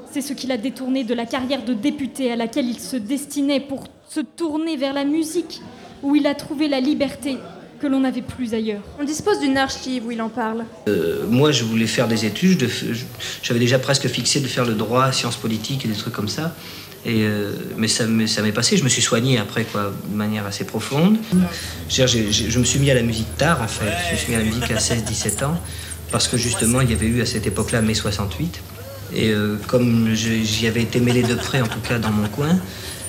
C'est 0.09 0.21
ce 0.21 0.31
qui 0.31 0.47
l'a 0.47 0.55
détourné 0.55 1.03
de 1.03 1.13
la 1.13 1.25
carrière 1.25 1.65
de 1.65 1.73
député 1.73 2.31
à 2.31 2.37
laquelle 2.37 2.67
il 2.67 2.79
se 2.79 2.95
destinait 2.95 3.59
pour 3.59 3.83
se 4.07 4.21
tourner 4.21 4.77
vers 4.77 4.93
la 4.93 5.03
musique, 5.03 5.61
où 6.01 6.15
il 6.15 6.25
a 6.25 6.33
trouvé 6.33 6.69
la 6.69 6.79
liberté 6.79 7.37
que 7.81 7.87
l'on 7.87 7.99
n'avait 7.99 8.21
plus 8.21 8.53
ailleurs. 8.53 8.81
On 9.01 9.03
dispose 9.03 9.39
d'une 9.41 9.57
archive 9.57 10.05
où 10.05 10.11
il 10.11 10.21
en 10.21 10.29
parle. 10.29 10.63
Euh, 10.87 11.25
moi, 11.27 11.51
je 11.51 11.65
voulais 11.65 11.87
faire 11.87 12.07
des 12.07 12.25
études. 12.25 12.69
J'avais 13.43 13.59
déjà 13.59 13.79
presque 13.79 14.07
fixé 14.07 14.39
de 14.39 14.47
faire 14.47 14.65
le 14.65 14.75
droit, 14.75 15.11
sciences 15.11 15.35
politiques 15.35 15.83
et 15.83 15.89
des 15.89 15.95
trucs 15.95 16.13
comme 16.13 16.29
ça. 16.29 16.55
Et, 17.05 17.23
euh, 17.23 17.53
mais 17.77 17.87
ça 17.87 18.05
m'est 18.05 18.51
passé. 18.51 18.77
Je 18.77 18.83
me 18.83 18.89
suis 18.89 19.01
soigné 19.01 19.37
après, 19.37 19.63
quoi, 19.63 19.91
de 20.07 20.15
manière 20.15 20.45
assez 20.45 20.65
profonde. 20.65 21.17
Je, 21.89 22.59
me 22.59 22.63
suis 22.63 22.79
mis 22.79 22.91
à 22.91 22.93
la 22.93 23.01
musique 23.01 23.35
tard, 23.37 23.61
en 23.61 23.67
fait. 23.67 23.91
Je 24.07 24.13
me 24.13 24.17
suis 24.17 24.29
mis 24.29 24.35
à 24.35 24.39
la 24.39 24.45
musique 24.45 24.69
à 24.71 24.75
16-17 24.75 25.45
ans, 25.45 25.59
parce 26.11 26.27
que 26.27 26.37
justement, 26.37 26.81
il 26.81 26.91
y 26.91 26.93
avait 26.93 27.07
eu 27.07 27.21
à 27.21 27.25
cette 27.25 27.47
époque-là 27.47 27.81
mai 27.81 27.95
68. 27.95 28.61
Et 29.13 29.29
euh, 29.29 29.57
comme 29.67 30.13
j'y 30.13 30.67
avais 30.67 30.83
été 30.83 30.99
mêlé 30.99 31.23
de 31.23 31.35
près, 31.35 31.61
en 31.61 31.67
tout 31.67 31.79
cas 31.79 31.99
dans 31.99 32.11
mon 32.11 32.27
coin, 32.29 32.57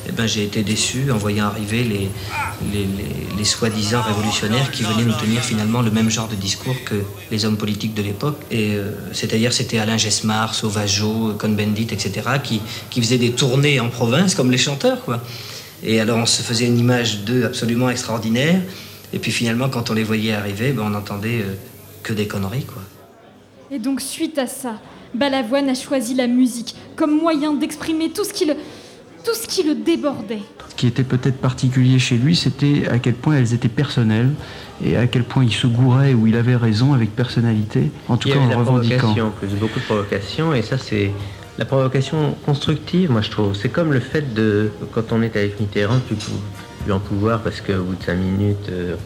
eh 0.09 0.12
ben, 0.12 0.26
j'ai 0.26 0.44
été 0.44 0.62
déçu 0.62 1.11
en 1.12 1.16
voyant 1.16 1.46
arriver 1.46 1.84
les, 1.84 3.44
soi-disant 3.44 4.03
révolutionnaires 4.03 4.70
qui 4.70 4.84
venaient 4.84 5.05
nous 5.05 5.18
tenir 5.18 5.42
finalement 5.42 5.82
le 5.82 5.90
même 5.90 6.09
genre 6.09 6.28
de 6.28 6.36
discours 6.36 6.76
que 6.84 6.94
les 7.30 7.44
hommes 7.44 7.57
politiques 7.57 7.94
de 7.94 8.03
l'époque. 8.03 8.40
Et 8.50 8.74
euh, 8.74 8.92
c'est-à-dire 9.12 9.53
c'était 9.53 9.78
Alain 9.78 9.96
Gesmar, 9.96 10.55
Sauvageau, 10.55 11.34
Cohn-Bendit, 11.38 11.88
etc., 11.92 12.12
qui, 12.42 12.61
qui 12.88 13.00
faisaient 13.03 13.18
des 13.18 13.32
tournées 13.32 13.80
en 13.80 13.88
province 13.88 14.36
comme 14.36 14.50
les 14.50 14.59
chanteurs. 14.59 14.98
Et 15.82 16.00
alors 16.00 16.18
on 16.18 16.26
se 16.26 16.42
faisait 16.42 16.66
une 16.66 16.78
image 16.78 17.20
d'eux 17.24 17.44
absolument 17.46 17.90
extraordinaire. 17.90 18.61
Et 19.12 19.18
puis 19.18 19.32
finalement, 19.32 19.68
quand 19.68 19.90
on 19.90 19.94
les 19.94 20.05
voyait 20.05 20.32
arriver, 20.32 20.72
ben, 20.72 20.84
on 20.86 20.94
entendait 20.94 21.42
euh, 21.42 21.55
que 22.03 22.12
des 22.12 22.26
conneries, 22.26 22.64
quoi. 22.64 22.82
Et 23.70 23.78
donc, 23.78 24.00
suite 24.03 24.38
à 24.38 24.46
ça, 24.46 24.78
Balavoine 25.14 25.68
a 25.70 25.74
choisi 25.74 26.14
la 26.14 26.26
musique 26.26 26.74
comme 26.94 27.18
moyen 27.18 27.55
d'exprimer 27.55 28.11
tout 28.11 28.24
ce 28.24 28.32
qui 28.32 28.44
le, 28.44 28.55
tout 29.25 29.35
ce 29.35 29.47
qui 29.47 29.62
le 29.62 29.75
débordait. 29.75 30.43
Ce 30.70 30.75
qui 30.75 30.87
était 30.87 31.05
peut-être 31.05 31.39
particulier 31.41 31.99
chez 31.99 32.16
lui, 32.16 32.35
c'était 32.35 32.89
à 32.91 32.99
quel 32.99 33.14
point 33.14 33.37
elles 33.37 33.55
étaient 33.55 33.68
personnelles 33.68 34.31
et 34.85 34.97
à 34.97 35.07
quel 35.07 35.23
point 35.25 35.45
il 35.45 35.53
se 35.53 35.66
gourait 35.66 36.14
ou 36.14 36.27
il 36.27 36.35
avait 36.37 36.57
raison 36.57 36.93
avec 36.95 37.14
personnalité, 37.14 37.91
en 38.09 38.16
tout 38.16 38.29
Il 38.29 38.33
y 38.33 38.35
cas 38.35 38.41
avait 38.43 38.55
en 38.55 38.59
de 38.61 38.64
la 38.64 38.70
revendiquant. 38.70 38.97
provocation, 38.99 39.27
en 39.27 39.31
plus, 39.31 39.49
beaucoup 39.49 39.79
de 39.79 39.85
provocation, 39.85 40.55
et 40.55 40.62
ça 40.62 40.79
c'est 40.79 41.12
la 41.59 41.64
provocation 41.66 42.35
constructive, 42.47 43.11
moi 43.11 43.20
je 43.20 43.31
trouve. 43.31 43.55
C'est 43.55 43.68
comme 43.68 43.93
le 43.93 44.01
fait 44.01 44.33
de, 44.35 44.70
quand 44.93 45.12
on 45.12 45.23
est 45.23 45.37
avec 45.37 45.61
Mitterrand, 45.61 45.99
plus, 46.01 46.16
pou- 46.16 46.33
plus 46.85 46.93
en 46.93 46.99
pouvoir 46.99 47.41
parce 47.43 47.61
qu'au 47.61 47.83
bout 47.85 47.95
de 47.95 48.03
5 48.03 48.14
minutes, 48.14 48.68
euh, 48.70 48.97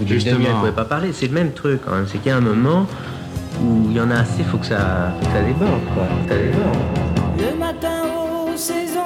demi-heure, 0.00 0.36
on 0.36 0.54
ne 0.54 0.58
pouvait 0.60 0.72
pas 0.72 0.84
parler. 0.86 1.10
C'est 1.12 1.26
le 1.28 1.34
même 1.34 1.52
truc 1.52 1.80
quand 1.84 1.94
même, 1.94 2.06
c'est 2.10 2.18
qu'il 2.18 2.30
y 2.30 2.32
a 2.32 2.38
un 2.38 2.40
moment 2.40 2.86
où 3.62 3.86
il 3.90 3.96
y 3.96 4.00
en 4.00 4.10
a 4.10 4.16
assez, 4.20 4.38
il 4.40 4.44
faut 4.46 4.58
que 4.58 4.66
ça, 4.66 5.14
faut 5.20 5.26
que 5.26 5.32
ça 5.32 5.42
déborde, 5.42 5.80
quoi. 5.94 6.04
Faut 6.06 6.24
que 6.26 6.32
ça 6.34 6.38
déborde. 6.38 6.78
Le 7.52 7.58
matin 7.58 8.02
aux 8.52 8.56
saisons 8.56 8.98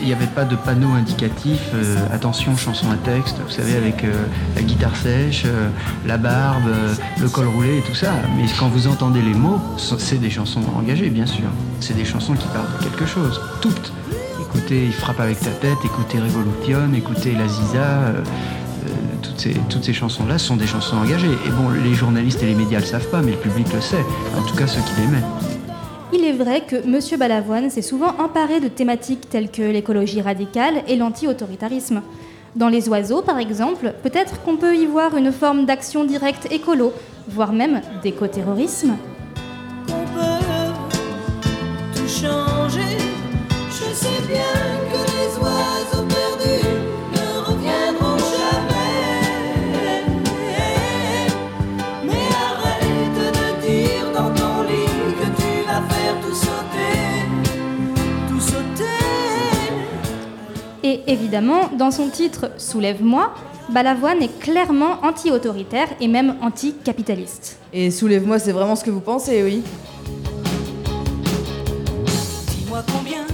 Il 0.00 0.04
n'y 0.06 0.12
avait 0.12 0.26
pas 0.26 0.44
de 0.44 0.56
panneau 0.56 0.92
indicatif, 0.94 1.60
euh, 1.74 1.96
attention 2.12 2.56
chanson 2.56 2.86
à 2.90 2.96
texte, 2.96 3.36
vous 3.44 3.50
savez, 3.52 3.76
avec 3.76 4.02
euh, 4.04 4.12
la 4.56 4.62
guitare 4.62 4.96
sèche, 4.96 5.44
euh, 5.46 5.68
la 6.06 6.16
barbe, 6.16 6.64
le 7.20 7.28
col 7.28 7.46
roulé 7.46 7.78
et 7.78 7.82
tout 7.82 7.94
ça. 7.94 8.08
Mais 8.36 8.44
quand 8.58 8.68
vous 8.68 8.88
entendez 8.88 9.22
les 9.22 9.34
mots, 9.34 9.60
ce- 9.76 9.96
c'est 9.98 10.18
des 10.18 10.30
chansons 10.30 10.62
engagées, 10.76 11.08
bien 11.10 11.26
sûr. 11.26 11.44
C'est 11.80 11.94
des 11.96 12.04
chansons 12.04 12.34
qui 12.34 12.46
parlent 12.48 12.66
de 12.80 12.84
quelque 12.84 13.06
chose, 13.06 13.40
toutes. 13.60 13.92
Écoutez, 14.40 14.86
il 14.86 14.92
frappe 14.92 15.20
avec 15.20 15.38
ta 15.38 15.50
tête, 15.50 15.78
écoutez 15.84 16.18
Révolution, 16.18 16.92
écoutez 16.96 17.34
La 17.38 17.46
Ziza. 17.46 18.12
toutes 19.22 19.38
ces, 19.38 19.54
toutes 19.68 19.84
ces 19.84 19.92
chansons-là 19.92 20.38
sont 20.38 20.56
des 20.56 20.66
chansons 20.66 20.96
engagées. 20.96 21.30
Et 21.46 21.50
bon, 21.50 21.68
les 21.84 21.94
journalistes 21.94 22.42
et 22.42 22.46
les 22.46 22.54
médias 22.54 22.80
le 22.80 22.86
savent 22.86 23.08
pas, 23.08 23.20
mais 23.22 23.32
le 23.32 23.36
public 23.36 23.66
le 23.72 23.80
sait. 23.80 24.04
En 24.36 24.42
tout 24.42 24.56
cas, 24.56 24.66
ceux 24.66 24.80
qui 24.80 25.00
l'aimaient. 25.00 25.22
Il 26.12 26.24
est 26.24 26.32
vrai 26.32 26.62
que 26.62 26.76
M. 26.76 26.98
Balavoine 27.18 27.70
s'est 27.70 27.82
souvent 27.82 28.14
emparé 28.18 28.58
de 28.58 28.66
thématiques 28.66 29.28
telles 29.30 29.50
que 29.50 29.62
l'écologie 29.62 30.20
radicale 30.20 30.82
et 30.88 30.96
l'anti-autoritarisme. 30.96 32.02
Dans 32.56 32.68
Les 32.68 32.88
Oiseaux, 32.88 33.22
par 33.22 33.38
exemple, 33.38 33.94
peut-être 34.02 34.42
qu'on 34.42 34.56
peut 34.56 34.74
y 34.74 34.86
voir 34.86 35.16
une 35.16 35.30
forme 35.30 35.66
d'action 35.66 36.04
directe 36.04 36.50
écolo, 36.50 36.92
voire 37.28 37.52
même 37.52 37.80
d'écoterrorisme. 38.02 38.96
Évidemment, 61.10 61.68
dans 61.76 61.90
son 61.90 62.08
titre 62.08 62.50
Soulève-moi, 62.56 63.34
Balavoine 63.68 64.22
est 64.22 64.38
clairement 64.38 65.00
anti-autoritaire 65.02 65.88
et 66.00 66.08
même 66.08 66.36
anti-capitaliste. 66.40 67.58
Et 67.72 67.90
soulève-moi, 67.90 68.38
c'est 68.38 68.52
vraiment 68.52 68.76
ce 68.76 68.84
que 68.84 68.90
vous 68.90 69.00
pensez, 69.00 69.42
oui. 69.42 69.62
Dis-moi 72.48 72.84
combien 72.92 73.29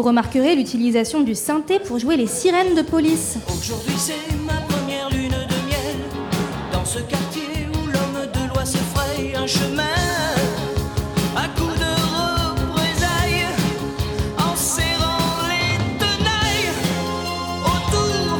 Vous 0.00 0.06
remarquerez 0.06 0.56
l'utilisation 0.56 1.20
du 1.20 1.34
synthé 1.34 1.78
pour 1.78 1.98
jouer 1.98 2.16
les 2.16 2.26
sirènes 2.26 2.74
de 2.74 2.80
police. 2.80 3.36
Aujourd'hui 3.50 3.92
c'est 3.98 4.34
ma 4.46 4.54
première 4.62 5.10
lune 5.10 5.28
de 5.28 5.68
miel. 5.68 5.98
Dans 6.72 6.86
ce 6.86 7.00
quartier 7.00 7.68
où 7.74 7.86
l'homme 7.86 8.26
de 8.32 8.48
loi 8.48 8.64
se 8.64 8.78
fraye 8.78 9.34
un 9.36 9.46
chemin. 9.46 9.82
À 11.36 11.48
coups 11.48 11.78
de 11.78 11.92
représailles, 12.16 13.44
en 14.38 14.56
serrant 14.56 15.44
les 15.50 15.76
tenailles 15.98 16.70
autour 17.66 18.38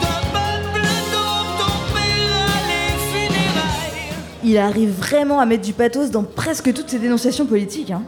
d'un 0.00 0.22
peuple 0.30 0.86
dont 1.10 1.64
on 1.64 1.92
paiera 1.92 2.46
les 2.68 2.94
funérailles. 3.10 4.14
Il 4.44 4.56
arrive 4.56 4.90
vraiment 4.92 5.40
à 5.40 5.46
mettre 5.46 5.64
du 5.64 5.72
pathos 5.72 6.12
dans 6.12 6.22
presque 6.22 6.72
toutes 6.72 6.90
ses 6.90 7.00
dénonciations 7.00 7.46
politiques. 7.46 7.90
hein. 7.90 8.04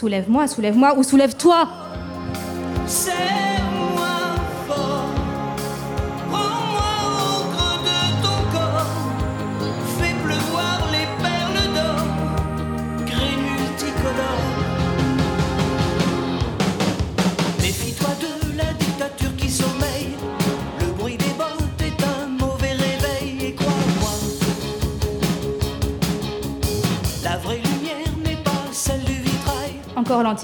Soulève-moi, 0.00 0.48
soulève-moi 0.48 0.94
ou 0.96 1.02
soulève-toi 1.02 1.68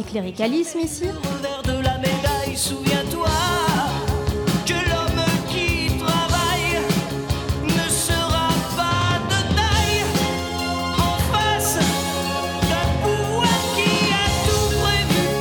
prévu. 0.03 0.33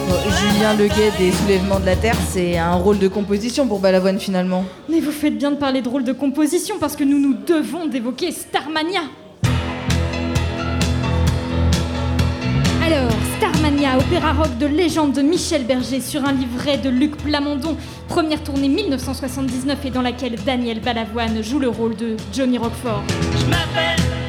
Bon, 0.08 0.30
Julien 0.30 0.74
Leguet 0.76 1.12
des 1.18 1.32
Soulèvements 1.32 1.80
de 1.80 1.86
la 1.86 1.95
Terre, 1.95 2.16
c'est 2.30 2.58
un 2.58 2.76
rôle 2.76 2.99
de 2.99 3.08
composition 3.08 3.68
pour 3.68 3.80
Balavoine 3.80 4.20
finalement. 4.20 4.64
Mais 4.89 4.99
vous 4.99 5.12
faites 5.12 5.38
bien 5.38 5.51
de 5.51 5.58
parler 5.58 5.82
de 5.82 5.89
rôle 5.89 6.03
de 6.03 6.14
composition 6.14 6.76
parce 6.80 6.95
que 6.95 7.03
nous 7.03 7.20
nous 7.20 7.34
devons 7.34 7.88
d'évoquer 7.88 8.32
Starmania. 8.32 9.01
Starmania, 13.38 13.98
opéra 13.98 14.32
rock 14.32 14.58
de 14.58 14.66
légende 14.66 15.14
de 15.14 15.22
Michel 15.22 15.66
Berger 15.66 16.00
sur 16.00 16.24
un 16.24 16.32
livret 16.32 16.78
de 16.78 16.90
Luc 16.90 17.18
Plamondon, 17.18 17.76
première 18.08 18.42
tournée 18.42 18.70
1979 18.70 19.86
et 19.86 19.90
dans 19.90 20.02
laquelle 20.02 20.36
Daniel 20.46 20.80
Balavoine 20.80 21.44
joue 21.44 21.60
le 21.60 21.68
rôle 21.68 21.96
de 21.98 22.16
Johnny 22.34 22.58
Roquefort. 22.58 23.04
Je 23.38 23.46
m'appelle 23.46 24.25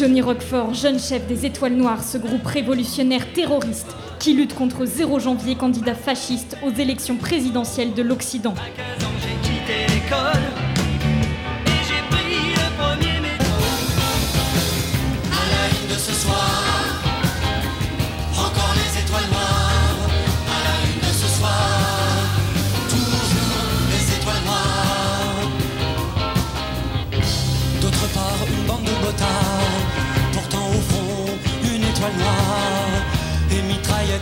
Johnny 0.00 0.22
Roquefort, 0.22 0.72
jeune 0.72 0.98
chef 0.98 1.26
des 1.26 1.44
Étoiles 1.44 1.74
Noires, 1.74 2.02
ce 2.02 2.16
groupe 2.16 2.46
révolutionnaire 2.46 3.34
terroriste 3.34 3.94
qui 4.18 4.32
lutte 4.32 4.54
contre 4.54 4.86
0 4.86 5.18
janvier, 5.18 5.56
candidat 5.56 5.94
fasciste 5.94 6.56
aux 6.64 6.70
élections 6.70 7.16
présidentielles 7.16 7.92
de 7.92 8.00
l'Occident. 8.00 8.54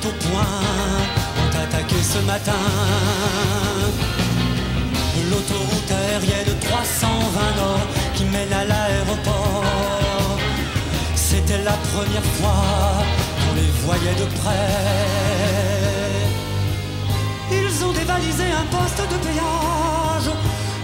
Au 0.06 0.12
poing, 0.26 0.60
ont 1.42 1.56
attaqué 1.64 1.96
ce 2.02 2.18
matin. 2.26 2.52
L'autoroute 5.30 5.90
aérienne 5.90 6.58
320 6.58 7.56
Nord 7.56 7.86
qui 8.14 8.24
mène 8.24 8.52
à 8.52 8.64
l'aéroport. 8.64 10.38
C'était 11.14 11.62
la 11.64 11.76
première 11.92 12.28
fois 12.36 13.04
qu'on 13.38 13.54
les 13.54 13.70
voyait 13.84 14.14
de 14.14 14.26
près. 14.40 14.72
Ils 17.50 17.84
ont 17.84 17.92
dévalisé 17.92 18.44
un 18.44 18.66
poste 18.76 19.02
de 19.12 19.18
péage 19.26 20.30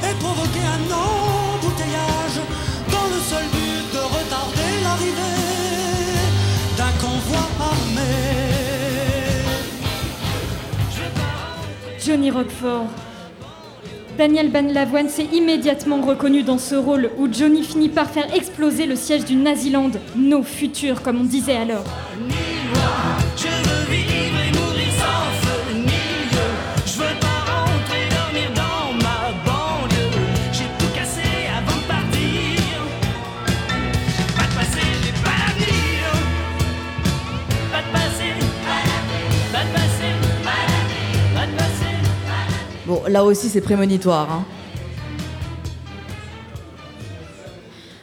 et 0.07 0.15
provoqué 0.25 0.61
un 0.77 0.85
embouteillage 0.93 2.39
dans 2.93 3.07
le 3.15 3.21
seul 3.31 3.47
but 3.55 3.85
de 3.95 4.03
retarder 4.17 4.73
l'arrivée 4.83 6.21
d'un 6.77 6.93
convoi 7.01 7.45
armé. 7.61 8.44
Johnny 12.05 12.31
Roquefort. 12.31 12.87
Daniel 14.19 14.51
Balavoine 14.51 15.09
s'est 15.09 15.27
immédiatement 15.33 16.03
reconnu 16.03 16.43
dans 16.43 16.59
ce 16.59 16.75
rôle 16.75 17.11
où 17.17 17.33
Johnny 17.33 17.63
finit 17.63 17.89
par 17.89 18.11
faire 18.11 18.35
exploser 18.35 18.85
le 18.85 18.95
siège 18.95 19.25
du 19.25 19.37
Naziland, 19.37 19.91
nos 20.15 20.43
futurs 20.43 21.01
comme 21.03 21.23
on 21.23 21.25
disait 21.25 21.57
alors. 21.57 21.85
Là 43.09 43.25
aussi 43.25 43.49
c'est 43.49 43.61
prémonitoire. 43.61 44.31
hein. 44.31 44.45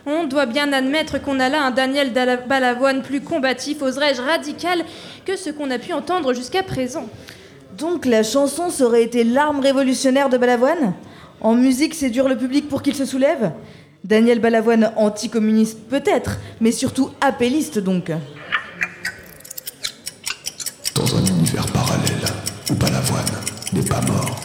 On 0.06 0.26
doit 0.26 0.48
bien 0.48 0.74
admettre 0.74 1.22
qu'on 1.22 1.40
a 1.40 1.48
là 1.48 1.64
un 1.64 1.72
Daniel 1.72 2.12
Balavoine 2.48 3.02
plus 3.04 3.22
combatif, 3.22 3.82
oserais-je 3.82 4.22
radical, 4.22 4.84
que 5.26 5.38
ce 5.38 5.52
qu'on 5.52 5.70
a 5.70 5.78
pu 5.78 5.94
entendre 5.94 6.34
jusqu'à 6.34 6.64
présent. 6.64 7.08
Donc 7.78 8.06
la 8.06 8.24
chanson 8.24 8.70
serait 8.70 9.04
été 9.04 9.24
l'arme 9.24 9.60
révolutionnaire 9.60 10.30
de 10.30 10.38
Balavoine? 10.38 10.94
En 11.40 11.56
musique, 11.56 11.94
séduire 11.96 12.28
le 12.28 12.38
public 12.38 12.68
pour 12.68 12.82
qu'il 12.82 12.96
se 12.96 13.06
soulève? 13.06 13.52
Daniel 14.04 14.40
Balavoine 14.40 14.92
anticommuniste 14.96 15.80
peut-être, 15.88 16.38
mais 16.60 16.72
surtout 16.72 17.12
appelliste 17.22 17.78
donc. 17.78 18.12
Dans 20.96 21.16
un 21.16 21.26
univers 21.26 21.66
parallèle 21.68 22.26
où 22.70 22.74
Balavoine 22.74 23.26
n'est 23.74 23.84
pas 23.84 24.02
mort. 24.02 24.40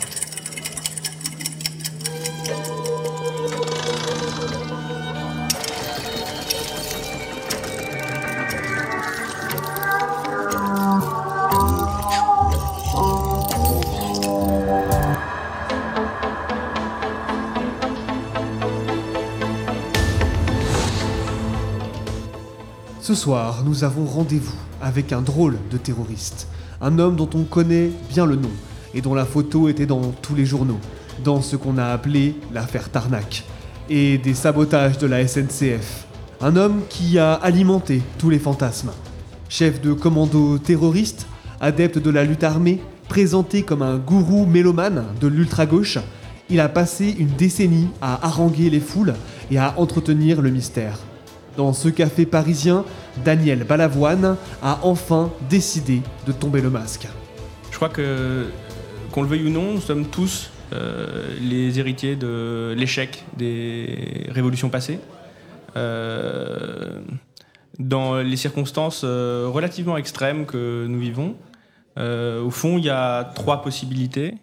Ce 23.06 23.14
soir, 23.14 23.62
nous 23.64 23.84
avons 23.84 24.04
rendez-vous 24.04 24.56
avec 24.82 25.12
un 25.12 25.22
drôle 25.22 25.58
de 25.70 25.76
terroriste. 25.76 26.48
Un 26.80 26.98
homme 26.98 27.14
dont 27.14 27.30
on 27.34 27.44
connaît 27.44 27.92
bien 28.10 28.26
le 28.26 28.34
nom 28.34 28.50
et 28.94 29.00
dont 29.00 29.14
la 29.14 29.24
photo 29.24 29.68
était 29.68 29.86
dans 29.86 30.10
tous 30.22 30.34
les 30.34 30.44
journaux, 30.44 30.80
dans 31.22 31.40
ce 31.40 31.54
qu'on 31.54 31.78
a 31.78 31.84
appelé 31.84 32.34
l'affaire 32.52 32.90
Tarnac 32.90 33.44
et 33.88 34.18
des 34.18 34.34
sabotages 34.34 34.98
de 34.98 35.06
la 35.06 35.24
SNCF. 35.24 36.04
Un 36.40 36.56
homme 36.56 36.82
qui 36.88 37.16
a 37.20 37.34
alimenté 37.34 38.02
tous 38.18 38.28
les 38.28 38.40
fantasmes. 38.40 38.90
Chef 39.48 39.80
de 39.80 39.92
commando 39.92 40.58
terroriste, 40.58 41.28
adepte 41.60 41.98
de 41.98 42.10
la 42.10 42.24
lutte 42.24 42.42
armée, 42.42 42.80
Présenté 43.08 43.62
comme 43.62 43.82
un 43.82 43.98
gourou 43.98 44.46
mélomane 44.46 45.04
de 45.20 45.28
l'ultra-gauche, 45.28 45.98
il 46.50 46.58
a 46.58 46.68
passé 46.68 47.14
une 47.16 47.36
décennie 47.36 47.86
à 48.02 48.26
haranguer 48.26 48.68
les 48.68 48.80
foules 48.80 49.14
et 49.52 49.58
à 49.58 49.74
entretenir 49.78 50.42
le 50.42 50.50
mystère. 50.50 50.98
Dans 51.56 51.72
ce 51.72 51.88
café 51.88 52.26
parisien, 52.26 52.84
Daniel 53.24 53.64
Balavoine 53.64 54.36
a 54.62 54.80
enfin 54.82 55.30
décidé 55.48 56.02
de 56.26 56.32
tomber 56.32 56.60
le 56.60 56.68
masque. 56.68 57.08
Je 57.70 57.76
crois 57.76 57.88
que, 57.88 58.46
qu'on 59.10 59.22
le 59.22 59.28
veuille 59.28 59.46
ou 59.46 59.50
non, 59.50 59.72
nous 59.72 59.80
sommes 59.80 60.06
tous 60.06 60.50
euh, 60.72 61.28
les 61.40 61.78
héritiers 61.78 62.16
de 62.16 62.74
l'échec 62.76 63.24
des 63.36 64.26
révolutions 64.28 64.68
passées. 64.68 64.98
Euh, 65.76 67.00
dans 67.78 68.16
les 68.16 68.36
circonstances 68.36 69.02
euh, 69.04 69.48
relativement 69.50 69.96
extrêmes 69.96 70.46
que 70.46 70.86
nous 70.86 70.98
vivons, 70.98 71.36
au 71.98 72.50
fond, 72.50 72.76
il 72.76 72.84
y 72.84 72.90
a 72.90 73.24
trois 73.24 73.62
possibilités. 73.62 74.34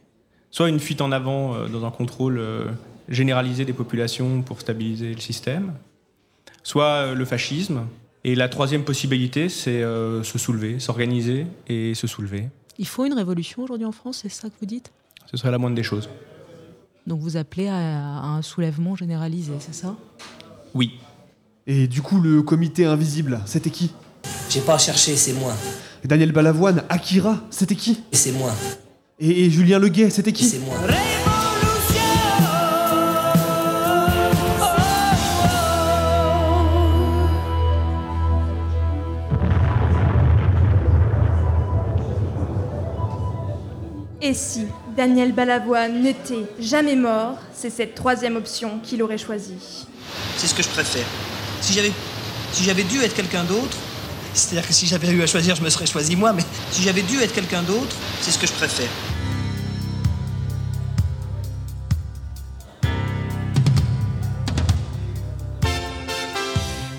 Soit 0.50 0.70
une 0.70 0.80
fuite 0.80 1.02
en 1.02 1.12
avant 1.12 1.68
dans 1.68 1.86
un 1.86 1.92
contrôle 1.92 2.42
généralisé 3.10 3.66
des 3.66 3.74
populations 3.74 4.42
pour 4.42 4.60
stabiliser 4.60 5.14
le 5.14 5.20
système, 5.20 5.74
soit 6.64 6.86
euh, 6.86 7.16
le 7.16 7.26
fascisme. 7.26 7.82
Et 8.26 8.36
la 8.36 8.48
troisième 8.48 8.84
possibilité, 8.84 9.50
c'est 9.50 9.84
euh, 9.84 10.24
se 10.24 10.38
soulever, 10.38 10.80
s'organiser 10.80 11.46
et 11.68 11.94
se 11.94 12.08
soulever. 12.08 12.50
Il 12.78 12.88
faut 12.88 13.06
une 13.06 13.14
révolution 13.14 13.64
aujourd'hui 13.64 13.86
en 13.86 13.92
France, 13.92 14.20
c'est 14.24 14.30
ça 14.30 14.48
que 14.48 14.54
vous 14.60 14.66
dites? 14.66 14.92
Ce 15.30 15.38
serait 15.38 15.52
la 15.52 15.58
moindre 15.58 15.76
des 15.76 15.84
choses. 15.84 16.10
Donc 17.06 17.20
vous 17.20 17.36
appelez 17.36 17.68
à, 17.68 17.76
à 17.76 18.26
un 18.28 18.42
soulèvement 18.42 18.96
généralisé, 18.96 19.52
c'est 19.60 19.76
ça? 19.76 19.96
Oui. 20.74 21.00
Et 21.68 21.88
du 21.88 22.02
coup, 22.02 22.20
le 22.20 22.42
comité 22.42 22.86
invisible, 22.86 23.42
c'était 23.46 23.70
qui? 23.70 23.92
J'ai 24.50 24.62
pas 24.62 24.76
à 24.76 24.78
chercher, 24.78 25.16
c'est 25.18 25.34
moi. 25.34 25.54
Et 26.04 26.08
Daniel 26.08 26.32
Balavoine, 26.32 26.84
Akira, 26.90 27.42
c'était 27.50 27.76
qui? 27.76 28.04
Et 28.12 28.16
c'est 28.16 28.32
moi. 28.32 28.54
et, 29.20 29.46
et 29.46 29.50
Julien 29.50 29.80
Leguet, 29.80 30.10
c'était 30.10 30.34
qui? 30.34 30.46
C'est 30.46 30.60
moi. 30.60 30.76
Et 44.26 44.34
si 44.34 44.68
Daniel 44.96 45.34
Balavoine 45.34 46.02
n'était 46.02 46.46
jamais 46.58 46.96
mort, 46.96 47.38
c'est 47.54 47.70
cette 47.70 47.94
troisième 47.94 48.38
option 48.38 48.80
qu'il 48.82 49.04
aurait 49.04 49.18
choisie. 49.18 49.86
C'est 50.38 50.48
ce 50.48 50.56
que 50.56 50.64
je 50.64 50.70
préfère. 50.70 51.06
Si 51.60 51.74
j'avais, 51.74 51.92
si 52.54 52.64
j'avais 52.64 52.84
dû 52.84 53.02
être 53.02 53.16
quelqu'un 53.16 53.44
d'autre, 53.44 53.76
c'est-à-dire 54.34 54.66
que 54.66 54.74
si 54.74 54.88
j'avais 54.88 55.10
eu 55.10 55.22
à 55.22 55.28
choisir, 55.28 55.58
je 55.58 55.62
me 55.62 55.70
serais 55.70 55.88
choisi 55.88 56.16
moi, 56.16 56.32
mais 56.32 56.44
si 56.72 56.84
j'avais 56.84 57.02
dû 57.02 57.20
être 57.20 57.34
quelqu'un 57.34 57.64
d'autre, 57.64 57.98
c'est 58.22 58.32
ce 58.32 58.40
que 58.40 58.48
je 58.48 58.54
préfère. 58.54 58.88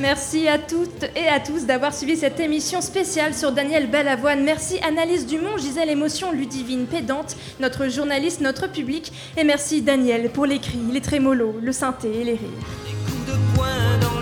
Merci 0.04 0.48
à 0.48 0.58
toutes 0.58 1.04
et 1.16 1.28
à 1.28 1.40
tous 1.40 1.64
d'avoir 1.64 1.94
suivi 1.94 2.14
cette 2.14 2.38
émission 2.38 2.82
spéciale 2.82 3.32
sur 3.32 3.52
Daniel 3.52 3.90
Balavoine. 3.90 4.44
Merci 4.44 4.78
Annalise 4.86 5.26
Dumont, 5.26 5.56
Gisèle 5.56 5.88
Émotion, 5.88 6.30
Ludivine 6.30 6.84
Pédante, 6.84 7.34
notre 7.58 7.88
journaliste, 7.88 8.42
notre 8.42 8.70
public. 8.70 9.10
Et 9.38 9.44
merci 9.44 9.80
Daniel 9.80 10.28
pour 10.28 10.44
les 10.44 10.58
cris, 10.58 10.78
les 10.92 11.00
trémolos, 11.00 11.54
le 11.58 11.72
synthé 11.72 12.20
et 12.20 12.24
les 12.24 12.32
rires. 12.32 12.50
poing 13.54 13.66
dans 14.02 14.20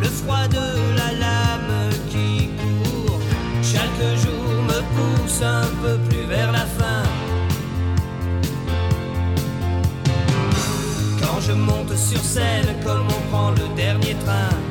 le 0.00 0.06
froid 0.06 0.48
de 0.48 0.96
la 0.96 1.12
lame 1.20 1.90
qui 2.08 2.48
court. 2.56 3.20
Chaque 3.62 4.16
jour 4.22 4.62
me 4.62 4.80
pousse 4.96 5.42
un 5.42 5.66
peu 5.82 5.98
plus 6.08 6.24
vers 6.24 6.50
la 6.50 6.60
fin. 6.60 6.97
Je 11.48 11.54
monte 11.54 11.96
sur 11.96 12.20
scène, 12.20 12.66
comme 12.84 13.06
on 13.06 13.30
prend 13.30 13.50
le 13.52 13.74
dernier 13.74 14.14
train. 14.24 14.67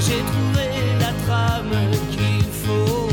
J'ai 0.00 0.22
trouvé 0.32 0.66
la 0.98 1.12
trame 1.26 1.76
qu'il 2.10 2.44
faut. 2.62 3.08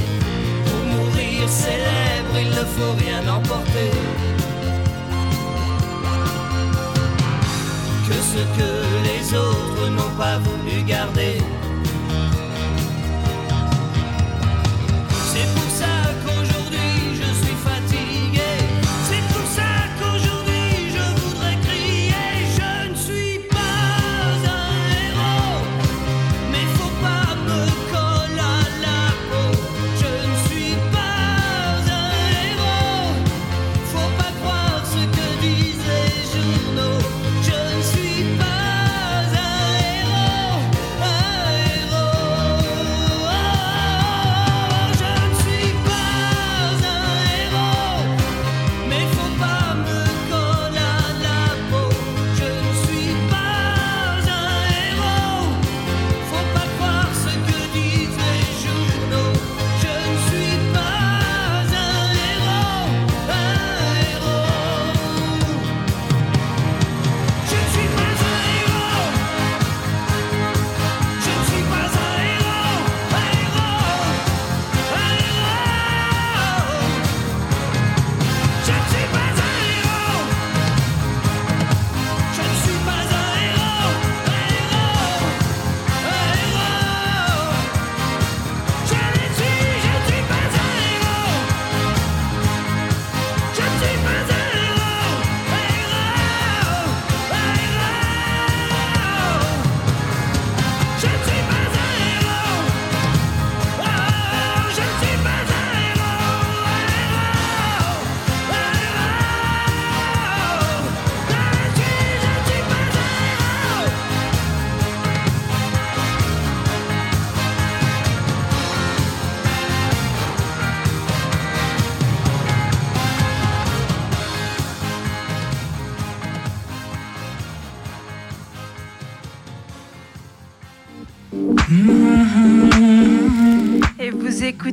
Pour 0.66 0.84
mourir 0.94 1.50
célèbre, 1.50 2.36
il 2.40 2.50
ne 2.50 2.66
faut 2.76 2.94
rien 3.04 3.22
emporter. 3.38 3.92
Que 8.08 8.14
ce 8.14 8.42
que 8.58 8.72
les 9.08 9.38
autres 9.38 9.90
n'ont 9.90 10.16
pas 10.18 10.38
voulu 10.38 10.82
garder. 10.84 11.17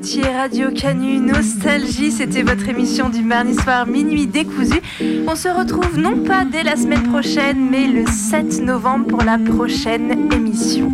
Radio 0.04 0.70
Canu 0.70 1.18
Nostalgie, 1.18 2.12
c'était 2.12 2.42
votre 2.42 2.68
émission 2.68 3.08
du 3.08 3.22
mardi 3.22 3.54
soir 3.54 3.86
minuit 3.86 4.26
décousu. 4.26 4.82
On 5.26 5.34
se 5.34 5.48
retrouve 5.48 5.98
non 5.98 6.22
pas 6.22 6.44
dès 6.44 6.62
la 6.62 6.76
semaine 6.76 7.04
prochaine, 7.04 7.70
mais 7.70 7.86
le 7.86 8.04
7 8.06 8.60
novembre 8.60 9.06
pour 9.06 9.22
la 9.22 9.38
prochaine 9.38 10.30
émission. 10.30 10.92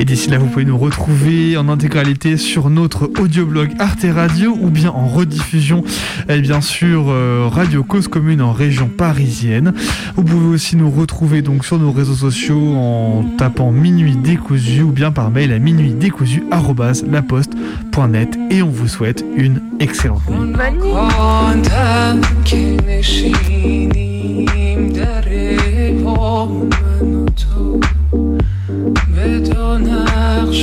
Et 0.00 0.04
d'ici 0.06 0.30
là, 0.30 0.38
vous 0.38 0.46
pouvez 0.46 0.64
nous 0.64 0.78
retrouver 0.78 1.58
en 1.58 1.68
intégralité 1.68 2.38
sur 2.38 2.70
notre 2.70 3.10
audioblog 3.20 3.72
Arte 3.78 4.06
Radio 4.10 4.56
ou 4.58 4.70
bien 4.70 4.90
en 4.90 5.06
rediffusion, 5.06 5.84
et 6.26 6.40
bien 6.40 6.62
sûr, 6.62 7.10
euh, 7.10 7.46
Radio 7.52 7.84
Cause 7.84 8.08
Commune 8.08 8.40
en 8.40 8.52
région 8.52 8.88
parisienne. 8.88 9.74
Vous 10.16 10.24
pouvez 10.24 10.54
aussi 10.54 10.76
nous 10.76 10.90
retrouver 10.90 11.42
donc 11.42 11.66
sur 11.66 11.78
nos 11.78 11.92
réseaux 11.92 12.14
sociaux 12.14 12.76
en 12.76 13.26
tapant 13.36 13.72
Minuit 13.72 14.16
Décousu 14.16 14.80
ou 14.80 14.90
bien 14.90 15.12
par 15.12 15.30
mail 15.30 15.52
à 15.52 15.58
minuitdécousu.net 15.58 18.38
et 18.50 18.62
on 18.62 18.70
vous 18.70 18.88
souhaite 18.88 19.22
une 19.36 19.60
excellente 19.80 20.26
nuit. 20.30 20.38
Bonne 20.38 20.56
nuit. 26.64 26.70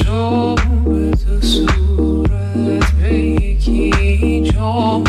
جام 0.03 0.55
به 0.85 1.11
تو 1.11 1.41
صورت 1.47 2.91
به 2.91 3.13
یکی 3.19 4.41
جام 4.51 5.03